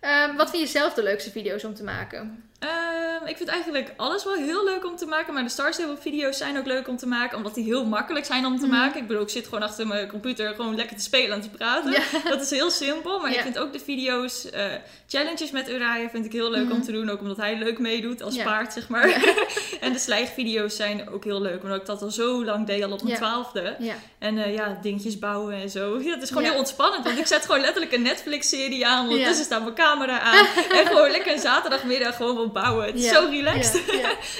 [0.00, 2.44] Ehm, wat vind je zelf de leukste video's om te maken?
[2.70, 5.34] Ehm, ik vind eigenlijk alles wel heel leuk om te maken.
[5.34, 7.36] Maar de Star Stable video's zijn ook leuk om te maken.
[7.36, 8.74] Omdat die heel makkelijk zijn om te Mhm.
[8.76, 9.00] maken.
[9.00, 11.90] Ik bedoel, ik zit gewoon achter mijn computer gewoon lekker te spelen en te praten.
[11.92, 12.00] Ja.
[12.30, 13.18] Dat is heel simpel.
[13.20, 13.36] Maar Ja.
[13.36, 14.64] ik vind ook de video's, eh,
[15.08, 16.82] challenges met Uraya vind ik heel leuk om Mhm.
[16.82, 17.10] te doen.
[17.10, 18.44] Ook omdat hij leuk meedoet als Ja.
[18.44, 19.34] paard, zeg maar.
[19.80, 21.62] en de slijgvideo's zijn ook heel leuk.
[21.62, 23.76] Omdat ik dat al zo lang deed, al op mijn twaalfde.
[24.18, 25.98] En eh, ja, dingetjes bouwen en zo.
[26.04, 27.04] Het is gewoon heel ontspannend.
[27.04, 29.00] Want ik zet gewoon letterlijk een Netflix-serie aan.
[29.02, 29.42] Ondertussen Ja.
[29.44, 30.46] staat mijn camera aan.
[30.78, 32.86] en gewoon lekker een zaterdagmiddag gewoon bouwen.
[32.86, 33.74] Het is zo relaxed.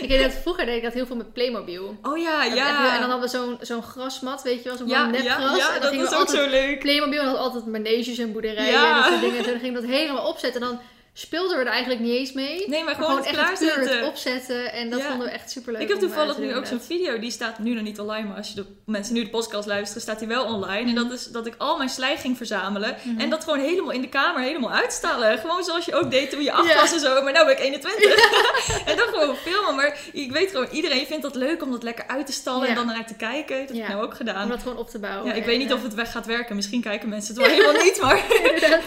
[0.01, 1.97] Ik dat vroeger deed ik dat heel veel met Playmobil.
[2.03, 2.95] Oh ja, ja.
[2.95, 5.57] En dan hadden we zo'n zo'n grasmat, weet je wel, zo'n ja, nepgras.
[5.57, 6.79] ja, en dan dat we ook altijd zo leuk.
[6.79, 9.39] Playmobil had altijd maneges en boerderijen en dat soort dingen.
[9.39, 10.63] En dan ging dat helemaal opzetten.
[10.63, 10.81] En dan
[11.19, 12.69] speelden we er eigenlijk niet eens mee.
[12.69, 14.73] Nee, maar Maar gewoon, echt het opzetten.
[14.73, 15.09] En dat Ja.
[15.09, 15.83] vonden we echt super leuk.
[15.83, 18.49] Ik heb toevallig nu ook zo'n video, die staat nu nog niet online, maar als
[18.49, 20.89] je de mensen nu de podcast luisteren, staat die wel online.
[20.89, 23.21] En dat is dat ik al mijn slijg ging verzamelen Mhm.
[23.21, 25.39] en dat gewoon helemaal in de kamer helemaal uitstalen.
[25.39, 26.81] Gewoon zoals je ook deed toen je acht Ja.
[26.81, 28.15] was en zo, maar nu ben ik 21.
[28.91, 32.07] en dan gewoon filmen, maar ik weet gewoon, iedereen vindt dat leuk om dat lekker
[32.07, 33.59] uit te stallen en dan naar te kijken.
[33.59, 34.43] Dat heb ik nou ook gedaan.
[34.43, 35.27] Om dat gewoon op te bouwen.
[35.27, 36.57] Ja, ik En, weet niet eh, of het weg gaat werken.
[36.57, 38.25] Misschien kijken mensen het wel helemaal niet, maar...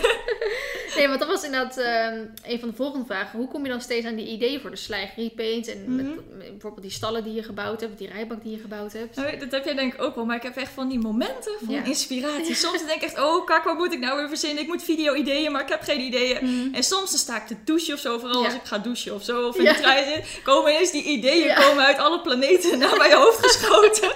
[0.96, 3.40] nee, want dat was inderdaad ehm, een van de volgende vragen.
[3.40, 5.96] Hoe kom je dan steeds aan die ideeën voor de slijg, repaint en Mhm.
[6.06, 9.16] met bijvoorbeeld die stallen die je gebouwd hebt, die rijbak die je gebouwd hebt?
[9.16, 11.52] Nou, Dat heb jij denk ik ook wel, maar ik heb echt van die momenten
[11.66, 11.84] van Ja.
[11.84, 12.56] inspiratie.
[12.66, 14.64] Soms denk ik echt, oh kak, wat moet ik nou weer verzinnen?
[14.64, 16.38] Ik moet video-ideeën, maar ik heb geen ideeën.
[16.46, 16.74] Mhm.
[16.76, 18.46] En soms dan sta ik te douchen of zo, vooral Ja.
[18.46, 21.56] als ik ga douchen of zo, of in de trui zit, komen ineens die ideeën
[21.56, 24.12] komen uit alle planeten naar mijn hoofd geschoten.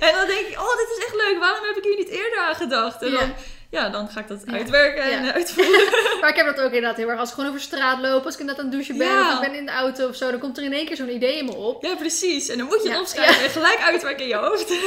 [0.00, 2.38] en dan denk ik, oh dit is echt leuk, waarom heb ik hier niet eerder
[2.38, 3.02] aan gedacht?
[3.02, 3.32] En dan,
[3.70, 4.52] ja, dan ga ik dat Ja.
[4.52, 5.32] uitwerken en Ja.
[5.38, 5.88] uitvoeren.
[6.20, 7.18] Maar ik heb dat ook inderdaad heel erg.
[7.18, 9.40] Als ik gewoon over straat loop, als ik net aan het douchen ben, of ik
[9.40, 11.44] ben in de auto of zo, dan komt er in één keer zo'n idee in
[11.44, 11.82] me op.
[11.84, 12.48] Ja, precies.
[12.48, 14.72] En dan moet je het opschrijven en gelijk uitwerken in je hoofd.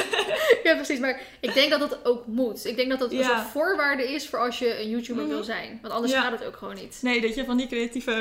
[0.64, 1.00] Ja, precies.
[1.00, 2.66] Maar ik denk dat dat ook moet.
[2.66, 5.34] Ik denk dat dat een soort voorwaarde is voor als je een YouTuber Mhm.
[5.34, 5.80] wil zijn.
[5.82, 6.98] Want anders gaat het ook gewoon niet.
[7.02, 8.12] Nee, dat je van die creatieve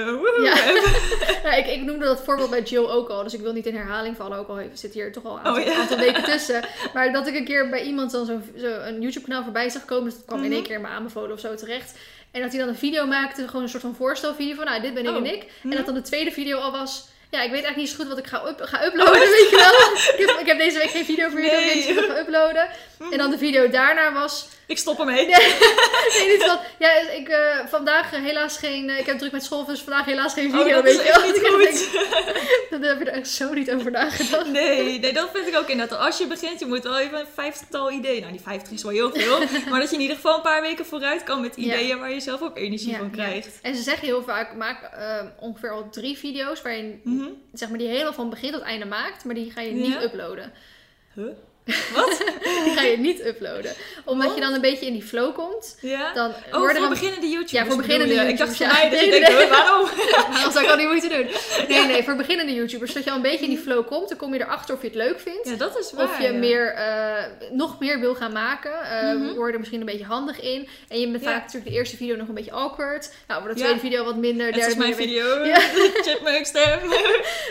[0.43, 1.57] Ja.
[1.57, 4.17] ik, ik noemde dat voorbeeld bij Jill ook al, dus ik wil niet in herhaling
[4.17, 5.75] vallen, ook al zit hier toch al een aantal, Oh, ja.
[5.81, 6.65] aantal weken tussen.
[6.95, 10.05] Maar dat ik een keer bij iemand dan zo'n zo een YouTube-kanaal voorbij zag komen,
[10.05, 10.67] dus dat kwam in Mhm.
[10.67, 11.93] één keer in mijn aanbevolen of zo terecht.
[12.31, 14.95] En dat hij dan een video maakte, gewoon een soort van voorstelvideo van, nou, dit
[14.95, 15.17] ben ik Oh.
[15.17, 15.45] en ik.
[15.63, 15.71] Mhm.
[15.71, 18.09] En dat dan de tweede video al was, ja, ik weet eigenlijk niet zo goed
[18.09, 20.15] wat ik ga, up, ga Oh, uploaden, weet je wel.
[20.19, 21.75] ik, heb, ik heb deze week geen video voor jullie, Nee.
[21.85, 22.69] ik ga uploaden.
[23.11, 25.27] En dan de video daarna was, Ik stop ermee.
[25.27, 26.39] nee,
[26.79, 30.05] ja, ik, eh, vandaag eh, helaas geen, eh, ik heb druk met school, dus vandaag
[30.05, 31.91] helaas geen Oh, video, dat weet is je echt niet goed.
[32.71, 34.47] Dan heb je er echt zo niet over nagedacht.
[34.51, 35.99] Nee, nee, dat vind ik ook inderdaad.
[35.99, 38.21] Als je begint, je moet wel even een vijftigtal ideeën.
[38.21, 39.39] Nou, die vijftig is wel heel veel.
[39.71, 41.63] maar dat je in ieder geval een paar weken vooruit kan met Ja.
[41.63, 43.13] ideeën waar je zelf ook energie Ja, van ja.
[43.13, 43.59] krijgt.
[43.63, 44.91] En ze zeggen heel vaak, maak
[45.41, 47.29] ongeveer al drie video's waarin, Mhm.
[47.53, 50.53] zeg maar, die helemaal van begin tot einde maakt, maar die ga je niet uploaden.
[51.15, 51.25] Huh?
[51.65, 52.23] Wat?
[52.65, 53.73] Die ga je niet uploaden.
[54.05, 54.35] Omdat Wat?
[54.35, 55.79] je dan een beetje in die flow komt.
[55.81, 56.13] Ja?
[56.13, 56.89] Dan Oh, voor dan...
[56.89, 58.21] beginnende YouTubers Ja, voor beginnende je?
[58.21, 58.91] Ik dacht YouTubers, voor ja.
[58.91, 59.49] mij, Nee, ik denk, nee.
[59.49, 59.89] waarom?
[60.53, 61.27] Zou ik al die moeite doen?
[61.69, 62.93] Nee, nee, voor beginnende YouTubers.
[62.93, 64.09] Dat je al een beetje in die flow komt.
[64.09, 65.49] Dan kom je erachter of je het leuk vindt.
[65.49, 66.05] Ja, dat is waar.
[66.05, 66.33] Of je ja.
[66.33, 68.73] meer, eh, nog meer wil gaan maken.
[69.35, 70.69] Word je er misschien een beetje handig in.
[70.89, 73.13] En je bent vaak natuurlijk de eerste video nog een beetje awkward.
[73.27, 74.53] Nou, wordt de tweede video wat minder.
[74.53, 75.45] Derde als mijn video video.
[75.45, 75.59] Ja.
[76.05, 76.79] Chipmunk stem.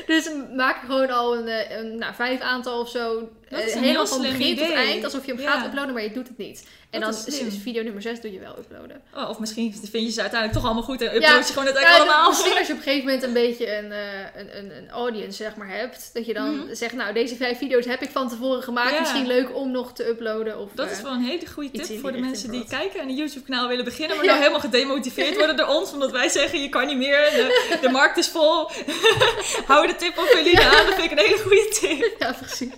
[0.05, 3.29] Dus maak gewoon al een, eh, een nou, vijf aantal of zo.
[3.51, 5.03] Dat eh, is een helemaal heel van begin tot eind.
[5.03, 5.51] Alsof je hem Ja.
[5.51, 6.67] gaat uploaden, maar je doet het niet.
[6.91, 9.01] En dan is video nummer 6 doe je wel uploaden.
[9.15, 11.37] Oh, of misschien vind je ze uiteindelijk toch allemaal goed en upload Ja.
[11.37, 12.29] je gewoon het Ja, eigenlijk allemaal.
[12.29, 15.31] Misschien als je op een gegeven moment een beetje een, eh, een, een, een audience
[15.43, 16.09] zeg maar, hebt.
[16.13, 16.73] Dat je dan Mhm.
[16.75, 18.91] zegt, nou deze vijf video's heb ik van tevoren gemaakt.
[18.91, 18.99] Ja.
[18.99, 20.59] Misschien leuk om nog te uploaden.
[20.59, 23.07] Of, Dat eh, is wel een hele goede tip voor de mensen die kijken en
[23.09, 26.61] een YouTube kanaal willen beginnen, maar nou helemaal gedemotiveerd worden door ons, omdat wij zeggen
[26.61, 28.69] je kan niet meer, de, de markt is vol.
[29.71, 32.15] Hou de tip op Felina aan, dat vind ik een hele goede tip.
[32.19, 32.69] Ja, precies.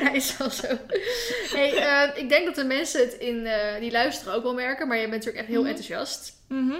[0.00, 0.66] ja, is wel zo.
[1.54, 4.88] Hey, eh, ik denk dat de mensen het in, eh, die luisteren ook wel merken,
[4.88, 5.70] maar jij bent natuurlijk echt heel Mhm.
[5.76, 6.32] enthousiast.
[6.48, 6.74] Mhm.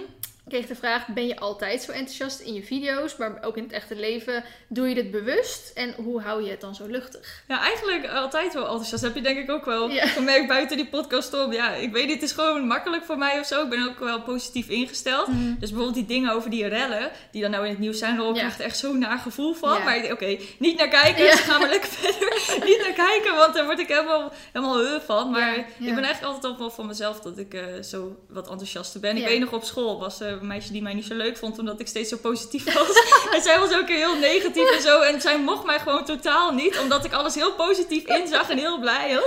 [0.47, 3.63] Ik kreeg de vraag, ben je altijd zo enthousiast in je video's, maar ook in
[3.63, 4.43] het echte leven?
[4.67, 7.43] Doe je dit bewust en hoe hou je het dan zo luchtig?
[7.47, 9.03] Ja, eigenlijk altijd wel enthousiast.
[9.03, 10.07] heb je denk ik ook wel Ja.
[10.07, 11.53] gemerkt buiten die podcast om.
[11.53, 13.63] Ja, ik weet niet, het is gewoon makkelijk voor mij of zo.
[13.63, 15.27] Ik ben ook wel positief ingesteld.
[15.59, 18.25] Dus bijvoorbeeld die dingen over die rellen, die dan nou in het nieuws zijn, daar
[18.25, 18.31] Ja.
[18.33, 19.77] krijg ik echt zo'n naar gevoel van.
[19.77, 19.83] Ja.
[19.83, 22.65] Maar oké, niet naar kijken, dus gaan we lekker verder.
[22.65, 25.29] niet naar kijken, want daar word ik helemaal, helemaal heu van.
[25.31, 25.65] Maar ik
[25.95, 29.17] ben eigenlijk altijd al wel van mezelf dat ik eh, zo wat enthousiaster ben.
[29.17, 31.59] Ik weet nog op school was, eh, een meisje die mij niet zo leuk vond,
[31.59, 32.87] omdat ik steeds zo positief was.
[33.35, 35.01] en zij was ook heel negatief en zo.
[35.01, 38.79] En zij mocht mij gewoon totaal niet, omdat ik alles heel positief inzag en heel
[38.79, 39.19] blij.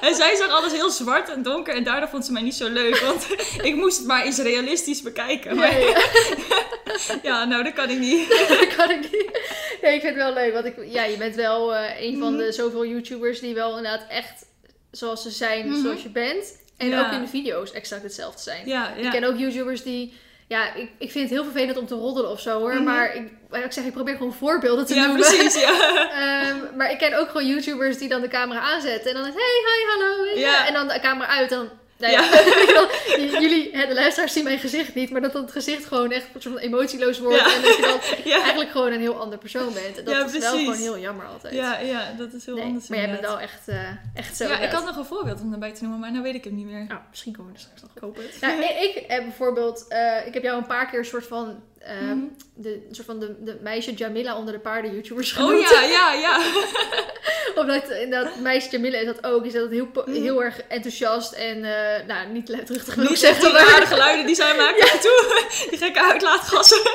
[0.00, 2.68] En zij zag alles heel zwart en donker en daardoor vond ze mij niet zo
[2.68, 2.96] leuk.
[2.98, 3.26] Want
[3.68, 5.56] ik moest het maar eens realistisch bekijken.
[5.56, 7.44] Maar Ja, ja, ja.
[7.44, 8.28] nou, dat kan ik niet.
[8.48, 9.30] dat kan ik niet.
[9.80, 10.52] Ja, ik vind het wel leuk.
[10.52, 12.44] Want ik, ja, je bent wel eh, een van Mhm.
[12.44, 14.44] de zoveel YouTubers die wel inderdaad echt
[14.90, 15.82] zoals ze zijn, Mhm.
[15.82, 16.56] zoals je bent.
[16.76, 17.06] En Ja.
[17.06, 18.66] ook in de video's exact hetzelfde zijn.
[18.68, 20.14] Ja, Ik ken ook YouTubers die...
[20.48, 22.74] Ja, ik, ik vind het heel vervelend om te roddelen of zo hoor.
[22.74, 22.82] Mhm.
[22.84, 23.30] Maar ik,
[23.64, 25.20] ik zeg, ik probeer gewoon voorbeelden te Ja, noemen.
[25.26, 25.70] precies, ja.
[26.22, 29.10] Ehm, maar ik ken ook gewoon YouTubers die dan de camera aanzetten.
[29.10, 30.38] En dan is hey, hi, hallo.
[30.40, 30.66] Ja.
[30.66, 31.52] En dan de camera uit.
[31.52, 32.30] En dan, nou Ja.
[33.40, 35.10] jullie, de luisteraars zien mijn gezicht niet.
[35.10, 37.38] Maar dat het gezicht gewoon echt een soort van emotieloos wordt.
[37.38, 37.54] Ja.
[37.54, 39.98] En dat je dan eigenlijk gewoon een heel ander persoon bent.
[39.98, 41.54] En dat is wel gewoon heel jammer altijd.
[41.54, 44.48] Ja, ja, dat is heel Nee, anders maar jij bent wel echt, eh, echt zo.
[44.48, 46.54] Ja, ik had nog een voorbeeld om erbij te noemen, maar nou weet ik hem
[46.54, 46.84] niet meer.
[46.88, 48.18] Nou, misschien komen we er straks nog op.
[48.40, 51.96] En ik heb bijvoorbeeld, eh, ik heb jou een paar keer een soort van, eh,
[52.06, 52.18] Mhm.
[52.54, 55.52] de, soort van de, de meisje Jamila onder de paarden YouTubers genoemd.
[55.52, 56.40] Oh ja, ja, ja.
[57.60, 59.44] Omdat inderdaad, meisje Jamila is dat ook.
[59.44, 60.12] Is dat heel, Mhm.
[60.22, 62.48] heel erg enthousiast en, eh, nou, niet
[62.96, 65.44] Niet echt zeggen, die maar, rare geluiden die zij maakt en toe.
[65.70, 66.80] Die gekke uitlaatgassen.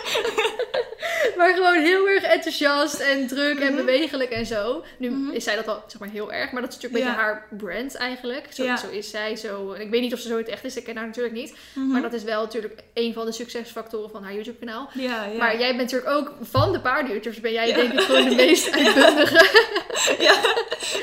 [1.37, 3.75] maar gewoon heel erg enthousiast en druk en Mhm.
[3.85, 4.83] bewegelijk en zo.
[4.97, 5.31] Nu Mhm.
[5.31, 7.15] is zij dat al, zeg maar, heel erg, maar dat is natuurlijk een Ja.
[7.15, 8.45] beetje haar brand eigenlijk.
[8.53, 8.77] Zo, Ja.
[8.77, 9.71] zo is zij, zo.
[9.79, 11.53] Ik weet niet of ze zo het echt is, ik ken haar natuurlijk niet.
[11.73, 14.89] Maar dat is wel natuurlijk een van de succesfactoren van haar YouTube kanaal.
[14.93, 15.37] Ja, ja.
[15.37, 18.71] Maar jij bent natuurlijk ook van de paarden-YouTubers, ben jij denk ik gewoon de meest
[18.71, 19.39] uitbundige.
[20.19, 20.33] Ja,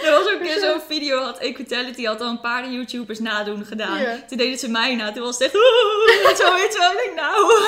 [0.04, 3.64] er was ook een keer zo'n video, had Equitality had al een paar YouTubers nadoen
[3.64, 4.00] gedaan.
[4.28, 5.52] Toen deden ze mij na, toen was het echt
[6.38, 6.90] zo weet je wel.
[6.92, 7.62] Ik denk nou...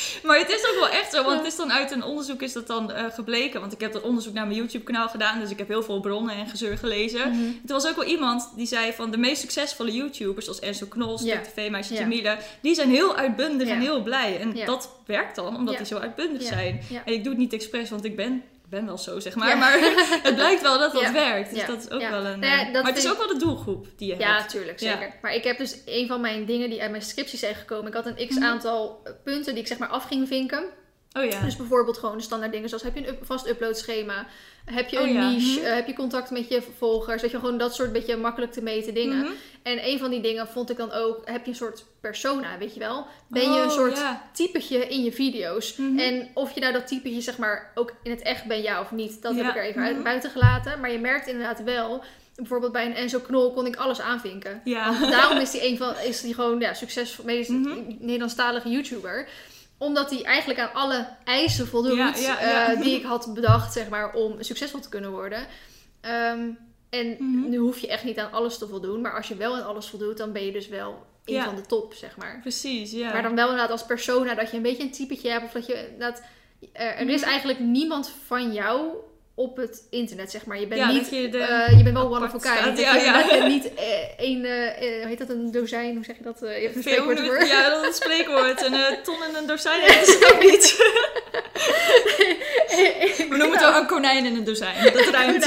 [0.26, 2.52] Maar het is ook wel echt zo, want het is dan uit een onderzoek is
[2.52, 3.60] dat dan eh, gebleken.
[3.60, 6.00] Want ik heb dat onderzoek naar mijn YouTube kanaal gedaan, dus ik heb heel veel
[6.00, 7.30] bronnen en gezeur gelezen.
[7.30, 7.42] Mhm.
[7.42, 11.18] Er was ook wel iemand die zei van de meest succesvolle YouTubers, zoals Enzo Knol,
[11.18, 11.40] Stuk Ja.
[11.40, 12.00] TV, Meisje Ja.
[12.00, 14.40] Jamila, die zijn heel uitbundig en heel blij.
[14.40, 16.80] En dat werkt dan, omdat die zo uitbundig zijn.
[17.04, 18.42] En ik doe het niet expres, want ik ben,
[18.72, 19.48] ben wel zo, zeg maar.
[19.48, 19.54] Ja.
[19.54, 19.78] Maar
[20.22, 21.12] het blijkt wel dat dat Ja.
[21.12, 21.50] werkt.
[21.50, 21.66] Dus Ja.
[21.66, 22.38] dat is ook wel een...
[22.40, 24.48] Nou eh, maar het is ook wel de doelgroep die je Ja, hebt.
[24.50, 24.92] tuurlijk, Ja.
[24.92, 25.14] zeker.
[25.22, 27.86] Maar ik heb dus een van mijn dingen die uit mijn scriptie zijn gekomen.
[27.86, 28.44] Ik had een x Mhm.
[28.44, 30.64] aantal punten die ik zeg maar af ging vinken.
[31.18, 31.40] Oh ja.
[31.40, 34.26] Dus bijvoorbeeld gewoon de standaard dingen zoals heb je een up- vast uploadschema?
[34.64, 35.58] Heb je Oh een ja, niche?
[35.60, 35.66] mhm.
[35.68, 37.22] Eh, heb je contact met je volgers?
[37.22, 39.18] Weet je, gewoon dat soort beetje makkelijk te meten dingen.
[39.18, 39.30] Mhm.
[39.62, 42.74] En een van die dingen vond ik dan ook, heb je een soort persona, weet
[42.74, 43.06] je wel?
[43.28, 44.30] Ben je een Oh, soort ja.
[44.32, 45.76] typetje in je video's?
[45.76, 45.98] Mhm.
[45.98, 48.90] En of je nou dat typetje zeg maar ook in het echt ben, ja of
[48.90, 50.80] niet, dat heb ik er even uit, buiten gelaten.
[50.80, 52.04] Maar je merkt inderdaad wel,
[52.36, 54.60] bijvoorbeeld bij een Enzo Knol kon ik alles aanvinken.
[54.64, 54.98] Ja.
[55.00, 57.50] Want daarom is die een van, is die gewoon ja, succesvol, meest.
[57.98, 59.28] Nederlandstalige YouTuber
[59.82, 62.38] omdat hij eigenlijk aan alle eisen voldoet Ja,
[62.72, 65.46] eh, die ik had bedacht, zeg maar, om succesvol te kunnen worden.
[66.00, 66.48] Ehm,
[66.90, 67.48] en Mhm.
[67.48, 69.86] nu hoef je echt niet aan alles te voldoen, maar als je wel aan alles
[69.86, 71.44] voldoet, dan ben je dus wel een Ja.
[71.44, 72.38] van de top, zeg maar.
[72.40, 73.12] Precies, ja.
[73.12, 75.66] Maar dan wel inderdaad als persona dat je een beetje een typetje hebt, of dat
[75.66, 75.74] je
[76.72, 77.30] er, er is Mhm.
[77.30, 78.92] eigenlijk niemand van jou
[79.42, 80.60] op het internet, zeg maar.
[80.60, 82.76] Je bent Ja, niet, dat je de eh, je bent wel one of a kind.
[82.76, 83.22] Dat Ja, je, ja.
[83.22, 83.84] dat je niet eh,
[84.28, 86.42] een, eh, eh, hoe heet dat, een dozijn, hoe zeg je dat?
[86.42, 87.48] Eh, je hebt een Veel spreekwoord.
[87.48, 88.62] Ja, dat is een spreekwoord.
[88.62, 90.76] Een eh, ton en een dozijn dat is ook niet.
[93.28, 94.82] We noemen het wel een konijn en een dozijn.
[94.92, 95.40] Dat ruimt.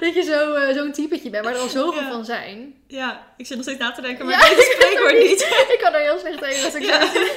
[0.00, 2.74] dat je zo, eh, zo'n typetje bent, maar er al zoveel van zijn.
[2.86, 5.40] Ja, ik zit nog steeds na te denken, maar Ja, ik weet het spreekwoord niet.
[5.72, 7.30] ik kan er heel slecht tegen als ik.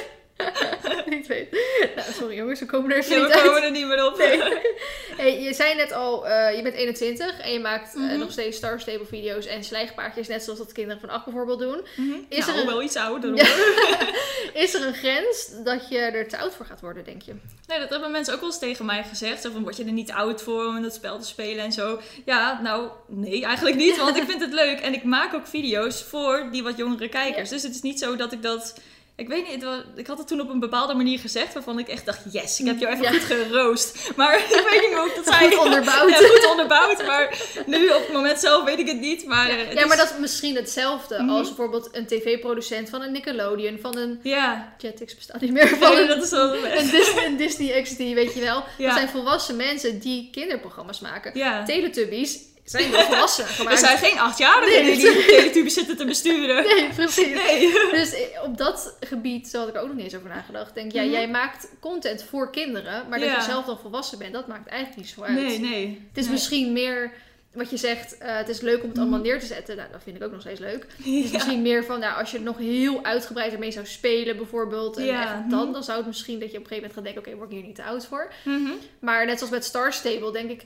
[1.16, 1.50] niet weet.
[1.96, 3.44] Nou, sorry jongens, we komen er even Ja, niet we uit.
[3.46, 4.18] komen er niet meer op.
[4.18, 4.42] Nee.
[5.16, 8.18] Hey, je zei net al, eh, je bent 21 en je maakt eh, Mhm.
[8.18, 11.86] nog steeds Star Stable video's en slijgpaardjes, net zoals dat kinderen van 8 bijvoorbeeld doen.
[11.96, 12.18] Mhm.
[12.28, 13.44] Is nou, er een- wel iets ouder Ja.
[14.62, 17.32] Is er een grens dat je er te oud voor gaat worden, denk je?
[17.66, 19.42] Nee, dat hebben mensen ook wel eens tegen mij gezegd.
[19.42, 22.00] Zo van, word je er niet oud voor om dat spel te spelen en zo?
[22.24, 23.96] Ja, nou, nee, eigenlijk niet.
[23.96, 24.80] Want ik vind het leuk.
[24.80, 27.48] En ik maak ook video's voor die wat jongere kijkers.
[27.48, 28.74] Dus het is niet zo dat ik dat...
[29.20, 31.54] Ik weet niet, het wa- ik had het toen op een bepaalde manier gezegd...
[31.54, 33.10] waarvan ik echt dacht, yes, ik heb jou even Ja.
[33.10, 34.10] goed geroost.
[34.16, 35.50] Maar ik weet niet hoe ik dat zei.
[35.50, 36.10] Goed onderbouwd.
[36.10, 37.06] Ja, goed onderbouwd.
[37.06, 39.24] Maar nu, op het moment zelf, weet ik het niet.
[39.26, 41.30] Maar, eh, het ja, maar dat is misschien hetzelfde Mhm.
[41.30, 45.90] als bijvoorbeeld een tv-producent van een Nickelodeon, van een Ja, Jetix bestaat niet meer, van
[45.92, 46.54] nee, een, dat is wel...
[46.54, 48.64] een Disney, een Disney XD, weet je wel.
[48.78, 48.86] Ja.
[48.86, 51.30] Dat zijn volwassen mensen die kinderprogramma's maken.
[51.34, 51.64] Ja.
[51.64, 52.38] Teletubbies
[52.70, 53.78] zijn wel volwassen We gemaakt.
[53.78, 56.64] zijn geen achtjarigen Nee, die teletubes zitten te besturen.
[56.76, 57.26] Nee, precies.
[57.34, 57.72] Nee.
[57.90, 58.14] Dus
[58.44, 60.68] op dat gebied had ik er ook nog niet eens over nagedacht.
[60.68, 61.10] Ik Denk, ja, Mhm.
[61.10, 63.36] jij maakt content voor kinderen, maar dat Ja.
[63.36, 65.34] je zelf dan volwassen bent, dat maakt eigenlijk niet zo uit.
[65.34, 65.86] Nee, nee.
[66.08, 66.32] Het is Nee.
[66.32, 67.12] misschien meer
[67.54, 69.76] wat je zegt, eh, het is leuk om het allemaal neer te zetten.
[69.76, 70.82] Nou, dat vind ik ook nog steeds leuk.
[70.96, 71.16] Het is Mhm.
[71.24, 71.28] Ja.
[71.32, 74.96] misschien meer van, nou, als je nog heel uitgebreid ermee zou spelen bijvoorbeeld.
[74.96, 75.72] En Ja, echt dan, mhm.
[75.72, 77.56] dan zou het misschien dat je op een gegeven moment gaat denken, oké, word ik
[77.56, 78.32] hier niet te oud voor.
[78.44, 78.70] Mhm.
[79.00, 80.64] Maar net zoals met Star Stable, denk ik,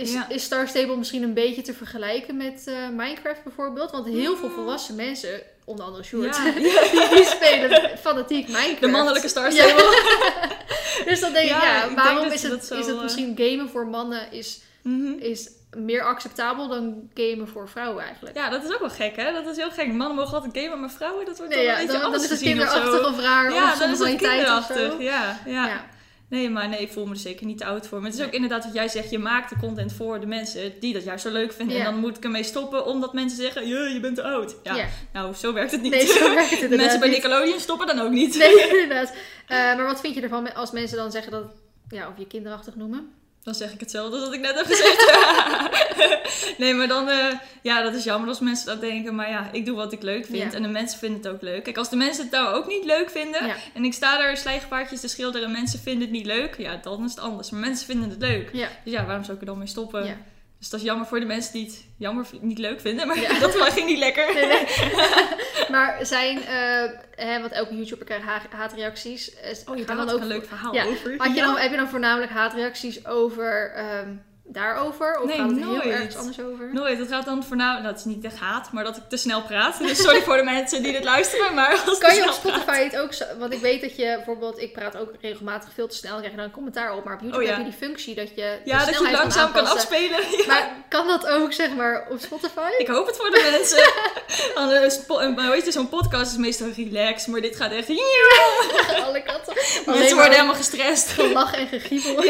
[0.00, 0.28] is, Ja.
[0.28, 3.90] is Star Stable misschien een beetje te vergelijken met eh, Minecraft bijvoorbeeld.
[3.90, 4.54] Want heel veel Mm.
[4.54, 6.04] volwassen mensen onder andere.
[6.22, 6.62] Ja, die,
[7.16, 8.80] die spelen fanatiek Minecraft.
[8.80, 9.66] De mannelijke Star Ja.
[9.68, 10.18] Stable.
[11.04, 13.68] Dus dan denk ik, Ja, ik waarom is het, zo, is het eh, misschien gamen
[13.68, 15.12] voor mannen is, Mhm.
[15.18, 18.36] is meer acceptabel dan gamen voor vrouwen eigenlijk?
[18.36, 19.32] Ja, dat is ook wel gek, hè?
[19.32, 19.86] Dat is heel gek.
[19.92, 22.22] Mannen mogen altijd gamen, maar vrouwen, dat wordt Nee, dan ja, een beetje dan, is
[22.22, 24.92] het gezien of kinderachtig of raar Ja, of dan is het kinderachtig.
[24.98, 25.38] ja.
[25.46, 25.84] Ja.
[26.30, 28.00] Nee, maar nee, ik voel me er zeker niet te oud voor.
[28.00, 29.10] Maar het is ook inderdaad wat jij zegt.
[29.10, 31.78] Je maakt de content voor de mensen die dat juist zo leuk vinden.
[31.78, 33.68] En dan moet ik ermee stoppen omdat mensen zeggen...
[33.68, 34.56] Ja, je bent te oud.
[34.62, 35.92] Ja, nou, zo werkt het niet.
[35.92, 37.08] Nee, zo werkt het De inderdaad mensen bij.
[37.08, 38.38] Nickelodeon stoppen dan ook niet.
[38.38, 39.14] Nee, inderdaad.
[39.46, 41.44] Eh, maar wat vind je ervan als mensen dan zeggen dat,
[41.88, 43.10] ja, of je kinderachtig noemen?
[43.50, 45.12] Dan zeg ik hetzelfde als wat ik net heb gezegd.
[46.58, 47.08] nee, maar dan...
[47.08, 47.26] eh,
[47.62, 49.14] ja, dat is jammer als mensen dat denken.
[49.14, 50.52] Maar ja, ik doe wat ik leuk vind.
[50.52, 50.56] Ja.
[50.56, 51.62] En de mensen vinden het ook leuk.
[51.62, 53.46] Kijk, als de mensen het nou ook niet leuk vinden...
[53.46, 53.56] Ja.
[53.74, 56.56] En ik sta daar slijgpaardjes te schilderen en mensen vinden het niet leuk.
[56.58, 57.50] Ja, dan is het anders.
[57.50, 58.50] Maar mensen vinden het leuk.
[58.52, 58.68] Ja.
[58.84, 60.18] Dus ja, waarom zou ik er dan mee stoppen?
[60.60, 63.06] Dus dat is jammer voor de mensen die het jammer niet leuk vinden.
[63.06, 63.38] Maar Ja.
[63.40, 64.34] dat ging niet lekker.
[64.34, 64.66] Nee, nee.
[65.74, 66.90] maar zijn, eh,
[67.26, 69.34] hè, want elke YouTuber krijgt ha- haatreacties.
[69.34, 70.84] Eh, Oh, je had dan ook een leuk verhaal Ja.
[70.84, 71.14] over.
[71.16, 71.44] Had je Ja.
[71.46, 74.14] dan, heb je dan voornamelijk haatreacties over ehm,
[74.52, 75.18] daarover?
[75.20, 75.82] Of Nee, gaat het nooit.
[75.82, 76.68] heel ergens anders over?
[76.72, 77.82] Nooit, het gaat dan voornamelijk...
[77.82, 79.78] Nou, het is niet echt haat, maar dat ik te snel praat.
[79.78, 82.82] Dus sorry voor de mensen die dit luisteren, maar als Kan je op praat- Spotify
[82.82, 83.10] het ook?
[83.38, 86.36] Want ik weet dat je bijvoorbeeld, ik praat ook regelmatig veel te snel, krijg je
[86.36, 87.04] dan een commentaar op.
[87.04, 87.56] Maar op YouTube Oh, ja.
[87.56, 90.20] heb je die functie dat je de Ja, dat je langzaam kan afspelen.
[90.30, 90.44] Ja.
[90.46, 92.70] Maar kan dat ook zeg maar op Spotify?
[92.78, 93.92] Ik hoop het voor de mensen.
[94.54, 97.88] Dan, eh, weet je, zo'n podcast is meestal relaxed, maar dit gaat echt...
[99.06, 99.54] Alle kanten.
[99.86, 101.08] Mensen worden helemaal gestrest.
[101.08, 102.24] gelach en gegiebel.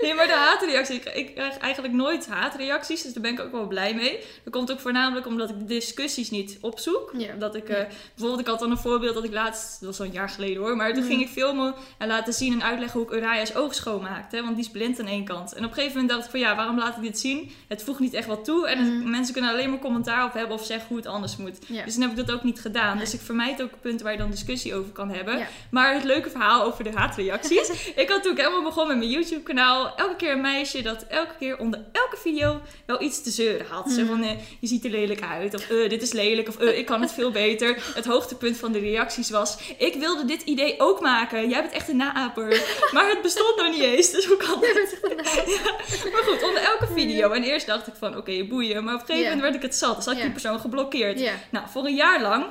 [0.00, 0.96] Nee, maar de haatreacties.
[0.96, 4.18] Ik, ik krijg eigenlijk nooit haatreacties, dus daar ben ik ook wel blij mee.
[4.44, 7.12] Dat komt ook voornamelijk omdat ik de discussies niet opzoek.
[7.16, 7.34] Ja.
[7.38, 10.04] Dat ik, eh, bijvoorbeeld, ik had dan een voorbeeld dat ik laatst, dat was al
[10.06, 11.08] een jaar geleden hoor, maar toen Mm.
[11.08, 14.64] ging ik filmen en laten zien en uitleggen hoe ik Uraya's oog schoonmaakte, want die
[14.64, 15.52] is blind aan één kant.
[15.52, 17.50] En op een gegeven moment dacht ik van ja, waarom laat ik dit zien?
[17.68, 19.10] Het voegt niet echt wat toe en het- Mhm.
[19.10, 21.58] mensen kunnen alleen maar commentaar op hebben of zeggen hoe het anders moet.
[21.66, 21.84] Ja.
[21.84, 22.94] Dus dan heb ik dat ook niet gedaan.
[22.96, 23.04] Nee.
[23.04, 25.38] Dus ik vermijd ook punten waar je dan discussie over kan hebben.
[25.38, 25.46] Ja.
[25.70, 27.70] Maar het leuke verhaal over de haatreacties.
[28.02, 29.92] ik had toen ik helemaal begon met mijn YouTube kanaal.
[30.02, 33.90] Elke keer een meisje dat elke keer onder elke video wel iets te zeuren had.
[33.90, 34.06] Zo Mhm.
[34.06, 34.30] van, eh,
[34.60, 35.54] je ziet er lelijk uit.
[35.54, 36.48] Of eh, dit is lelijk.
[36.48, 37.82] Of eh, ik kan het veel beter.
[37.94, 39.56] Het hoogtepunt van de reacties was...
[39.78, 41.48] Ik wilde dit idee ook maken.
[41.48, 42.48] Jij bent echt een naaper.
[42.92, 44.10] Maar het bestond nog niet eens.
[44.10, 45.00] Dus hoe kan dat?
[46.12, 47.30] Maar goed, onder elke video.
[47.30, 48.84] En eerst dacht ik van, oké, boeien.
[48.84, 49.96] Maar op een gegeven moment werd ik het zat.
[49.96, 51.20] Dus had ik die persoon geblokkeerd.
[51.50, 52.44] Nou, voor een jaar lang,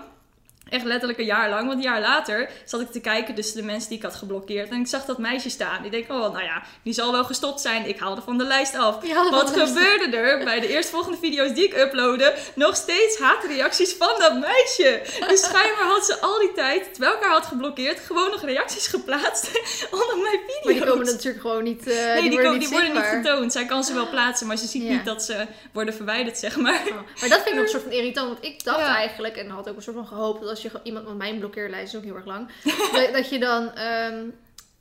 [0.72, 3.64] echt letterlijk een jaar lang, want een jaar later zat ik te kijken dus de
[3.64, 4.70] mensen die ik had geblokkeerd.
[4.70, 5.86] En ik zag dat meisje staan.
[5.86, 7.88] Ik denk, oh, nou ja, die zal wel gestopt zijn.
[7.88, 8.96] Ik haalde van de lijst af.
[9.32, 12.36] Wat lijst gebeurde er bij de eerstvolgende video's die ik uploadde?
[12.56, 15.02] Nog steeds haatreacties van dat meisje.
[15.28, 18.88] Dus schijnbaar had ze al die tijd, terwijl ik haar had geblokkeerd, gewoon nog reacties
[18.88, 19.50] geplaatst
[20.02, 20.64] onder mijn video's.
[20.64, 23.04] Maar die komen natuurlijk gewoon niet, eh, Nee, die, die, worden niet die worden niet
[23.04, 23.52] getoond.
[23.52, 24.90] Zij kan ze wel plaatsen, maar ze ziet Ja.
[24.92, 26.82] niet dat ze worden verwijderd, zeg maar.
[26.88, 28.28] Oh, Maar dat vind ik nog een soort van irritant.
[28.28, 28.96] Want ik dacht Ja.
[28.96, 31.40] eigenlijk, en had ook een soort van gehoopt, dat als je gewoon- iemand, want mijn
[31.40, 32.48] blokkeerlijst is ook heel erg lang,
[32.94, 34.26] dat, dat je dan ehm,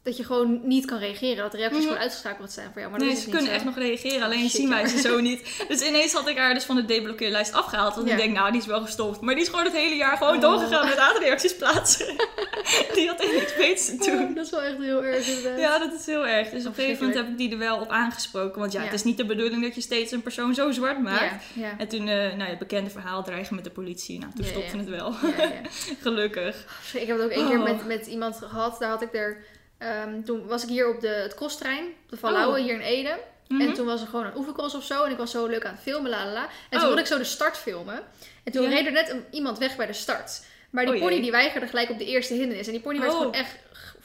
[0.02, 1.36] dat je gewoon niet kan reageren.
[1.36, 1.86] Dat de reacties Mhm.
[1.88, 2.90] gewoon uitgeschakeld zijn voor jou.
[2.90, 3.58] Maar nee, dat is ze niet kunnen zo.
[3.66, 5.64] echt nog reageren, alleen Shit, zien wij ze zo niet.
[5.68, 7.94] Dus ineens had ik haar dus van de deblokkeerlijst afgehaald.
[7.94, 8.12] Want Ja.
[8.14, 9.20] ik denk, nou, die is wel gestopt.
[9.20, 10.40] Maar die is gewoon het hele jaar gewoon Oh.
[10.40, 12.06] doorgegaan met haatreacties plaatsen.
[12.94, 14.28] die had echt niks beters te doen.
[14.28, 15.60] Oh, dat is wel echt heel erg inderdaad.
[15.60, 16.48] Ja, dat is heel erg.
[16.50, 18.60] Dus op een gegeven moment heb ik die er wel op aangesproken.
[18.60, 18.84] Want ja, Ja.
[18.84, 21.44] het is niet de bedoeling dat je steeds een persoon zo zwart maakt.
[21.54, 21.74] Ja.
[21.78, 24.18] En toen, eh, nou ja, het bekende verhaal dreigen met de politie.
[24.18, 25.14] Nou, toen stopte het wel.
[26.02, 26.64] Gelukkig.
[26.92, 27.64] Ik heb het ook één keer Oh.
[27.64, 28.78] met, met iemand gehad.
[28.78, 29.44] Daar had ik er.
[29.80, 32.64] Ehm, toen was ik hier op de, het kosttrein, op de Valauwe, Oh.
[32.64, 33.18] hier in Ede.
[33.48, 33.60] Mhm.
[33.60, 35.04] En toen was er gewoon een oefencross of zo.
[35.04, 36.42] En ik was zo leuk aan het filmen, la la la.
[36.42, 36.86] En toen Oh.
[36.86, 38.02] wilde ik zo de start filmen.
[38.44, 38.68] En toen Ja.
[38.68, 40.42] reed er net een, iemand weg bij de start.
[40.70, 42.66] Maar die Oh pony die weigerde gelijk op de eerste hindernis.
[42.66, 43.56] En die pony werd gewoon echt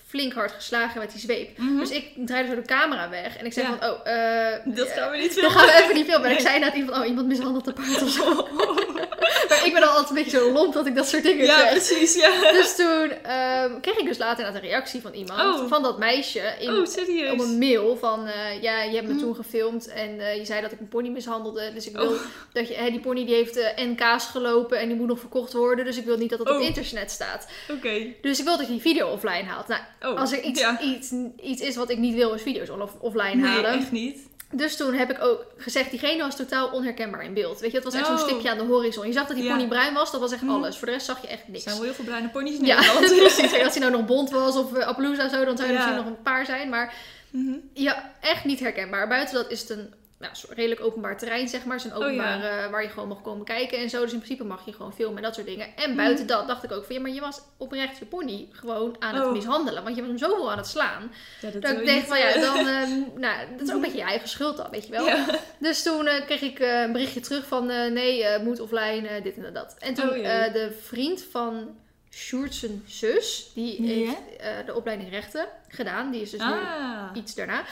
[0.08, 1.58] flink hard geslagen met die zweep.
[1.58, 1.78] Mhm.
[1.78, 3.38] Dus ik draaide zo de camera weg.
[3.38, 3.78] En ik zei Ja.
[3.78, 4.60] van, oh, eh...
[4.76, 5.52] Dat gaan we niet filmen.
[5.52, 6.30] gaan we even niet filmen.
[6.30, 8.34] En ik zei inderdaad iemand, oh, iemand mishandelt een paard of zo.
[9.50, 11.60] maar ik ben al altijd een beetje zo lomp dat ik dat soort dingen Ja,
[11.60, 11.70] zeg.
[11.72, 12.52] precies, ja.
[12.52, 15.70] Dus toen ehm, kreeg ik dus later inderdaad een reactie van iemand, Oh.
[15.70, 17.32] van dat meisje, in, Oh, serieus?
[17.32, 19.22] op een mail van, eh, ja, je hebt me Mhm.
[19.22, 21.74] toen gefilmd en eh, je zei dat ik een pony mishandelde.
[21.74, 22.20] Dus ik wil Oh.
[22.54, 25.86] dat je, hè, die pony die heeft NK's gelopen en die moet nog verkocht worden.
[25.86, 26.64] Dus ik wil niet dat het op Oh.
[26.64, 27.48] internet staat.
[27.72, 28.06] Oké.
[28.22, 29.68] Dus ik wil dat je die video offline haalt.
[29.68, 30.80] Nou, Oh, als er iets, ja.
[30.82, 31.12] iets,
[31.44, 33.72] iets is wat ik niet wil, is video's off- offline Nee, halen.
[33.80, 34.18] echt niet.
[34.52, 37.60] Dus toen heb ik ook gezegd, diegene was totaal onherkenbaar in beeld.
[37.60, 38.22] Weet je, het was echt zo'n Oh.
[38.22, 39.08] stipje aan de horizon.
[39.08, 39.56] Je zag dat die Ja.
[39.56, 40.52] pony bruin was, dat was echt Mhm.
[40.52, 40.78] alles.
[40.78, 41.64] Voor de rest zag je echt Er niks.
[41.64, 43.06] zijn wel heel veel bruine ponies in Ja, Nederland.
[43.36, 43.54] precies.
[43.64, 45.80] Als hij nou nog bont was of uh, Appaloosa of zo, dan zou er Ja.
[45.80, 46.70] misschien nog een paar zijn.
[46.70, 46.94] Maar
[47.30, 47.54] Mhm.
[47.74, 49.08] ja, echt niet herkenbaar.
[49.08, 49.94] Buiten dat is het een
[50.34, 51.80] nou, redelijk openbaar terrein, zeg maar.
[51.80, 52.04] Zo'n Oh, ja.
[52.06, 54.02] openbaar eh, waar je gewoon mag komen kijken en zo.
[54.02, 55.68] Dus in principe mag je gewoon filmen en dat soort dingen.
[55.76, 55.98] En Mhm.
[55.98, 59.16] buiten dat dacht ik ook van, ja, maar je was oprecht je pony gewoon aan
[59.16, 59.32] het Oh.
[59.32, 59.84] mishandelen.
[59.84, 61.12] Want je was hem zoveel aan het slaan.
[61.42, 62.92] Ja, dat ik van, ja, eh, dan, ehm,
[63.26, 65.06] nou, dat is ook een beetje je eigen schuld dan, weet je wel.
[65.08, 65.26] Ja.
[65.60, 69.54] Dus toen eh, kreeg ik eh, een berichtje terug van nee, moet offline, dit en
[69.54, 69.76] dat.
[69.80, 70.14] En toen Oh,
[70.54, 71.76] de vriend van
[72.12, 76.12] Sjoerd zus, die heeft de opleiding rechten gedaan.
[76.12, 77.10] Die is dus nu Ah.
[77.14, 77.64] iets daarna.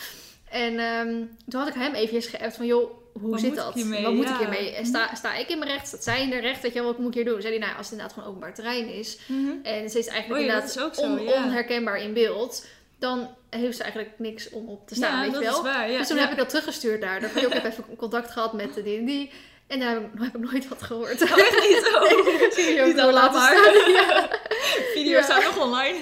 [0.53, 1.07] En ehm,
[1.49, 3.73] toen had ik hem eventjes geappt van joh, hoe Wat zit dat?
[4.03, 4.77] Wat moet ik hiermee?
[4.83, 5.87] Sta, sta ik in mijn recht?
[5.87, 6.61] Staat zij in de recht?
[6.61, 7.41] Dat je wat moet ik hier doen?
[7.41, 9.17] Zei hij, nou, als het inderdaad gewoon openbaar terrein is.
[9.27, 9.51] Mhm.
[9.63, 11.33] En ze is eigenlijk inderdaad dat is ook zo, on- ja.
[11.43, 12.65] onherkenbaar in beeld.
[12.99, 15.55] Dan heeft ze eigenlijk niks om op te staan, ja, weet je wel?
[15.57, 15.87] is waar.
[15.87, 17.19] Dus toen heb ik dat teruggestuurd daar.
[17.21, 19.31] Dan heb ik ook even contact gehad met de die en die.
[19.67, 21.21] En daar heb ik, heb ik nooit wat gehoord.
[21.23, 21.91] Oh, echt niet?
[21.95, 22.81] Oh.
[22.81, 23.55] Ook Niet al laten maar.
[23.57, 23.91] staan.
[23.91, 24.29] Ja.
[24.93, 25.23] Video Ja.
[25.23, 25.97] staat nog online.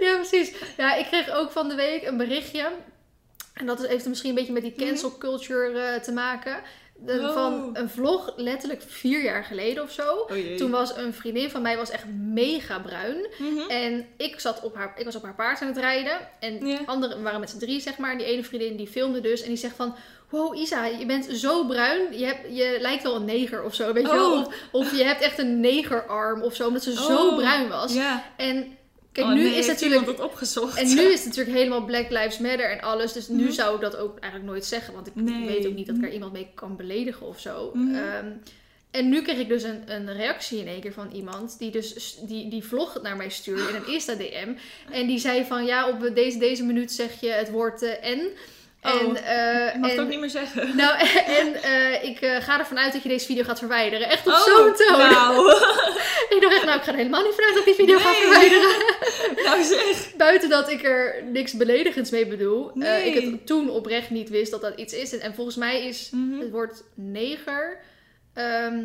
[0.00, 0.52] ja, precies.
[0.76, 2.68] Ja, ik kreeg ook van de week een berichtje.
[3.52, 6.56] En dat heeft misschien een beetje met die cancel culture eh, te maken.
[6.96, 7.32] De- Oh.
[7.32, 10.12] Van een vlog letterlijk vier jaar geleden of zo.
[10.14, 10.56] Oh.
[10.56, 13.26] Toen was een vriendin van mij was echt mega bruin.
[13.38, 13.70] Mhm.
[13.70, 16.18] En ik, zat op haar, ik was op haar paard aan het rijden.
[16.40, 16.78] En Ja.
[16.86, 18.10] anderen we waren met z'n drie, zeg maar.
[18.12, 19.42] En die ene vriendin die filmde dus.
[19.42, 19.94] En die zegt van...
[20.30, 22.18] Wow, Isa, je bent zo bruin.
[22.18, 24.32] Je, hebt, je lijkt wel een neger of zo, weet je wel.
[24.32, 24.46] Oh.
[24.46, 26.66] Of, of je hebt echt een negerarm of zo.
[26.66, 27.94] Omdat ze zo bruin was.
[27.94, 28.24] Ja.
[28.36, 28.76] En
[29.12, 30.06] kijk, Oh, nu nee, is natuurlijk...
[30.06, 30.78] dat opgezocht.
[30.78, 33.12] En nu is het natuurlijk helemaal Black Lives Matter en alles.
[33.12, 33.52] Dus nu Mhm.
[33.52, 34.94] zou ik dat ook eigenlijk nooit zeggen.
[34.94, 35.46] Want ik Nee.
[35.46, 37.70] weet ook niet dat ik er iemand mee kan beledigen of zo.
[37.74, 37.94] Mhm.
[37.94, 38.26] Ehm,
[38.90, 42.18] en nu kreeg ik dus een, een reactie in één keer van iemand die dus
[42.22, 44.52] die, die vlog naar mij stuurde in een Insta-DM.
[44.90, 48.28] En die zei van ja, op deze, deze minuut zeg je het woord eh, N.
[48.82, 50.76] Oh, en, eh, Ik mag het ook niet meer zeggen.
[50.76, 50.98] Nou,
[51.40, 54.08] en eh, ik eh, ga ervan uit dat je deze video gaat verwijderen.
[54.08, 54.98] Echt op Oh, zo'n toon.
[54.98, 55.50] Nou,
[56.34, 58.10] Ik dacht echt, nou, ik ga er helemaal niet vanuit dat ik die video ga
[58.10, 58.20] Nee.
[58.20, 58.70] verwijderen.
[59.46, 60.16] nou zeg.
[60.16, 62.68] Buiten dat ik er niks beledigends mee bedoel.
[62.68, 63.04] eh, Nee.
[63.12, 65.12] ik het toen oprecht niet wist dat dat iets is.
[65.12, 66.40] En, en volgens mij is Mhm.
[66.40, 67.78] het woord neger
[68.34, 68.84] ehm,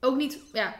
[0.00, 0.74] ook niet, ja,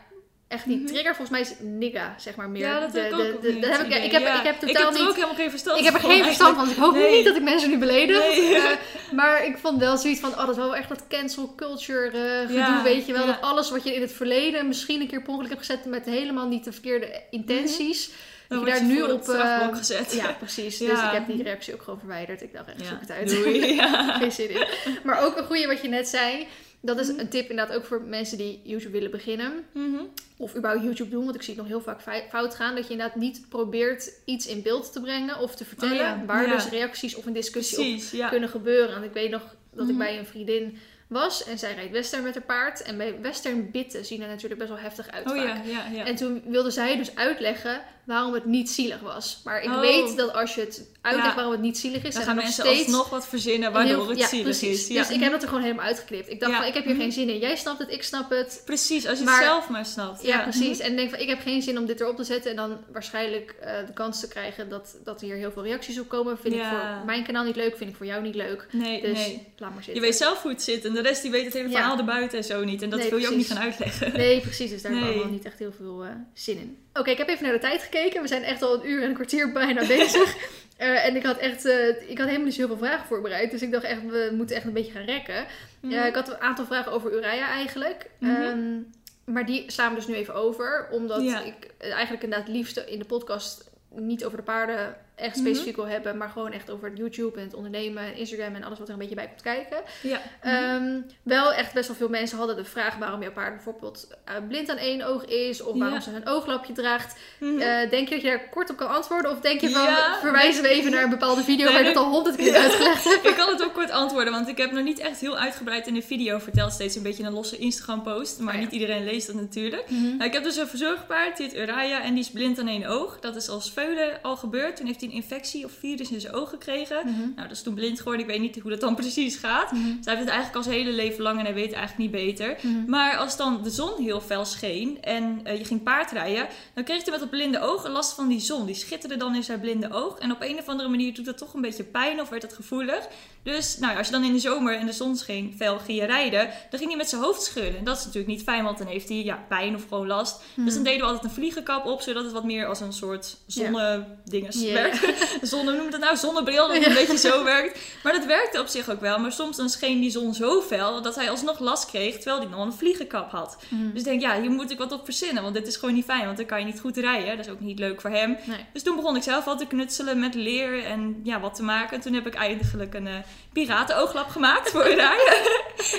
[0.49, 0.87] echt niet Mhm.
[0.93, 1.15] trigger.
[1.17, 2.61] Volgens mij is nigga, zeg maar meer.
[2.67, 4.23] Ja, dat De- heb ik de- ook op de- niet dat heb ik, ik, heb,
[4.23, 4.39] Ja.
[4.39, 5.09] ik heb Ik totaal heb er niet...
[5.09, 7.17] ook helemaal geen verstand Ik heb er geen verstand van, dus ik hoop Nee.
[7.17, 8.19] niet dat ik mensen nu beledig.
[8.29, 8.55] Nee.
[8.57, 8.63] Eh,
[9.19, 12.41] maar ik vond wel zoiets van, oh, dat is wel echt dat cancel culture eh,
[12.41, 13.27] gedoe, Ja, weet je wel.
[13.27, 16.05] Dat alles wat je in het verleden misschien een keer per ongeluk hebt gezet met
[16.05, 18.11] helemaal niet de verkeerde intenties.
[18.49, 19.29] Dan je word daar je nu op...
[19.29, 20.13] eh, gezet.
[20.13, 20.79] ja, precies.
[20.89, 22.43] Dus ik heb die reactie ook gewoon verwijderd.
[22.43, 23.29] Ik dacht echt, zoek het uit.
[23.31, 23.81] Doei.
[24.21, 24.67] Geen zin in.
[25.05, 26.47] Maar ook een goede wat je net zei.
[26.81, 27.19] Dat is Mhm.
[27.21, 29.53] een tip inderdaad ook voor mensen die YouTube willen beginnen.
[29.73, 30.01] Mhm.
[30.37, 31.25] Of überhaupt YouTube doen.
[31.25, 32.75] Want ik zie het nog heel vaak fout gaan.
[32.75, 35.39] Dat je inderdaad niet probeert iets in beeld te brengen.
[35.39, 35.93] Of te vertellen.
[35.95, 36.55] Oh ja, Waar ja.
[36.55, 38.29] dus reacties of een discussie op ja.
[38.29, 38.97] kunnen gebeuren.
[38.97, 39.43] En ik weet nog
[39.73, 39.99] dat ik Mhm.
[39.99, 41.45] bij een vriendin was.
[41.45, 42.83] En zij rijdt western met haar paard.
[42.83, 45.47] En bij western bitten zien er natuurlijk best wel heftig uit Oh vaak.
[45.47, 46.05] ja, ja, ja.
[46.05, 49.41] En toen wilde zij dus uitleggen waarom het niet zielig was.
[49.45, 49.81] Maar ik Oh.
[49.81, 51.35] weet dat als je het uitlegt Ja.
[51.35, 54.09] waarom het niet zielig is, Dan gaan nog mensen steeds alsnog wat verzinnen waardoor heel-
[54.09, 54.81] het ja, zielig precies.
[54.83, 54.89] is.
[54.89, 55.03] Ja.
[55.03, 56.29] Dus ik heb dat er gewoon helemaal uitgeknipt.
[56.31, 57.03] Ik dacht van, ik heb hier Mhm.
[57.03, 57.39] geen zin in.
[57.39, 58.63] Jij snapt het, ik snap het.
[58.65, 60.23] Precies, als je Maar- het zelf maar snapt.
[60.23, 60.51] Ja, Mhm.
[60.51, 60.79] precies.
[60.79, 62.51] En ik denk van, ik heb geen zin om dit erop te zetten.
[62.51, 66.09] En dan waarschijnlijk eh, de kans te krijgen dat, dat hier heel veel reacties op
[66.09, 66.39] komen.
[66.39, 68.67] Vind ik voor mijn kanaal niet leuk, vind ik voor jou niet leuk.
[68.73, 69.47] Nee, Dus nee.
[69.57, 70.03] laat maar Je zitten.
[70.03, 72.45] weet zelf hoe het zit en de rest die weet het hele verhaal erbuiten en
[72.45, 72.83] zo niet.
[72.83, 74.13] En dat Nee, wil je ook niet gaan uitleggen.
[74.13, 74.71] Nee, precies.
[74.71, 76.79] Dus daar heb allemaal niet echt heel veel eh, zin in.
[76.95, 78.23] Oké, ik heb even naar de tijd gekeken.
[78.23, 80.37] We zijn echt al een uur en een kwartier bijna bezig.
[80.79, 83.51] Eh, en ik had echt, eh, ik had helemaal niet zo heel veel vragen voorbereid.
[83.51, 85.47] Dus ik dacht echt, we moeten echt een beetje gaan rekken.
[85.81, 85.93] Mhm.
[86.07, 88.11] Ik had een aantal vragen over Uraya eigenlijk.
[88.19, 88.31] Mhm.
[88.43, 88.77] Ehm,
[89.25, 90.89] maar die slaan we dus nu even over.
[90.91, 91.43] Omdat Ja.
[91.43, 95.45] ik eigenlijk inderdaad het liefste in de podcast niet over de paarden echt Mhm.
[95.47, 96.17] specifiek wil hebben.
[96.17, 98.93] Maar gewoon echt over het YouTube en het ondernemen en Instagram en alles wat er
[98.93, 99.77] een beetje bij komt kijken.
[100.03, 100.21] Ja.
[100.43, 104.35] Ehm, wel echt best wel veel mensen hadden de vraag waarom jouw paard bijvoorbeeld eh,
[104.49, 105.63] blind aan één oog is.
[105.63, 106.01] Of waarom Ja.
[106.03, 107.19] ze een ooglapje draagt.
[107.41, 107.59] Mhm.
[107.59, 109.31] Eh, denk je dat je daar kort op kan antwoorden?
[109.31, 110.19] Of denk je van, Ja.
[110.21, 112.05] verwijzen we even naar een bepaalde video Nee, waar je dat nee.
[112.05, 113.27] al honderd keer uitgelegd hebt?
[113.27, 115.95] Ik kan het ook kort antwoorden, want ik heb nog niet echt heel uitgebreid in
[115.95, 116.73] de video verteld.
[116.73, 118.61] Steeds een beetje een losse Instagram post, maar ja.
[118.61, 119.91] niet iedereen leest dat natuurlijk.
[119.91, 122.87] Nou, ik heb dus een verzorgpaard, die heet Uraya, en die is blind aan één
[122.87, 123.19] oog.
[123.21, 124.77] Dat is als veulen al gebeurd.
[124.77, 127.01] Toen heeft hij een infectie of virus in zijn oog gekregen.
[127.05, 127.19] Mhm.
[127.19, 128.21] Nou, dat is toen blind geworden.
[128.21, 129.73] Ik weet niet hoe dat dan precies gaat.
[129.73, 129.83] Mhm.
[129.83, 132.25] Dus hij heeft het eigenlijk al zijn hele leven lang en hij weet eigenlijk niet
[132.25, 132.57] beter.
[132.63, 132.91] Mhm.
[132.91, 137.03] Maar als dan de zon heel fel scheen en eh, je ging paardrijden, dan kreeg
[137.03, 138.67] hij met dat blinde oog last van die zon.
[138.67, 140.19] Die schitterde dan in zijn blinde oog.
[140.19, 142.53] En op een of andere manier doet dat toch een beetje pijn of werd het
[142.53, 143.09] gevoelig.
[143.43, 146.05] Dus nou als je dan in de zomer en de zon scheen fel ging je
[146.05, 147.79] rijden, dan ging hij met zijn hoofd schudden.
[147.79, 150.41] En dat is natuurlijk niet fijn, want dan heeft hij ja, pijn of gewoon last.
[150.57, 153.37] Dus dan deden we altijd een vliegenkap op, zodat het wat meer als een soort
[153.47, 154.98] zonnedinges werd.
[155.43, 156.17] zonne, noem dat nou?
[156.17, 157.79] Zonnebril, dat het een beetje zo werkt.
[158.03, 159.19] Maar dat werkte op zich ook wel.
[159.19, 162.49] Maar soms dan scheen die zon zo fel dat hij alsnog last kreeg terwijl hij
[162.49, 163.57] nog een vliegenkap had.
[163.69, 163.91] Mhm.
[163.91, 165.43] Dus ik denk, ja, hier moet ik wat op verzinnen.
[165.43, 167.37] Want dit is gewoon niet fijn, want dan kan je niet goed rijden.
[167.37, 168.37] Dat is ook niet leuk voor hem.
[168.45, 168.67] Nee.
[168.73, 171.97] Dus toen begon ik zelf al te knutselen met leer en ja, wat te maken.
[171.97, 173.15] En toen heb ik eigenlijk een eh
[173.53, 175.35] piratenooglap gemaakt voor rijden.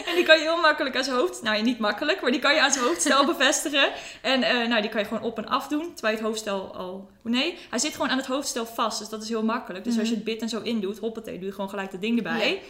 [0.06, 1.42] en die kan je heel makkelijk aan zijn hoofd...
[1.42, 3.90] Nou, ja, niet makkelijk, maar die kan je aan zijn hoofdstel bevestigen.
[4.22, 6.76] En eh, nou, die kan je gewoon op en af doen, terwijl je het hoofdstel
[6.76, 7.10] al...
[7.22, 9.84] Nee, hij zit gewoon aan het hoofdstel vast, dus dat is heel makkelijk.
[9.84, 12.18] Dus als je het bit en zo indoet, hoppatee, doe je gewoon gelijk dat ding
[12.18, 12.62] erbij.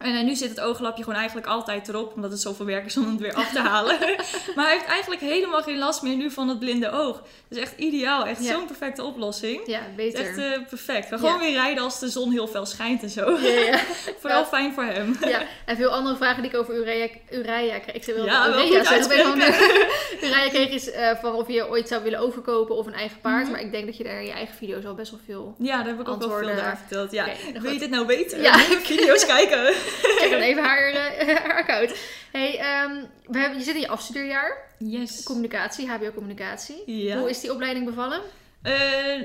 [0.00, 2.96] En eh, nu zit het ooglapje gewoon eigenlijk altijd erop, omdat het zoveel werk is
[2.96, 3.98] om het weer af te halen.
[4.54, 7.16] maar hij heeft eigenlijk helemaal geen last meer nu van het blinde oog.
[7.16, 8.52] Dat is echt ideaal, echt Ja.
[8.52, 9.60] zo'n perfecte oplossing.
[9.66, 10.20] Ja, beter.
[10.26, 11.08] echt eh, perfect.
[11.08, 13.38] We gaan gewoon weer rijden als de zon heel fel schijnt en zo.
[13.40, 13.78] Ja.
[14.20, 15.16] Vooral fijn voor hem.
[15.20, 17.94] Ja, en veel andere vragen die ik over Urea, Urea kreeg.
[17.94, 19.38] Ik zei wel Ja, Urea zeggen,
[20.50, 23.42] kreeg is eh, van of je ooit zou willen overkopen of een eigen paard.
[23.42, 23.50] Mhm.
[23.52, 25.54] Maar ik denk dat je daar in je eigen video's al best wel veel...
[25.58, 27.12] Ja, daar heb ik ook wel veel naar verteld.
[27.12, 27.26] Ja.
[27.60, 28.42] Wil je dit nou weten?
[28.42, 28.58] Ja.
[28.92, 29.74] Video's kijken.
[30.18, 31.94] Check dan even haar, eh, haar account.
[32.32, 34.68] Hey, ehm, we hebben, je zit in je afstudeerjaar.
[34.78, 35.22] Yes.
[35.22, 36.82] Communicatie, HBO Communicatie.
[36.86, 37.18] Ja.
[37.18, 38.20] Hoe is die opleiding bevallen?
[38.62, 38.72] Eh,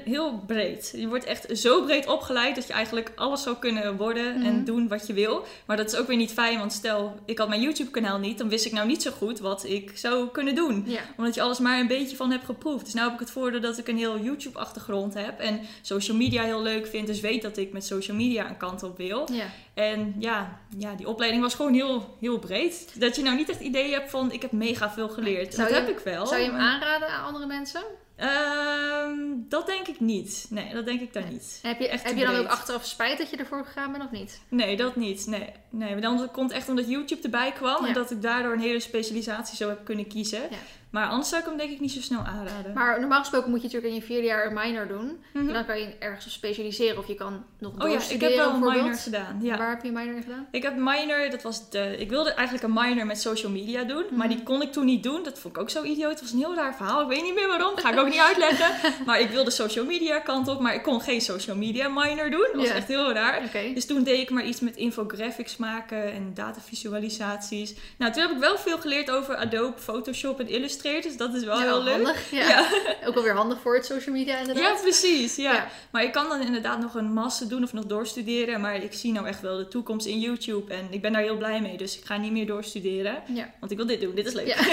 [0.05, 0.93] heel breed.
[0.95, 4.45] Je wordt echt zo breed opgeleid dat je eigenlijk alles zou kunnen worden Mhm.
[4.45, 5.45] en doen wat je wil.
[5.65, 8.37] Maar dat is ook weer niet fijn, want stel ik had mijn YouTube kanaal niet,
[8.37, 10.83] dan wist ik nou niet zo goed wat ik zou kunnen doen.
[10.87, 10.99] Ja.
[11.17, 12.85] Omdat je alles maar een beetje van hebt geproefd.
[12.85, 16.17] Dus nu heb ik het voordeel dat ik een heel YouTube achtergrond heb en social
[16.17, 17.07] media heel leuk vind.
[17.07, 19.27] Dus weet dat ik met social media een kant op wil.
[19.31, 19.45] Ja.
[19.73, 22.99] En ja, ja die opleiding was gewoon heel, heel breed.
[22.99, 25.53] Dat je nou niet echt idee hebt van ik heb mega veel geleerd.
[25.53, 26.25] Zou dat je- heb ik wel.
[26.27, 27.81] Zou je hem aanraden aan andere mensen?
[28.15, 29.17] Ehm,
[29.49, 30.45] dat denk ik niet.
[30.49, 31.31] Nee, dat denk ik dan Nee.
[31.31, 31.59] niet.
[31.63, 34.03] En heb je, Echt heb je dan ook achteraf spijt dat je ervoor gegaan bent
[34.03, 34.41] of niet?
[34.49, 35.27] Nee, dat niet.
[35.27, 35.91] Nee, nee.
[35.91, 37.87] maar dan komt echt omdat YouTube erbij kwam Ja.
[37.87, 40.41] en dat ik daardoor een hele specialisatie zo heb kunnen kiezen.
[40.41, 40.57] Ja.
[40.95, 42.73] Maar anders zou ik hem denk ik niet zo snel aanraden.
[42.73, 45.19] Maar normaal gesproken moet je natuurlijk in je vierde jaar een minor doen.
[45.33, 45.47] Mhm.
[45.47, 48.45] En dan kan je ergens specialiseren of je kan nog Oh ja, ik doorstuderen heb
[48.61, 49.39] wel een minor gedaan.
[49.41, 49.57] Ja.
[49.57, 50.47] Waar heb je een minor in gedaan?
[50.51, 54.03] Ik heb minor, dat was de, ik wilde eigenlijk een minor met social media doen,
[54.11, 54.35] maar Mhm.
[54.35, 55.23] die kon ik toen niet doen.
[55.23, 56.11] Dat vond ik ook zo idioot.
[56.11, 57.01] Het was een heel raar verhaal.
[57.01, 58.93] Ik weet niet meer waarom, ga ik ook niet uitleggen.
[59.05, 62.47] Maar ik wilde social media kant op, maar ik kon geen social media minor doen.
[62.53, 63.41] Dat was echt heel raar.
[63.73, 67.73] Dus toen deed ik maar iets met infographics maken en datavisualisaties.
[67.97, 70.83] Nou, toen heb ik wel veel geleerd over Adobe, Photoshop en Illustrator.
[71.01, 71.93] Dus dat is wel Ja, heel leuk.
[71.93, 72.31] handig.
[72.31, 72.47] Ja.
[72.47, 72.67] Ja.
[73.07, 74.81] Ook alweer handig voor het social media Ja, inderdaad.
[74.81, 75.35] precies.
[75.35, 75.53] Ja.
[75.53, 75.67] Ja.
[75.91, 78.61] Maar ik kan dan inderdaad nog een master doen of nog doorstuderen.
[78.61, 80.73] Maar ik zie nou echt wel de toekomst in YouTube.
[80.73, 81.77] En ik ben daar heel blij mee.
[81.77, 83.23] Dus ik ga niet meer doorstuderen.
[83.33, 83.49] Ja.
[83.59, 84.15] Want ik wil dit doen.
[84.15, 84.47] Dit is leuk.
[84.47, 84.57] Ja.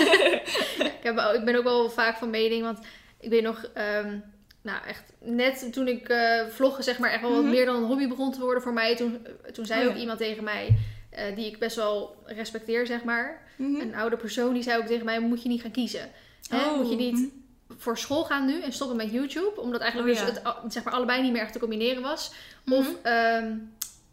[0.84, 2.78] ik, heb, ik ben ook wel vaak van mening, want
[3.20, 4.18] ik weet nog, ehm,
[4.62, 7.51] nou echt net toen ik eh, vloggen zeg maar echt wel wat Mhm.
[7.51, 10.01] meer dan een hobby begon te worden voor mij, toen, toen zei Oh, ook ja.
[10.01, 10.78] iemand tegen mij,
[11.12, 13.80] eh, die ik best wel respecteer zeg maar, Mhm.
[13.80, 16.10] een oude persoon, die zei ook tegen mij, moet je niet gaan kiezen.
[16.48, 16.64] Hè?
[16.70, 17.78] Oh, Moet je niet mhm.
[17.78, 20.93] voor school gaan nu en stoppen met YouTube, omdat eigenlijk Oh, dus het zeg maar
[20.94, 22.32] allebei niet meer echt te combineren was.
[22.64, 22.76] Mhm.
[22.76, 23.52] Of ehm,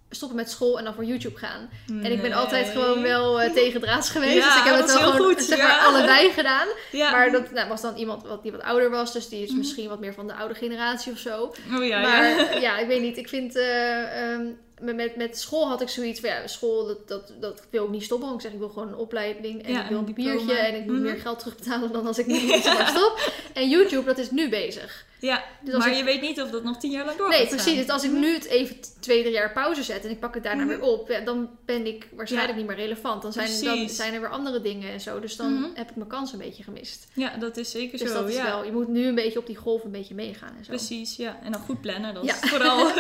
[0.10, 1.70] stoppen met school en dan voor YouTube gaan.
[1.88, 4.34] En ik ben altijd gewoon wel eh tegendraads geweest.
[4.34, 5.68] Ja, dus ik heb het wel gewoon goed, zeg ja.
[5.68, 6.68] maar, allebei gedaan.
[6.92, 7.12] Ja.
[7.12, 9.14] Maar dat nou, was dan iemand wat, die wat ouder was.
[9.14, 11.54] Dus die is misschien wat meer van de oude generatie of zo.
[11.78, 12.52] Oh ja, maar ja.
[12.68, 12.78] ja.
[12.78, 13.18] ik weet niet.
[13.18, 13.56] Ik vind...
[13.56, 14.46] eh, ehm,
[14.82, 16.30] met, met, school had ik zoiets van...
[16.30, 18.28] Ja, school, dat, dat, dat wil ik niet stoppen.
[18.28, 19.64] Want ik zeg, ik wil gewoon een opleiding.
[19.64, 20.54] En Ja, ik wil een papiertje.
[20.58, 21.04] En ik moet Mhm.
[21.04, 23.32] meer geld terugbetalen dan als ik niet iets maar stop.
[23.54, 25.06] En YouTube, dat is nu bezig.
[25.20, 27.48] Ja, Dus maar ik- je weet niet of dat nog tien jaar lang door Nee,
[27.48, 27.76] precies.
[27.78, 30.64] Dus als ik nu het even drie jaar pauze zet en ik pak het daarna
[30.64, 30.70] Mhm.
[30.72, 32.60] weer op, ja, dan ben ik waarschijnlijk Ja.
[32.60, 33.22] niet meer relevant.
[33.22, 35.20] Dan zijn, dan zijn er weer andere dingen en zo.
[35.20, 35.70] Dus dan Mhm.
[35.74, 37.08] heb ik mijn kans een beetje gemist.
[37.14, 38.14] Ja, dat is zeker Dus zo.
[38.14, 38.46] dat is ja.
[38.46, 40.70] wel, je moet nu een beetje op die golf een beetje meegaan en zo.
[40.70, 41.40] Precies, ja.
[41.44, 42.88] En dan goed plannen, dat is vooral.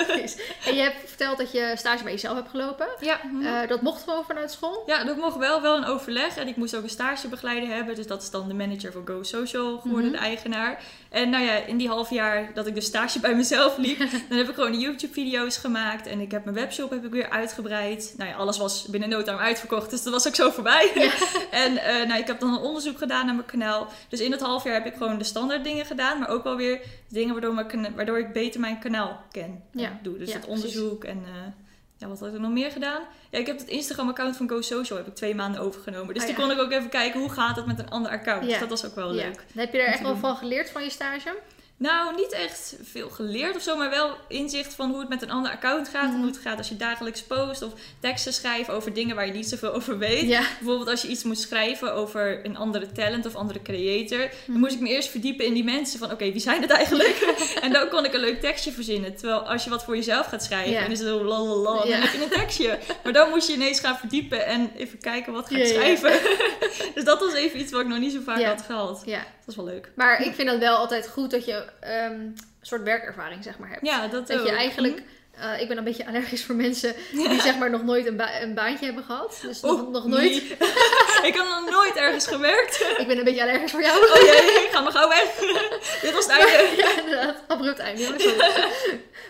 [0.65, 2.87] En je hebt verteld dat je stage bij jezelf hebt gelopen.
[2.99, 3.19] ja.
[3.31, 3.45] mhm.
[3.45, 4.83] Eh, dat mocht gewoon vanuit school.
[4.85, 6.37] Ja, dat mocht wel, wel een overleg.
[6.37, 7.95] En ik moest ook een stagebegeleider hebben.
[7.95, 10.19] Dus dat is dan de manager van Go Social geworden, Mhm.
[10.19, 10.83] de eigenaar.
[11.09, 13.97] En nou ja, in die half jaar dat ik de stage bij mezelf liep,
[14.29, 16.07] dan heb ik gewoon YouTube-video's gemaakt.
[16.07, 18.13] En ik heb mijn webshop heb ik weer uitgebreid.
[18.17, 19.89] Nou ja, alles was binnen no time uitverkocht.
[19.89, 20.91] Dus dat was ook zo voorbij.
[21.51, 23.87] en eh, nou, ik heb dan een onderzoek gedaan naar mijn kanaal.
[24.09, 26.19] Dus in dat half jaar heb ik gewoon de standaard dingen gedaan.
[26.19, 29.63] Maar ook wel weer dingen waardoor, mijn waardoor ik beter mijn kanaal ken.
[29.71, 29.99] Ja.
[30.01, 30.17] Doe.
[30.17, 30.63] Dus Ja, het precies.
[30.63, 31.23] onderzoek en...
[31.25, 31.67] eh,
[31.99, 33.01] ja, wat had ik nog meer gedaan?
[33.29, 36.13] Ja, ik heb het Instagram-account van Go Social heb ik twee maanden overgenomen.
[36.13, 36.45] Dus Oh, toen ja.
[36.47, 38.43] kon ik ook even kijken hoe gaat het met een ander account.
[38.43, 38.49] Ja.
[38.49, 39.43] Dus dat was ook wel leuk.
[39.53, 41.37] Heb je er echt wel van geleerd van je stage?
[41.79, 45.31] Nou, niet echt veel geleerd of zo, maar wel inzicht van hoe het met een
[45.31, 46.03] ander account gaat.
[46.03, 46.17] En Mhm.
[46.17, 49.49] hoe het gaat als je dagelijks post of teksten schrijft over dingen waar je niet
[49.49, 50.27] zoveel over weet.
[50.59, 54.17] Bijvoorbeeld als je iets moet schrijven over een andere talent of andere creator.
[54.19, 54.59] Dan Mhm.
[54.59, 57.35] moest ik me eerst verdiepen in die mensen van oké, wie zijn het eigenlijk?
[57.63, 59.15] en dan kon ik een leuk tekstje verzinnen.
[59.15, 60.79] Terwijl als je wat voor jezelf gaat schrijven Ja.
[60.85, 61.91] en is het lalalala, Ja.
[61.91, 62.79] dan heb je een tekstje.
[63.03, 66.19] Maar dan moest je ineens gaan verdiepen en even kijken wat ga ik schrijven.
[66.95, 69.01] dus dat was even iets wat ik nog niet zo vaak had gehad.
[69.05, 69.25] ja.
[69.49, 69.89] Dat is wel leuk.
[69.95, 71.63] Maar ik vind het wel altijd goed dat je...
[71.79, 72.19] ehm,
[72.61, 73.85] soort werkervaring zeg maar hebt.
[73.85, 74.45] Ja, dat Dat ook.
[74.45, 75.01] je eigenlijk,
[75.35, 78.41] eh, ik ben een beetje allergisch voor mensen die zeg maar nog nooit een, ba-
[78.41, 79.39] een baantje hebben gehad.
[79.41, 80.31] Dus nog, nooit.
[80.31, 80.41] nee.
[81.29, 82.85] ik heb nog nooit ergens gewerkt.
[82.97, 83.97] Ik ben een beetje allergisch voor jou.
[84.09, 85.35] Oh jee, ga maar gauw weg.
[86.01, 86.75] Dit was het einde.
[86.81, 87.35] ja, inderdaad.
[87.47, 88.01] Abrupt einde.
[88.17, 88.67] Ja,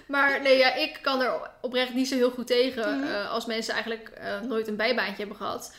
[0.05, 3.07] maar nee, ja, ik kan er oprecht niet zo heel goed tegen Mhm.
[3.11, 5.73] eh, als mensen eigenlijk eh, nooit een bijbaantje hebben gehad.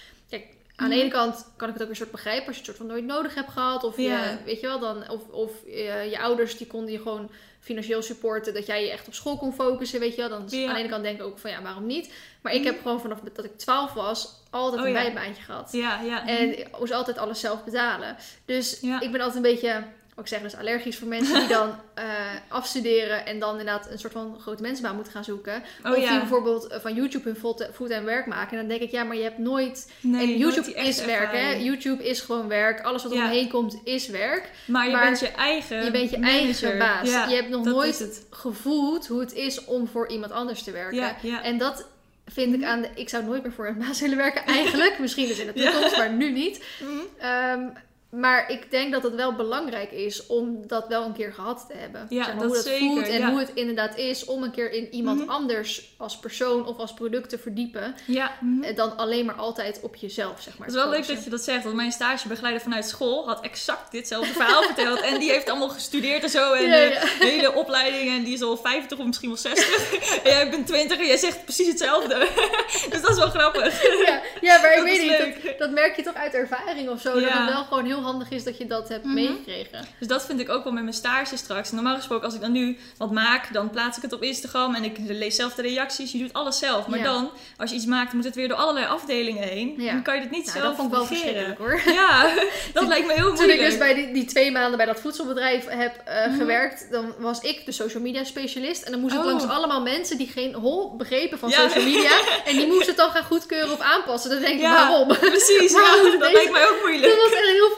[0.81, 0.97] Aan Mhm.
[0.97, 2.87] de ene kant kan ik het ook een soort begrijpen als je het soort van
[2.87, 3.85] nooit nodig hebt gehad.
[3.85, 4.25] Of, Ja.
[4.25, 7.31] je, weet je wel, dan, of, of eh, je ouders die konden je gewoon
[7.61, 8.55] financieel supporten.
[8.55, 10.29] Dat jij je echt op school kon focussen, weet je wel.
[10.29, 10.69] Dan Ja.
[10.69, 12.13] aan de ene kant denk ik ook van ja, waarom niet?
[12.41, 12.69] Maar ik Mhm.
[12.73, 15.03] heb gewoon vanaf dat ik 12 was altijd Oh, een ja.
[15.03, 15.69] bijbaantje gehad.
[15.73, 16.27] Ja, ja.
[16.27, 18.17] En ik moest altijd alles zelf betalen.
[18.45, 19.85] Dus ik ben altijd een beetje,
[20.21, 22.05] ik zeg, dus allergisch voor mensen die dan eh,
[22.49, 25.63] afstuderen en dan inderdaad een soort van grote mensenbaan moeten gaan zoeken.
[25.85, 26.19] Oh of die ja.
[26.19, 28.51] bijvoorbeeld eh, van YouTube hun full- fulltime werk maken.
[28.51, 29.93] En dan denk ik, ja, maar je hebt nooit...
[30.01, 31.53] Nee, en YouTube die is werk, hè?
[31.53, 32.81] YouTube is gewoon werk.
[32.81, 33.25] Alles wat Ja.
[33.25, 34.51] omheen komt is werk.
[34.67, 36.43] Maar je maar bent je eigen Je bent je manager.
[36.45, 37.11] eigen baas.
[37.11, 38.27] Ja, je hebt nog nooit is het.
[38.31, 41.15] gevoeld hoe het is om voor iemand anders te werken.
[41.43, 41.87] En dat
[42.27, 42.89] vind ik aan de...
[42.95, 44.99] Ik zou nooit meer voor een baas willen werken, eigenlijk.
[44.99, 46.65] Misschien dus in de toekomst, maar nu niet.
[46.81, 47.69] Mhm.
[48.11, 51.77] Maar ik denk dat het wel belangrijk is om dat wel een keer gehad te
[51.77, 52.07] hebben.
[52.09, 53.31] Ja, zeg maar, dat hoe dat zeker, voelt en ja.
[53.31, 55.29] hoe het inderdaad is om een keer in iemand Mhm.
[55.29, 57.95] anders als persoon of als product te verdiepen.
[58.07, 58.37] Ja.
[58.41, 58.63] mhm.
[58.63, 60.67] eh, Dan alleen maar altijd op jezelf, zeg maar.
[60.67, 63.93] Het is wel leuk dat je dat zegt, want mijn stagebegeleider vanuit school had exact
[63.93, 65.01] ditzelfde verhaal verteld.
[65.01, 66.53] En die heeft allemaal gestudeerd en zo.
[66.53, 67.01] En Ja, ja.
[67.01, 68.11] de hele opleiding.
[68.17, 69.93] En die is al 50 of misschien wel 60.
[70.25, 72.19] en jij bent 20 en jij zegt precies hetzelfde.
[72.91, 73.83] dus dat is wel grappig.
[74.07, 75.45] Ja, ja, maar ik weet niet.
[75.45, 77.21] Dat, dat merk je toch uit ervaring of zo.
[77.21, 79.15] Dat het wel gewoon heel handig is dat je dat hebt Mhm.
[79.15, 79.85] meegekregen.
[79.99, 81.71] Dus dat vind ik ook wel met mijn stage straks.
[81.71, 84.85] Normaal gesproken, als ik dan nu wat maak, dan plaats ik het op Instagram en
[84.85, 86.13] ik lees zelf de reacties.
[86.13, 86.87] Je doet alles zelf.
[86.87, 87.05] Maar Ja.
[87.05, 89.75] dan, als je iets maakt, moet het weer door allerlei afdelingen heen.
[89.79, 89.93] Ja.
[89.93, 91.81] Dan kan je het niet Nou, zelf dat vond ik wel verschrikkelijk hoor.
[92.01, 92.35] Ja,
[92.73, 93.61] dat lijkt me heel Toen moeilijk.
[93.61, 96.37] ik dus bij die, die twee maanden bij dat voedselbedrijf heb eh, Mhm.
[96.39, 98.83] gewerkt, dan was ik de social media specialist.
[98.83, 99.27] En dan moest ik Oh.
[99.27, 101.57] langs allemaal mensen die geen hol begrepen van Ja.
[101.69, 102.11] social media.
[102.49, 104.31] en die moesten het dan gaan goedkeuren of aanpassen.
[104.31, 105.09] Dan denk ik, waarom?
[105.09, 107.17] Precies, Waarom dat lijkt mij ook Dat moeilijk.
[107.17, 107.71] was echt heel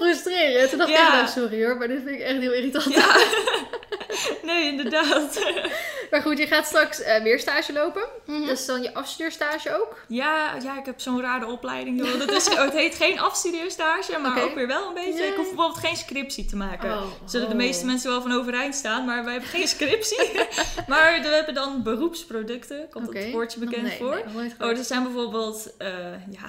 [0.69, 1.13] Toen dacht ik, Ja.
[1.15, 2.95] nou, sorry hoor, maar dit vind ik echt heel irritant.
[2.95, 3.17] Ja,
[4.43, 5.39] nee, inderdaad.
[6.11, 8.03] Maar goed, je gaat straks eh, weer stage lopen.
[8.27, 8.47] Mhm.
[8.47, 9.97] Dat is dan je afstudeerstage ook.
[10.09, 11.99] Ja, ja, ik heb zo'n rare opleiding.
[12.07, 12.19] joh.
[12.19, 15.23] Dat is, het heet geen afstudeerstage, maar ook weer wel een beetje.
[15.23, 15.29] Ja.
[15.31, 16.91] Ik hoef bijvoorbeeld geen scriptie te maken.
[16.93, 17.03] Oh.
[17.27, 17.59] Zullen de Oh.
[17.61, 20.31] meeste mensen wel van overeind staan, maar wij hebben geen scriptie.
[20.89, 23.21] maar we hebben dan beroepsproducten, komt Oké.
[23.23, 24.23] dat woordje bekend Nee, voor.
[24.35, 25.89] nee, Oh, dat zijn bijvoorbeeld, eh,
[26.31, 26.49] ja,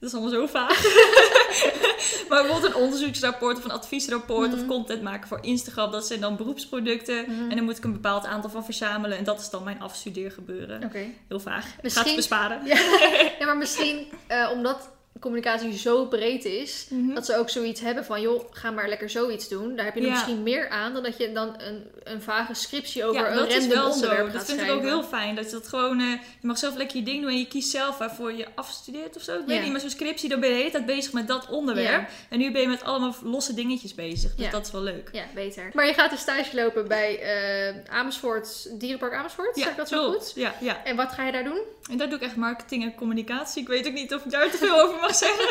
[0.00, 0.82] dat is allemaal zo vaag.
[2.28, 4.60] maar bijvoorbeeld een onderzoeksrapport of een adviesrapport Mhm.
[4.60, 5.90] of content maken voor Instagram.
[5.90, 7.24] Dat zijn dan beroepsproducten.
[7.28, 7.42] Mhm.
[7.50, 9.18] En daar moet ik een bepaald aantal van verzamelen.
[9.18, 10.84] En dat is dan mijn afstudeergebeuren.
[10.84, 11.04] Oké.
[11.28, 11.64] Heel vaag.
[11.66, 12.66] Ik ga Misschien- het besparen.
[12.66, 12.76] Ja.
[13.38, 14.88] ja, maar misschien eh, omdat
[15.20, 17.14] communicatie zo breed is, Mhm.
[17.14, 19.76] dat ze ook zoiets hebben van, joh, ga maar lekker zoiets doen.
[19.76, 23.04] Daar heb je er misschien meer aan dan dat je dan een, een vage scriptie
[23.04, 23.84] over Ja, een dat is zo.
[23.88, 25.34] onderwerp Dat vind ik ook heel fijn.
[25.34, 26.06] Dat je dat gewoon, eh,
[26.40, 29.22] je mag zelf lekker je ding doen en je kiest zelf waarvoor je afstudeert of
[29.22, 29.38] zo.
[29.38, 31.48] Ik weet niet, maar zo'n scriptie, dan ben je de hele tijd bezig met dat
[31.48, 32.08] onderwerp.
[32.30, 34.34] En nu ben je met allemaal losse dingetjes bezig.
[34.34, 35.08] Dus dat is wel leuk.
[35.12, 35.70] Ja, beter.
[35.72, 40.12] Maar je gaat een stage lopen bij eh, Amersfoort, Dierenpark Amersfoort, zeg ik dat zo
[40.12, 40.32] goed?
[40.34, 40.84] Ja, ja.
[40.84, 41.60] En wat ga je daar doen?
[41.90, 43.62] En daar doe ik echt marketing en communicatie.
[43.62, 45.46] Ik weet ook niet of ik daar te veel over mag zeggen.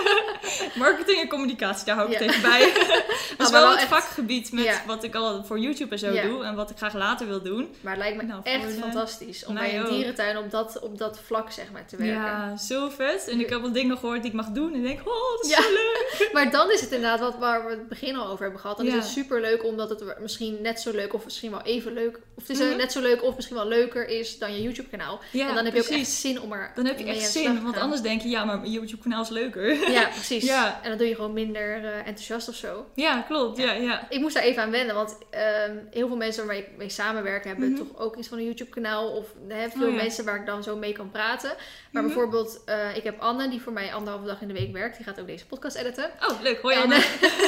[0.85, 2.73] marketing en communicatie, daar hou ik het even bij.
[3.37, 6.21] dat is wel wel het echt- vakgebied met wat ik al voor YouTube en zo
[6.21, 6.43] doe.
[6.43, 7.69] En wat ik graag later wil doen.
[7.81, 10.97] Maar het lijkt me Nou, echt de- fantastisch om bij een dierentuin op dat, op
[10.97, 12.15] dat vlak zeg maar, te werken.
[12.15, 13.27] Ja, zo vet.
[13.27, 14.73] En ik heb wel dingen gehoord die ik mag doen.
[14.73, 15.61] En denk, oh, dat is Ja.
[15.61, 15.95] zo leuk.
[16.33, 18.77] Maar dan is het inderdaad wat waar we het begin al over hebben gehad.
[18.77, 21.93] Dan is het super leuk omdat het misschien net zo leuk of misschien wel even
[21.93, 22.19] leuk.
[22.35, 22.77] Of het is Mhm.
[22.77, 25.19] net zo leuk of misschien wel leuker is dan je YouTube kanaal.
[25.31, 27.63] Ja, en dan heb je ook echt zin om er Dan heb je echt zin.
[27.63, 29.91] Want anders denk je, ja, maar mijn YouTube-kanaal is leuker.
[29.91, 30.43] Ja, precies.
[30.45, 30.80] Ja.
[30.84, 32.85] En dan doe je gewoon minder eh, enthousiast of zo.
[32.93, 33.57] Ja, klopt.
[33.57, 34.05] Ja, ja.
[34.09, 37.43] Ik moest daar even aan wennen, want ehm, heel veel mensen waarmee ik mee samenwerk
[37.43, 37.77] hebben Mhm.
[37.77, 39.09] toch ook iets van een YouTube kanaal.
[39.09, 39.95] Of er veel Oh, ja.
[40.01, 41.49] mensen waar ik dan zo mee kan praten.
[41.91, 42.14] Maar Mhm.
[42.14, 44.95] bijvoorbeeld, eh, ik heb Anne, die voor mij anderhalve dag in de week werkt.
[44.97, 46.09] Die gaat ook deze podcast editen.
[46.30, 46.61] Oh, leuk.
[46.61, 47.03] Hoi En, Anne.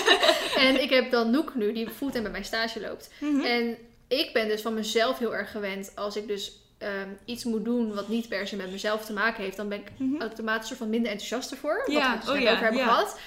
[0.68, 3.10] en ik heb dan Noek nu, die fulltime bij mijn stage loopt.
[3.20, 3.46] Mhm.
[3.46, 7.66] En ik ben dus van mezelf heel erg gewend als ik dus ehm, iets moet
[7.66, 10.22] doen wat niet per se met mezelf te maken heeft, dan ben ik Mhm.
[10.22, 11.78] automatisch soort van minder enthousiast ervoor.
[11.86, 12.88] Wat Ja, we het dus oh ja, over hebben ja.
[12.88, 13.20] gehad.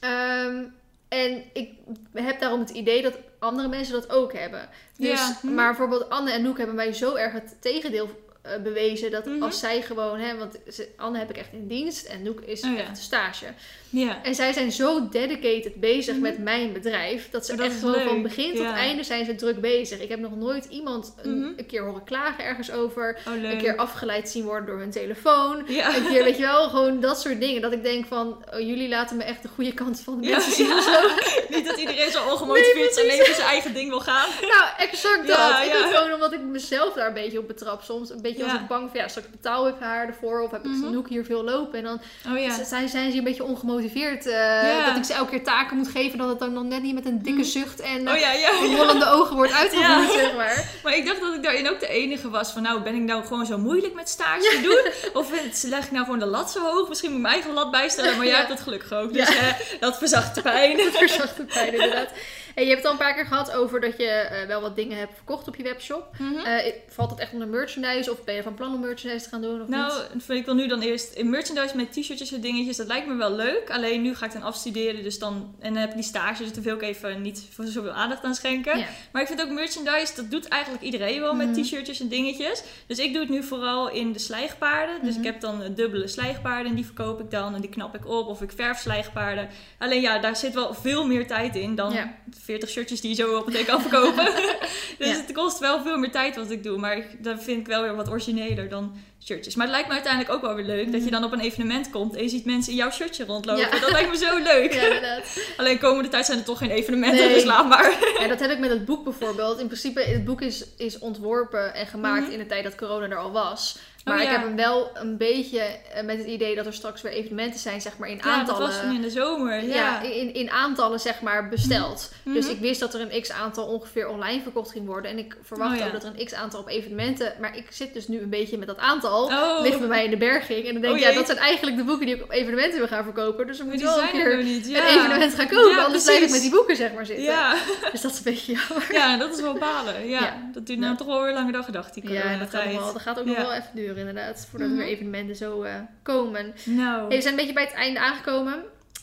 [0.00, 0.64] Ehm,
[1.08, 1.70] en ik
[2.14, 4.68] heb daarom het idee dat andere mensen dat ook hebben.
[4.96, 5.54] Dus, Ja, mhm.
[5.54, 9.42] Maar bijvoorbeeld Anne en Noek hebben mij zo erg het tegendeel eh, bewezen dat Mhm.
[9.42, 12.62] als zij gewoon, hè, want ze- Anne heb ik echt in dienst en Noek is
[12.62, 12.78] Oh ja.
[12.80, 13.46] echt een stage.
[13.90, 14.22] Ja.
[14.22, 16.22] En zij zijn zo dedicated bezig Mhm.
[16.22, 17.28] met mijn bedrijf.
[17.30, 18.74] Dat ze dat echt gewoon van begin tot Ja.
[18.76, 20.00] einde zijn ze druk bezig.
[20.00, 21.52] Ik heb nog nooit iemand een, Mhm.
[21.58, 23.18] een keer horen klagen ergens over.
[23.28, 23.50] Oh.
[23.50, 25.64] Een keer afgeleid zien worden door hun telefoon.
[25.68, 25.96] Ja.
[25.96, 27.60] Een keer, weet je wel, gewoon dat soort dingen.
[27.62, 30.52] Dat ik denk van, oh, jullie laten me echt de goede kant van de mensen
[30.52, 30.66] zien.
[30.66, 30.76] ja.
[30.76, 31.00] of zo.
[31.56, 34.28] Niet dat iedereen zo ongemotiveerd Nee, alleen voor zijn eigen ding wil gaan.
[34.40, 35.64] Nou, exact dat.
[35.64, 37.82] Ik doe het gewoon omdat ik mezelf daar een beetje op betrap.
[37.82, 38.60] Soms een beetje als Ja.
[38.60, 40.40] ik bang van, ja, straks betaal ik haar ervoor.
[40.40, 40.92] Of heb ik Mhm.
[40.92, 41.78] Noek hier veel lopen.
[41.78, 42.00] En dan
[42.32, 42.64] Oh ja.
[42.64, 44.26] Zijn, zijn ze een beetje ongemotiveerd.
[44.26, 44.86] eh, Ja.
[44.86, 46.18] Dat ik ze elke keer taken moet geven.
[46.18, 47.48] Dat het dan nog net niet met een dikke Mhm.
[47.48, 50.70] zucht en Oh eh, rollende ogen wordt uitgevoerd, zeg maar.
[50.82, 53.24] Maar ik dacht dat ik daarin ook de enige was van nou ben ik nou
[53.24, 54.92] gewoon zo moeilijk met stage doen?
[55.20, 56.88] Of vind- leg ik nou gewoon de lat zo hoog?
[56.88, 58.38] Misschien moet ik mijn eigen lat bijstellen, maar jij Ja.
[58.40, 59.12] hebt het gelukkig ook.
[59.12, 59.46] Dus eh,
[59.80, 60.76] dat verzacht de pijn.
[60.82, 62.08] Dat verzacht de pijn inderdaad.
[62.54, 64.76] En je hebt het al een paar keer gehad over dat je eh, wel wat
[64.76, 66.06] dingen hebt verkocht op je webshop.
[66.18, 66.34] Mhm.
[66.46, 68.10] Eh, valt dat echt onder merchandise?
[68.12, 69.62] Of ben je van plan om merchandise te gaan doen?
[69.62, 70.24] Of Nou, niet?
[70.24, 72.76] vind ik wil nu dan eerst in merchandise met t-shirtjes en dingetjes.
[72.76, 73.70] Dat lijkt me wel leuk.
[73.70, 75.02] Alleen nu ga ik dan afstuderen.
[75.02, 76.42] Dus dan, en dan heb ik die stage.
[76.42, 78.78] Dus daar wil ik even niet voor zoveel aandacht aan schenken.
[78.78, 78.86] Ja.
[79.12, 81.62] Maar ik vind ook merchandise, dat doet eigenlijk iedereen wel met Mhm.
[81.62, 82.62] t-shirtjes en dingetjes.
[82.86, 85.00] Dus ik doe het nu vooral in de slijgpaarden.
[85.02, 85.18] Dus Mhm.
[85.18, 87.54] ik heb dan eh, dubbele slijgpaarden en die verkoop ik dan.
[87.54, 88.26] En die knap ik op.
[88.26, 89.48] Of ik verf slijgpaarden.
[89.78, 92.14] Alleen ja, daar zit wel veel meer tijd in dan Ja.
[92.44, 94.24] 40 shirtjes die je zo op het kan verkopen.
[94.98, 95.16] dus Ja.
[95.16, 96.78] het kost wel veel meer tijd wat ik doe.
[96.78, 98.94] Maar ik- dat vind ik wel weer wat origineler dan
[99.24, 99.54] shirtjes.
[99.54, 101.90] Maar het lijkt me uiteindelijk ook wel weer leuk dat je dan op een evenement
[101.90, 103.62] komt en je ziet mensen in jouw shirtje rondlopen.
[103.62, 103.78] Ja.
[103.80, 104.72] Dat lijkt me zo leuk.
[104.82, 105.20] Ja.
[105.56, 107.34] Alleen komende tijd zijn er toch geen evenementen, Nee.
[107.34, 107.98] dus laat maar.
[108.20, 109.58] Ja, dat heb ik met het boek bijvoorbeeld.
[109.60, 112.32] In principe, het boek is, is ontworpen en gemaakt Mhm.
[112.32, 113.76] in de tijd dat corona er al was.
[114.04, 114.32] Maar Oh, ik ja.
[114.32, 117.80] heb hem wel een beetje eh, met het idee dat er straks weer evenementen zijn,
[117.80, 118.60] zeg maar in Ja, dat aantallen.
[118.68, 119.62] was toen in de zomer.
[119.64, 120.00] ja, Ja.
[120.02, 122.12] in, in aantallen zeg maar besteld.
[122.22, 122.34] Mhm.
[122.34, 125.10] Dus ik wist dat er een x aantal ongeveer online verkocht ging worden.
[125.10, 125.86] En ik verwacht Oh, ja.
[125.86, 127.32] ook dat er een x aantal op evenementen.
[127.40, 129.24] Maar ik zit dus nu een beetje met dat aantal.
[129.24, 129.60] Oh.
[129.62, 130.66] Ligt bij mij in de berging.
[130.66, 131.16] En dan denk ik, Oh, ja, jee.
[131.16, 133.46] dat zijn eigenlijk de boeken die ik op evenementen wil gaan verkopen.
[133.46, 134.88] Dus er Maar moet die wel een er keer een Ja.
[134.88, 135.70] evenement gaan komen.
[135.70, 137.24] Ja, anders blijf ik met die boeken zeg maar zitten.
[137.24, 137.54] Ja.
[137.92, 138.86] Dus dat is een beetje jammer.
[138.92, 140.08] ja, dat is wel balen.
[140.08, 140.20] Ja.
[140.20, 140.50] Ja.
[140.52, 140.96] Dat duurt nou Ja.
[140.98, 143.26] toch wel weer langer dan gedacht, die Ja, dat gaat, nog wel, dat gaat ook
[143.26, 143.30] Ja.
[143.32, 144.46] nog wel even duren inderdaad.
[144.50, 144.78] Voordat Mhm.
[144.78, 146.54] er weer evenementen zo eh, komen.
[146.64, 148.62] Hey, we zijn een beetje bij het einde aangekomen.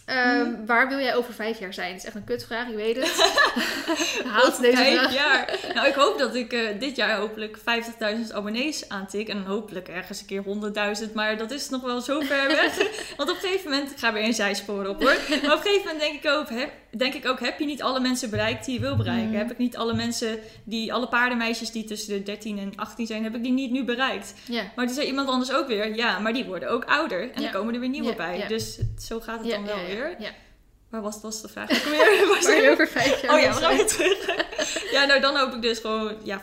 [0.09, 0.65] Ehm, Mhm.
[0.65, 1.89] Waar wil jij over vijf jaar zijn?
[1.91, 3.05] Dat is echt een kutvraag, ik weet het.
[4.19, 5.13] Ik Haat deze Vijf vraag.
[5.13, 5.59] jaar.
[5.73, 9.27] Nou, ik hoop dat ik eh, dit jaar hopelijk 50.000 abonnees aantik.
[9.29, 11.13] En hopelijk ergens een keer 100.000.
[11.13, 12.77] Maar dat is nog wel zo ver weg.
[13.17, 15.17] Want op een gegeven moment, ik ga weer een zijspoor op hoor.
[15.29, 17.81] Maar op een gegeven moment denk ik ook, heb, denk ik ook, heb je niet
[17.81, 19.27] alle mensen bereikt die je wil bereiken?
[19.29, 19.37] Mhm.
[19.37, 23.23] Heb ik niet alle mensen, die, alle paardenmeisjes die tussen de 13 en 18 zijn,
[23.23, 24.33] heb ik die niet nu bereikt?
[24.75, 27.21] Maar toen zei iemand anders ook weer, ja, maar die worden ook ouder.
[27.21, 27.41] En Ja.
[27.41, 28.45] dan komen er weer nieuwe bij.
[28.47, 30.15] Dus zo gaat het dan wel ja, ja, weer.
[30.19, 30.31] ja.
[30.89, 31.83] Waar was, was de vraag ook
[32.43, 34.25] Waar je over vijf jaar Oh ja, we gaan weer terug.
[34.95, 36.41] ja, nou dan hoop ik dus gewoon ja,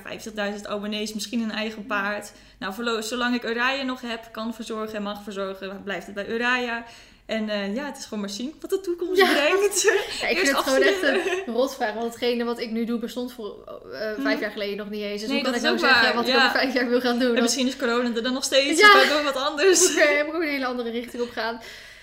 [0.57, 2.33] 50.000 abonnees, misschien een eigen paard.
[2.59, 6.85] Nou, zolang ik Uraya nog heb, kan verzorgen en mag verzorgen, blijft het bij Uraya.
[7.27, 9.33] En eh, ja, het is gewoon maar zien wat de toekomst Ja.
[9.33, 9.83] brengt.
[10.21, 11.93] Ja, ik Eerst vind het gewoon echt een rotvraag.
[11.95, 13.57] Want hetgene wat ik nu doe bestond voor
[13.93, 14.41] eh, vijf Mhm.
[14.41, 15.21] jaar geleden nog niet eens.
[15.21, 17.01] Dus Nee, hoe kan ik nou ook zeggen waar, wat ik over vijf jaar wil
[17.01, 17.37] gaan doen?
[17.37, 18.87] En misschien is corona er dan nog steeds, Ja.
[19.03, 19.91] of kan wat anders.
[19.91, 21.61] Oké, heb ik ook een hele andere richting op gaan.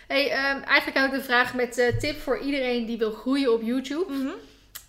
[0.08, 3.54] Hey, ehm, eigenlijk had ik de vraag met eh, tip voor iedereen die wil groeien
[3.54, 4.14] op YouTube.
[4.14, 4.28] Mhm.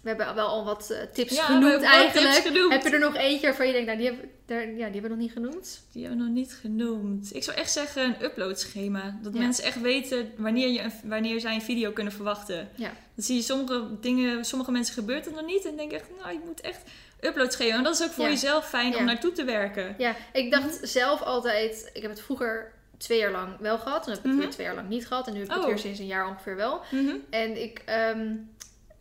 [0.03, 2.35] We hebben wel al wat eh, tips Ja, genoemd eigenlijk.
[2.35, 2.73] tips genoemd.
[2.73, 5.03] Heb je er nog eentje waarvan je denkt, nou die hebben, daar, ja, die hebben
[5.03, 5.83] we nog niet genoemd?
[5.93, 7.35] Die hebben we nog niet genoemd.
[7.35, 9.19] Ik zou echt zeggen een uploadschema.
[9.23, 9.39] Dat Ja.
[9.41, 12.69] mensen echt weten wanneer, je een, wanneer zij een video kunnen verwachten.
[12.75, 12.93] Ja.
[13.15, 15.65] Dan zie je sommige dingen, sommige mensen gebeurt het nog niet.
[15.65, 16.81] En denk echt, nou, je moet echt
[17.21, 17.77] uploadschema.
[17.77, 19.95] En dat is ook voor jezelf fijn om naartoe te werken.
[19.99, 20.87] Ja, ik dacht Mhm.
[20.87, 22.73] zelf altijd, ik heb het vroeger
[23.05, 24.03] twee jaar lang wel gehad.
[24.03, 24.43] Toen heb ik het Mhm.
[24.43, 25.27] weer twee jaar lang niet gehad.
[25.27, 25.69] En nu heb ik het Oh.
[25.69, 26.81] weer sinds een jaar ongeveer wel.
[26.91, 27.15] Mhm.
[27.31, 28.27] En ik ehm,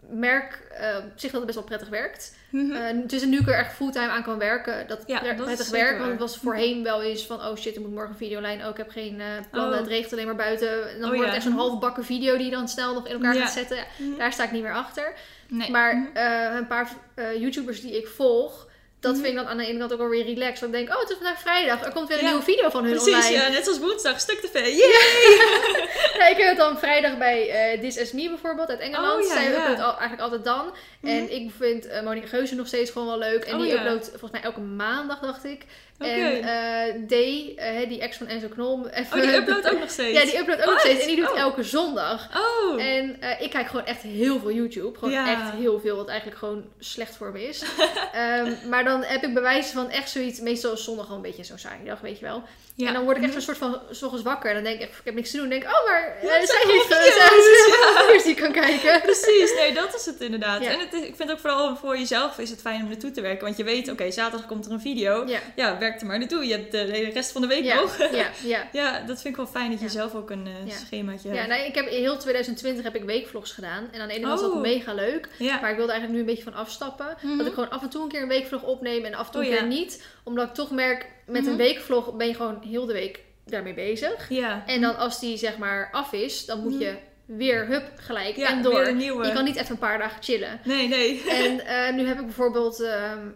[0.10, 2.36] merk eh, op zich dat het best wel prettig werkt.
[2.50, 2.72] Mhm.
[3.02, 5.84] Het is nu ik er echt fulltime aan kan werken, dat Ja, dat prettig zeker
[5.84, 5.98] werkt.
[6.00, 8.64] Want het was voorheen wel eens van, oh shit, er moet morgen een videolijn.
[8.64, 9.80] Oh, ik heb geen eh, plannen, Oh.
[9.80, 10.90] het regent alleen maar buiten.
[10.90, 11.26] En dan Oh, wordt ja.
[11.26, 13.42] het echt zo'n halfbakken video die je dan snel nog in elkaar Ja.
[13.42, 13.86] gaat zetten.
[13.98, 14.18] Mhm.
[14.18, 15.14] Daar sta ik niet meer achter.
[15.48, 15.72] Nee.
[15.72, 16.56] Maar Mhm.
[16.58, 16.90] een paar
[17.38, 18.68] YouTubers die ik volg,
[19.04, 19.22] dat Mhm.
[19.24, 20.60] vind ik dan aan de ene kant ook wel weer relaxed.
[20.60, 21.86] Want ik denk, oh, het is vandaag vrijdag.
[21.86, 22.30] Er komt weer een Ja.
[22.30, 23.34] nieuwe video van hun Precies, online.
[23.44, 24.54] ja, net als woensdag, stuk tv.
[24.78, 24.92] Yeah!
[26.18, 29.22] Ja, ik heb het dan vrijdag bij eh This Is Me bijvoorbeeld uit Engeland.
[29.24, 30.74] Oh, ja, Zij uploadt al, eigenlijk altijd dan.
[31.04, 31.32] En Mhm.
[31.32, 33.44] ik vind eh Monika Geuze nog steeds gewoon wel leuk.
[33.44, 33.80] En Oh, die ja.
[33.80, 35.62] uploadt volgens mij elke maandag, dacht ik.
[35.98, 38.88] En eh Day, eh, die ex van Enzo Knol.
[38.90, 40.20] Even, Oh, die uploadt ook nog steeds?
[40.20, 40.84] Ja, die uploadt ook nog Wat?
[40.84, 41.02] steeds.
[41.02, 41.38] En die doet Oh.
[41.40, 42.30] elke zondag.
[42.38, 42.82] Oh!
[42.84, 44.98] En ik kijk gewoon echt heel veel YouTube.
[44.98, 45.32] Gewoon Ja.
[45.32, 47.64] echt heel veel, wat eigenlijk gewoon slecht voor me is.
[48.14, 50.40] Ehm, maar dan heb ik bewijzen van echt zoiets.
[50.40, 52.44] Meestal is zondag gewoon een beetje zo'n saaie dag, weet je wel.
[52.76, 52.88] Ja.
[52.88, 53.40] En dan word ik echt Mhm.
[53.40, 54.50] een soort van s ochtends wakker.
[54.50, 55.50] En dan denk ik, ik heb niks te doen.
[55.50, 59.02] Dan denk ik, oh, maar zij zijn heeft zij heeft die kan kijken.
[59.02, 60.62] Precies, nee, dat is het inderdaad.
[60.62, 63.22] En het is, ik vind ook vooral voor jezelf is het fijn om naartoe te
[63.22, 63.46] werken.
[63.46, 65.28] Want je weet, oké, zaterdag komt er een video.
[65.28, 65.40] Ja.
[65.56, 66.46] Ja, werk er maar naartoe.
[66.48, 67.98] Je hebt de hele rest van de week Ja, nog.
[67.98, 68.68] ja, ja.
[68.82, 69.92] Ja, dat vind ik wel fijn dat je Ja.
[69.92, 70.76] zelf ook een eh, Ja.
[70.86, 71.48] schemaatje Ja, hebt.
[71.48, 73.88] nee, ik heb in heel 2020 heb ik weekvlogs gedaan.
[73.92, 74.54] En aan de ene kant was Oh.
[74.56, 75.30] dat mega leuk.
[75.38, 75.60] Ja.
[75.62, 77.08] Maar ik wilde eigenlijk nu een beetje van afstappen.
[77.22, 77.38] Mhm.
[77.38, 79.42] Dat ik gewoon af en toe een keer een weekvlog opneem en af en toe
[79.42, 79.68] Oh, een keer ja.
[79.70, 80.06] niet.
[80.24, 81.52] Omdat ik toch merk, met Mhm.
[81.52, 84.30] een weekvlog ben je gewoon heel de week daarmee bezig.
[84.30, 84.64] Ja.
[84.66, 86.94] En dan als die zeg maar af is, dan moet je
[87.26, 88.36] weer hup gelijk.
[88.36, 88.88] Ja, en weer door.
[88.88, 89.26] een nieuwe.
[89.26, 90.60] Je kan niet even een paar dagen chillen.
[90.64, 91.24] Nee, nee.
[91.44, 93.28] En eh, nu heb ik bijvoorbeeld, ehm,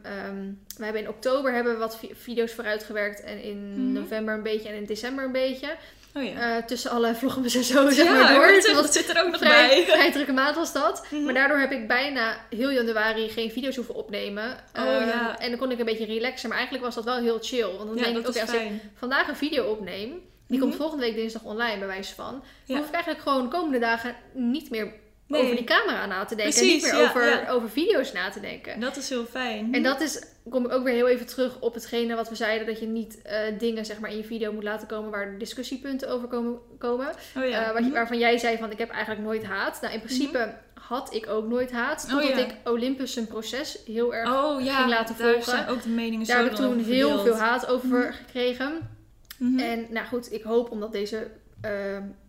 [0.77, 3.22] we hebben in oktober hebben we wat vi- video's vooruitgewerkt.
[3.23, 3.91] En in Mhm.
[3.91, 5.76] november een beetje en in december een beetje.
[6.14, 6.57] Oh ja.
[6.57, 8.45] Eh, tussen alle vloggen en zo, zeg ja, maar door.
[8.45, 9.84] Het dat zit er ook nog vrij, bij.
[9.95, 11.05] vrij drukke maand was dat.
[11.09, 11.23] Mhm.
[11.23, 14.57] Maar daardoor heb ik bijna heel januari geen video's hoeven opnemen.
[14.77, 15.39] Oh, Ehm, ja.
[15.39, 16.47] En dan kon ik een beetje relaxen.
[16.49, 17.65] Maar eigenlijk was dat wel heel chill.
[17.65, 20.22] Want dan denk ik, oké, is als ik vandaag een video opneem...
[20.47, 20.59] Die Mhm.
[20.67, 22.31] komt volgende week dinsdag online, bij wijze van.
[22.31, 22.75] Dan Ja.
[22.77, 24.93] hoef ik eigenlijk gewoon de komende dagen niet meer
[25.27, 25.41] Nee.
[25.41, 26.59] over die camera na te denken.
[26.61, 27.49] en niet meer ja, over, ja.
[27.49, 28.79] over video's na te denken.
[28.79, 29.73] Dat is heel fijn.
[29.73, 32.67] En dat is, kom ik ook weer heel even terug op hetgene wat we zeiden.
[32.67, 36.09] Dat je niet eh, dingen zeg maar, in je video moet laten komen waar discussiepunten
[36.09, 36.57] over komen.
[36.77, 37.07] komen.
[37.37, 37.43] oh.
[37.43, 37.91] Eh, wat je- Mhm.
[37.91, 39.81] waarvan jij zei van ik heb eigenlijk nooit haat.
[39.81, 42.03] Nou in principe had ik ook nooit haat.
[42.05, 42.45] Oh, Totdat ja.
[42.45, 44.29] ik Olympus zijn proces heel erg...
[44.33, 45.51] Oh ja, ging laten daar volgen.
[45.51, 48.95] zijn ook de meningen Daar heb ik toen heel veel haat over gekregen.
[49.38, 49.59] Mhm.
[49.59, 51.27] En nou goed, ik hoop omdat deze
[51.61, 51.72] eh,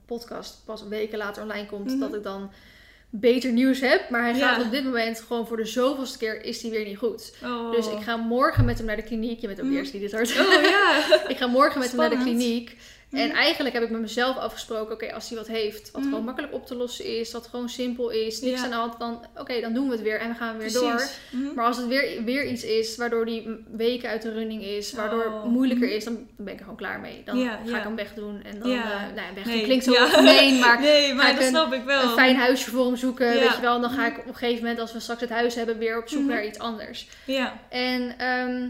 [0.06, 1.98] podcast pas weken later online komt, Mhm.
[1.98, 2.51] dat ik dan
[3.10, 4.10] beter nieuws heb.
[4.10, 4.48] Maar hij Ja.
[4.55, 7.36] gaat op dit moment gewoon voor de zoveelste keer is hij weer niet goed.
[7.44, 7.70] Oh.
[7.72, 9.40] Dus ik ga morgen met hem naar de kliniek.
[9.40, 10.30] Je bent ook de eerste die dit hoort.
[10.30, 11.05] Oh ja.
[11.28, 12.39] ik ga morgen met hem naar de Spannend.
[13.12, 13.36] En Mhm.
[13.36, 16.10] eigenlijk heb ik met mezelf afgesproken, oké, als hij wat heeft, wat Mhm.
[16.10, 18.64] gewoon makkelijk op te lossen is, wat gewoon simpel is, niks Ja.
[18.64, 20.80] aan de hand, dan oké, dan doen we het weer en we gaan weer Precies.
[20.80, 21.40] door.
[21.40, 21.55] Mhm.
[21.55, 25.24] Maar als het weer, weer iets is waardoor die weken uit de running is, waardoor
[25.26, 25.43] Oh.
[25.43, 25.97] het moeilijker Mhm.
[25.97, 27.22] is, dan ben ik er gewoon klaar mee.
[27.24, 27.76] Dan Ja, ga ja.
[27.76, 28.43] ik hem wegdoen.
[28.44, 29.62] En dan, eh, nou ja, wegdoen Nee.
[29.64, 30.01] klinkt zo Ja.
[30.02, 32.02] algemeen, maar nee, ga maar ik dat een- snap ik wel.
[32.02, 33.74] een fijn huisje voor hem zoeken, weet je wel.
[33.74, 35.98] En dan ga ik op een gegeven moment, als we straks het huis hebben, weer
[35.98, 37.09] op zoek naar iets anders.
[37.24, 37.59] Ja.
[37.68, 38.68] En ehm,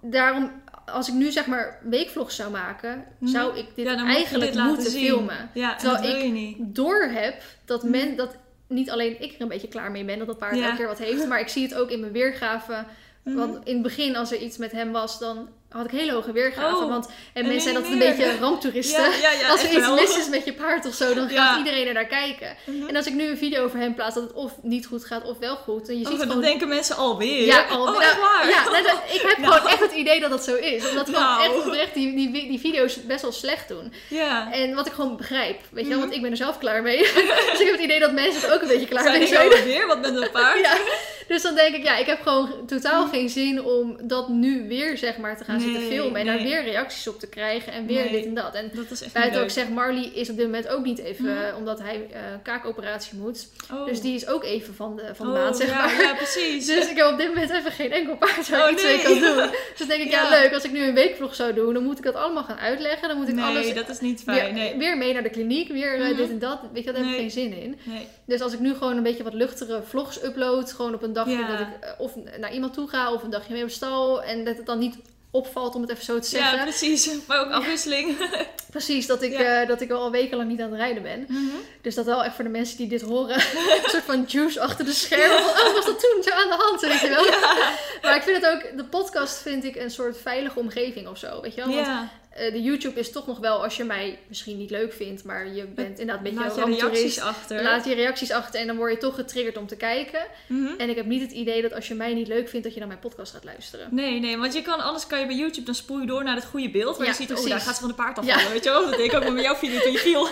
[0.00, 0.50] daarom,
[0.92, 3.30] als ik nu zeg maar weekvlogs zou maken, Mhm.
[3.30, 5.50] zou ik dit ja, eigenlijk dit moeten filmen.
[5.54, 6.56] Ja, Terwijl ik je niet.
[6.58, 7.90] Door heb dat Mhm.
[7.90, 8.36] men dat
[8.68, 10.64] niet alleen ik er een beetje klaar mee ben dat dat paard Ja.
[10.64, 12.86] elke keer wat heeft, maar ik zie het ook in mijn weergaven.
[13.22, 13.36] Mhm.
[13.36, 16.32] Want in het begin, als er iets met hem was, dan had ik hele hoge
[16.32, 16.76] weergaven.
[16.84, 19.02] Oh, want en en mensen zijn dat een beetje ramptoeristen.
[19.10, 21.58] Ja, ja, ja, als er iets mis is met je paard of zo, dan gaat
[21.58, 22.56] iedereen er naar kijken.
[22.88, 25.24] En als ik nu een video over hem plaats dat het of niet goed gaat
[25.24, 25.88] of wel goed.
[25.88, 27.44] En je Oh, ziet dan gewoon denken mensen alweer.
[27.46, 28.48] ja, al, oh, nou, echt waar?
[28.48, 29.55] Ja, nou, ik heb gewoon
[29.96, 30.88] idee dat dat zo is.
[30.88, 31.42] Omdat gewoon Nou.
[31.44, 33.92] echt oprecht die, die, die video's best wel slecht doen.
[34.08, 34.52] Ja.
[34.52, 36.00] En wat ik gewoon begrijp, weet je wel, Mhm.
[36.06, 36.98] want ik ben er zelf klaar mee.
[37.52, 39.36] dus ik heb het idee dat mensen er ook een beetje klaar Zijn mee die
[39.36, 39.50] zijn.
[39.52, 39.86] alweer?
[39.86, 40.60] Wat met een paard?
[40.66, 40.76] Ja,
[41.28, 44.98] dus dan denk ik, ja, ik heb gewoon totaal geen zin om dat nu weer,
[44.98, 46.20] zeg maar, te gaan zitten filmen.
[46.20, 48.12] En daar weer reacties op te krijgen en weer Nee.
[48.12, 48.54] dit en dat.
[48.54, 50.98] En Dat is echt buiten niet ook zeg, Marley is op dit moment ook niet
[50.98, 51.42] even, Mhm.
[51.42, 53.48] eh, omdat hij eh kaakoperatie moet.
[53.72, 53.86] Oh.
[53.86, 56.00] Dus die is ook even van de, van de Oh, maand, zeg ja, maar.
[56.02, 56.66] Ja, precies.
[56.76, 58.96] Dus ik heb op dit moment even geen enkel paard waar Oh, ik iets mee
[58.96, 59.04] nee.
[59.04, 59.36] kan doen.
[59.36, 60.22] Dus dan denk ik, ja.
[60.22, 60.40] Ja.
[60.42, 63.08] leuk, als ik nu een weekvlog zou doen, dan moet ik dat allemaal gaan uitleggen.
[63.08, 64.54] Dan moet ik nee, alles dat is niet weer, fijn.
[64.54, 64.76] Nee.
[64.76, 66.16] weer mee naar de kliniek, weer eh, Mhm.
[66.16, 66.58] dit en dat.
[66.72, 67.78] Weet je, daar heb ik geen zin in.
[67.84, 68.06] nee.
[68.26, 71.32] Dus als ik nu gewoon een beetje wat luchtere vlogs upload, gewoon op een dagje
[71.38, 71.46] Ja.
[71.46, 74.44] dat ik eh, of naar iemand toe ga of een dagje mee op stal en
[74.44, 74.96] dat het dan niet
[75.30, 76.56] opvalt om het even zo te zeggen.
[76.56, 77.10] Ja, precies.
[77.28, 78.16] Maar ook afwisseling.
[78.70, 79.60] Precies, dat ik, Ja.
[79.62, 81.24] eh, dat ik al wekenlang niet aan het rijden ben.
[81.28, 81.40] Mhm.
[81.82, 83.34] Dus dat wel echt voor de mensen die dit horen,
[83.84, 85.38] een soort van juice achter de schermen.
[85.38, 87.24] Oh, was dat toen zo aan de hand, weet je wel?
[88.02, 91.40] Maar ik vind het ook, de podcast vind ik een soort veilige omgeving of zo,
[91.40, 91.74] weet je wel?
[91.74, 95.24] Want Ja, de YouTube is toch nog wel, als je mij misschien niet leuk vindt,
[95.24, 97.62] maar je bent inderdaad een beetje laat je reacties achter.
[97.62, 100.26] Laat je reacties achter en dan word je toch getriggerd om te kijken.
[100.46, 100.66] Mhm.
[100.78, 102.78] En ik heb niet het idee dat als je mij niet leuk vindt, dat je
[102.78, 103.88] naar mijn podcast gaat luisteren.
[103.90, 106.34] Nee, nee, want je kan, anders kan je bij YouTube, dan spoel je door naar
[106.34, 106.96] het goede beeld.
[106.96, 108.50] Waar Ja, je ziet, oh, daar gaat ze van de paard afvallen, Ja.
[108.50, 108.84] weet je wel.
[108.90, 110.28] Dat deed ik ook met jouw video toen je viel.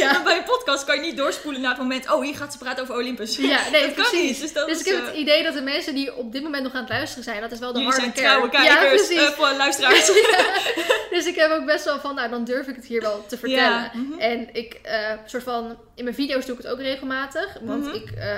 [0.00, 2.52] Ja, Maar bij een podcast kan je niet doorspoelen naar het moment, oh, hier gaat
[2.52, 3.36] ze praten over Olympus.
[3.36, 4.20] ja nee, dat kan precies.
[4.30, 4.40] niet.
[4.40, 6.42] Dus, dat Dus is, ik heb eh, het idee dat de mensen die op dit
[6.42, 8.50] moment nog aan het luisteren zijn, dat is wel de Jullie harde zijn kern.
[8.50, 9.34] trouwe Ja, kijkers, precies.
[9.36, 10.10] eh, luisteraars.
[11.14, 13.38] Dus ik heb ook best wel van, nou dan durf ik het hier wel te
[13.38, 13.62] vertellen.
[13.62, 14.18] Ja, mhm.
[14.18, 17.56] En ik, eh, soort van, in mijn video's doe ik het ook regelmatig.
[17.62, 17.94] Want Mhm.
[17.94, 18.28] ik, eh,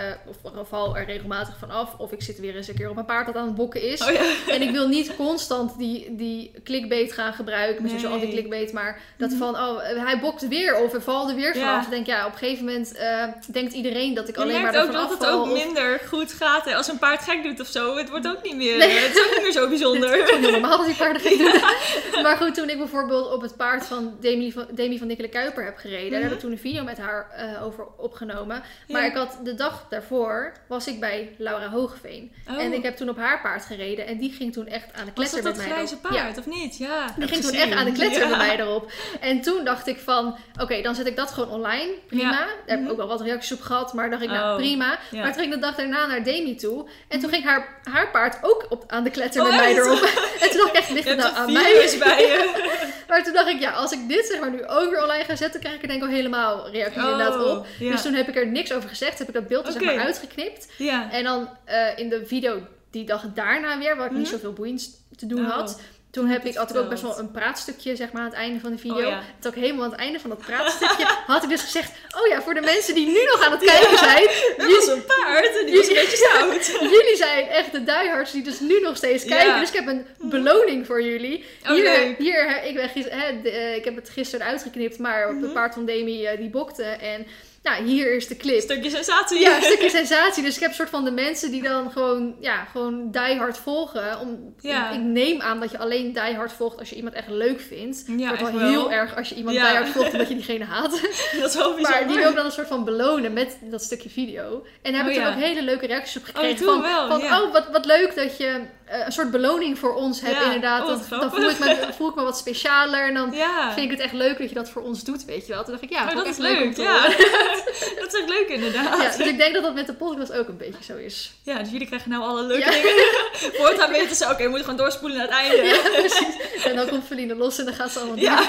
[0.54, 1.94] of val er regelmatig van af.
[1.98, 4.00] Of ik zit weer eens een keer op mijn paard dat aan het bokken is.
[4.06, 4.20] Oh ja.
[4.54, 7.82] En ik wil niet constant die, die clickbait gaan gebruiken.
[7.82, 8.18] Misschien zo Nee.
[8.20, 8.72] anti-clickbait.
[8.72, 9.38] Maar dat Mhm.
[9.38, 10.76] van, oh, hij bokt weer.
[10.76, 11.66] Of er valt er weer vanaf.
[11.80, 11.82] Ja.
[11.82, 14.72] Ik denk, ja, op een gegeven moment eh, denkt iedereen dat ik Je alleen maar
[14.72, 15.38] merkt ook ervan dat het afval.
[15.44, 16.64] ook of- minder goed gaat.
[16.64, 16.74] Hè.
[16.76, 18.90] Als een paard gek doet of zo, het wordt ook niet meer, Nee.
[18.98, 20.10] het is ook niet meer zo bijzonder.
[20.18, 22.22] Het is normaal dat die paarden geen doen.
[22.22, 25.64] maar goed, toen ik bijvoorbeeld op het paard van Demi van, Demi van Nikkele Kuiper
[25.64, 28.62] heb gereden, daar heb ik toen een video met haar eh, over opgenomen.
[28.88, 29.08] Maar Ja.
[29.08, 32.32] ik had de dag daarvoor was ik bij Laura Hoogeveen.
[32.50, 32.62] Oh.
[32.62, 35.12] En ik heb toen op haar paard gereden en die ging toen echt aan de
[35.14, 35.74] Was kletser dat met dat mij.
[35.86, 35.96] grijze.
[36.02, 36.22] Ja.
[36.24, 36.76] paard, of niet?
[36.78, 37.14] Ja.
[37.18, 38.28] Die ging toen echt aan de kletser Ja.
[38.28, 38.90] met mij erop.
[39.20, 41.90] En toen dacht ik van, oké, dan zet ik dat gewoon online.
[42.06, 42.30] Prima.
[42.30, 42.90] Daar heb ik Mhm.
[42.90, 43.92] ook wel wat reacties op gehad.
[43.92, 44.98] Maar dacht ik, nou Oh, prima.
[45.10, 45.16] Mhm.
[45.22, 46.88] Maar toen ging ik de dag daarna naar Demi toe.
[47.08, 49.94] En toen ging haar, haar paard ook op, aan de kletter Oh, met mij erop.
[50.40, 51.96] En toen dacht ik echt, ligt het nou aan mij?
[51.98, 52.25] bij.
[53.08, 55.36] Maar toen dacht ik, ja, als ik dit zeg maar nu ook weer online ga
[55.36, 57.66] zetten, krijg ik er denk ik al helemaal reacties Oh, inderdaad op.
[57.78, 57.90] ja.
[57.90, 59.18] Dus toen heb ik er niks over gezegd.
[59.18, 60.68] Heb ik dat beeld er zeg maar uitgeknipt.
[60.78, 61.10] Ja.
[61.10, 64.30] En dan eh, in de video die dag daarna weer, waar ik niet Mhm.
[64.30, 65.80] zoveel boeiends te doen Oh, had.
[66.16, 68.36] Toen heb het ik, had ik ook best wel een praatstukje zeg maar, aan het
[68.36, 68.96] einde van de video.
[68.96, 69.22] Oh, ja.
[69.40, 71.90] Toen ook helemaal aan het einde van dat praatstukje had ik dus gezegd...
[72.20, 74.26] Oh ja, voor de mensen die nu nog aan het kijken zijn...
[74.56, 76.66] Dat was een paard en die was een beetje stout.
[76.94, 79.48] Jullie zijn echt de diehards die dus nu nog steeds kijken.
[79.48, 79.60] Ja.
[79.60, 81.44] Dus ik heb een beloning voor jullie.
[81.64, 82.18] Oh, hier, leuk.
[82.18, 85.42] hier, ik, ben hè, de- eh, ik heb het gisteren uitgeknipt, maar op Mhm.
[85.42, 86.82] het paard van Demi eh, die bokte.
[86.82, 87.26] En
[87.66, 88.60] nou, hier is de clip.
[88.60, 89.40] Stukje sensatie.
[89.40, 90.42] Ja, een stukje sensatie.
[90.42, 93.58] Dus ik heb een soort van de mensen die dan gewoon, ja, gewoon die hard
[93.58, 94.20] volgen.
[94.20, 94.90] Om, Ja.
[94.90, 98.04] ik, neem aan dat je alleen die hard volgt als je iemand echt leuk vindt.
[98.16, 99.68] Ja, het wordt wel heel erg als je iemand Ja.
[99.68, 100.90] die hard volgt omdat je diegene haat.
[101.40, 101.78] Dat is wel.
[101.80, 104.66] Maar die wil dan een soort van belonen met dat stukje video.
[104.82, 105.28] En daar heb Oh, ik ja.
[105.34, 106.64] ook hele leuke reacties op Oh, gekregen.
[106.64, 110.36] van, wel, van oh, wat, wat leuk dat je een soort beloning voor ons hebt
[110.36, 110.44] Ja.
[110.44, 110.80] inderdaad.
[110.82, 113.06] Oh, dan, wat dan voel, ik me, voel ik me wat specialer.
[113.08, 113.72] En dan Ja.
[113.72, 115.62] vind ik het echt leuk dat je dat voor ons doet, weet je wel.
[115.62, 116.76] Toen dacht ik, ja, Oh, dat is leuk.
[116.76, 117.00] Ja.
[118.00, 119.02] dat is echt leuk inderdaad.
[119.02, 121.32] Ja, dus ik denk dat dat met de podcast ook een beetje zo is.
[121.42, 122.94] Ja, dus jullie krijgen nou alle leuke dingen.
[123.62, 125.80] Voortaan weten ze, oké, we moeten gewoon doorspoelen naar het einde.
[125.96, 126.64] Precies.
[126.64, 128.38] En dan komt Feline los en dan gaat ze allemaal Ja.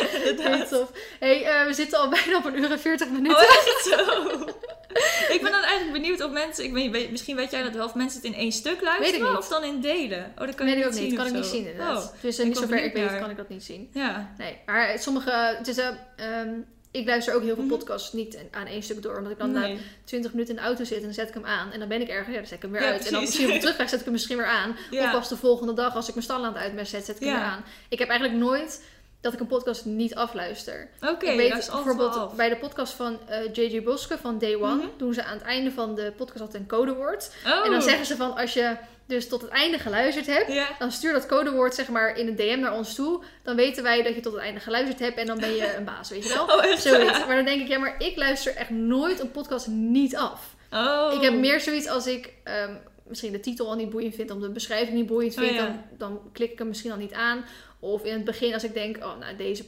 [0.36, 0.90] Heel tof.
[1.18, 3.36] hey, eh, we zitten al bijna op een uur en 40 minuten.
[3.36, 4.22] Oh, echt zo?
[5.34, 7.94] ik ben dan eigenlijk benieuwd of mensen, ik weet, misschien weet jij dat wel, of
[7.94, 10.32] mensen het in één stuk luisteren ik of dan in delen.
[10.38, 11.16] Oh, dat kan nee, die niet zien niet.
[11.16, 12.04] Kan ik niet zien inderdaad.
[12.14, 13.20] Oh, dus ik niet ben zover ik weet naar.
[13.20, 13.90] kan ik dat niet zien.
[13.92, 14.32] ja.
[14.38, 15.30] Nee, maar sommige...
[15.58, 16.50] Het is, eh, ehm,
[16.90, 17.72] ik luister ook heel veel Mhm.
[17.72, 19.16] podcasts niet aan één stuk door.
[19.16, 19.80] Omdat ik dan na Nee.
[20.04, 21.72] 20 minuten in de auto zit en dan zet ik hem aan.
[21.72, 23.06] En dan ben ik ergens, ja, dan zet ik hem weer Ja, uit.
[23.06, 24.76] En dan misschien op de terugweg zet ik hem misschien weer aan.
[24.90, 25.08] Ja.
[25.08, 27.42] Of als de volgende dag, als ik mijn stalland uitmest zet, zet ik hem weer
[27.44, 27.64] aan.
[27.88, 28.82] Ik heb eigenlijk nooit
[29.24, 30.88] dat ik een podcast niet afluister.
[31.12, 32.34] Oké, weet dat is bijvoorbeeld af.
[32.34, 34.86] bij de podcast van eh, JJ Boske van Day One, Mhm.
[34.96, 37.30] doen ze aan het einde van de podcast altijd een codewoord.
[37.46, 37.64] Oh.
[37.64, 38.76] En dan zeggen ze van als je
[39.06, 42.60] dus tot het einde geluisterd hebt, dan stuur dat codewoord zeg maar in een DM
[42.60, 43.22] naar ons toe.
[43.42, 45.84] Dan weten wij dat je tot het einde geluisterd hebt en dan ben je een
[45.84, 46.44] baas, weet je wel?
[46.44, 46.82] Oh, echt?
[46.82, 47.26] Zoiets.
[47.26, 50.54] Maar dan denk ik, ja, maar ik luister echt nooit een podcast niet af.
[50.72, 51.12] Oh.
[51.14, 52.74] Ik heb meer zoiets als ik ehm,
[53.06, 55.64] misschien de titel al niet boeiend vind, of de beschrijving niet boeiend Oh, vind, ja.
[55.66, 57.44] dan, dan klik ik hem misschien al niet aan.
[57.84, 59.64] Of in het begin als ik denk, oh, nou deze,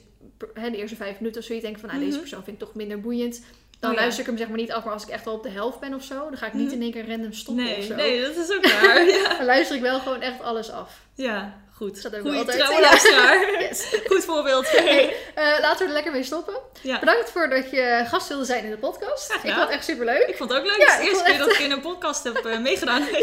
[0.54, 2.20] hè, de eerste vijf minuten of zoiets, denk ik van, nou deze Mhm.
[2.20, 3.44] persoon vind ik toch minder boeiend.
[3.80, 4.02] Dan Oh, ja.
[4.02, 5.80] luister ik hem zeg maar niet af, maar als ik echt al op de helft
[5.80, 6.74] ben of zo, dan ga ik niet Mhm.
[6.74, 7.94] in één keer random stoppen of Nee, zo.
[7.94, 9.04] nee, dat is ook waar.
[9.22, 9.36] ja.
[9.36, 11.00] Dan luister ik wel gewoon echt alles af.
[11.14, 12.02] ja, goed.
[12.02, 12.58] Dat Goeie altijd.
[12.58, 12.88] trouwe Ja.
[12.88, 13.50] luisteraar.
[13.68, 13.86] Yes.
[14.06, 14.70] Goed voorbeeld.
[14.70, 16.54] Hey, eh, laten we er lekker mee stoppen.
[16.82, 16.98] Ja.
[16.98, 19.32] Bedankt voor dat je gast wilde zijn in de podcast.
[19.32, 20.26] Ik vond het echt super leuk.
[20.26, 20.76] Ik vond het ook leuk.
[20.76, 23.02] Ja, het is de eerste keer dat ik in een podcast heb eh, meegedaan.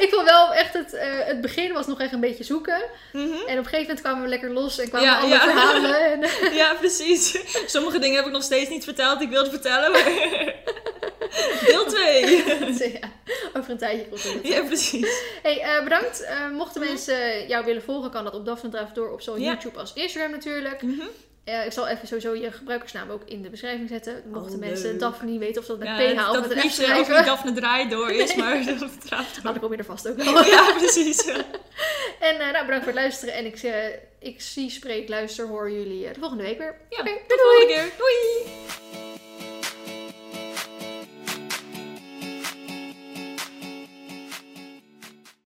[0.00, 2.82] Ik vond wel echt het, eh, het begin was nog echt een beetje zoeken.
[3.12, 3.22] Mhm.
[3.22, 6.00] En op een gegeven moment kwamen we lekker los en kwamen alle verhalen.
[6.12, 7.38] En, Ja, precies.
[7.66, 9.90] Sommige dingen heb ik nog steeds niet verteld ik wilde vertellen.
[9.92, 10.04] Maar...
[11.66, 12.44] Deel 2.
[12.92, 13.08] ja,
[13.56, 14.38] over een tijdje komt het.
[14.42, 15.22] Ja, precies.
[15.42, 16.26] Hey, bedankt.
[16.52, 19.46] Mochten mensen jou willen volgen, kan dat op Daphne Draft door op zowel Ja.
[19.52, 20.82] YouTube als Instagram natuurlijk.
[20.82, 21.00] Mhm.
[21.44, 24.22] Eh, ik zal even sowieso je gebruikersnaam ook in de beschrijving zetten.
[24.32, 24.98] Mochten Oh, mensen.
[24.98, 27.16] Daphne niet weten of dat met Ja, PH of dat met een F schrijven.
[27.16, 29.42] niet Daphne draai door is, maar dat vertrouwt.
[29.42, 30.44] Dan kom je er vast ook wel.
[30.54, 31.24] Ja, precies.
[32.20, 33.34] En eh, nou, bedankt voor het luisteren.
[33.34, 33.86] En ik, eh,
[34.18, 36.76] ik zie, spreek, luister, hoor jullie eh, de volgende week weer.
[36.88, 37.90] Ja, tot de volgende keer.
[37.98, 39.11] Doei!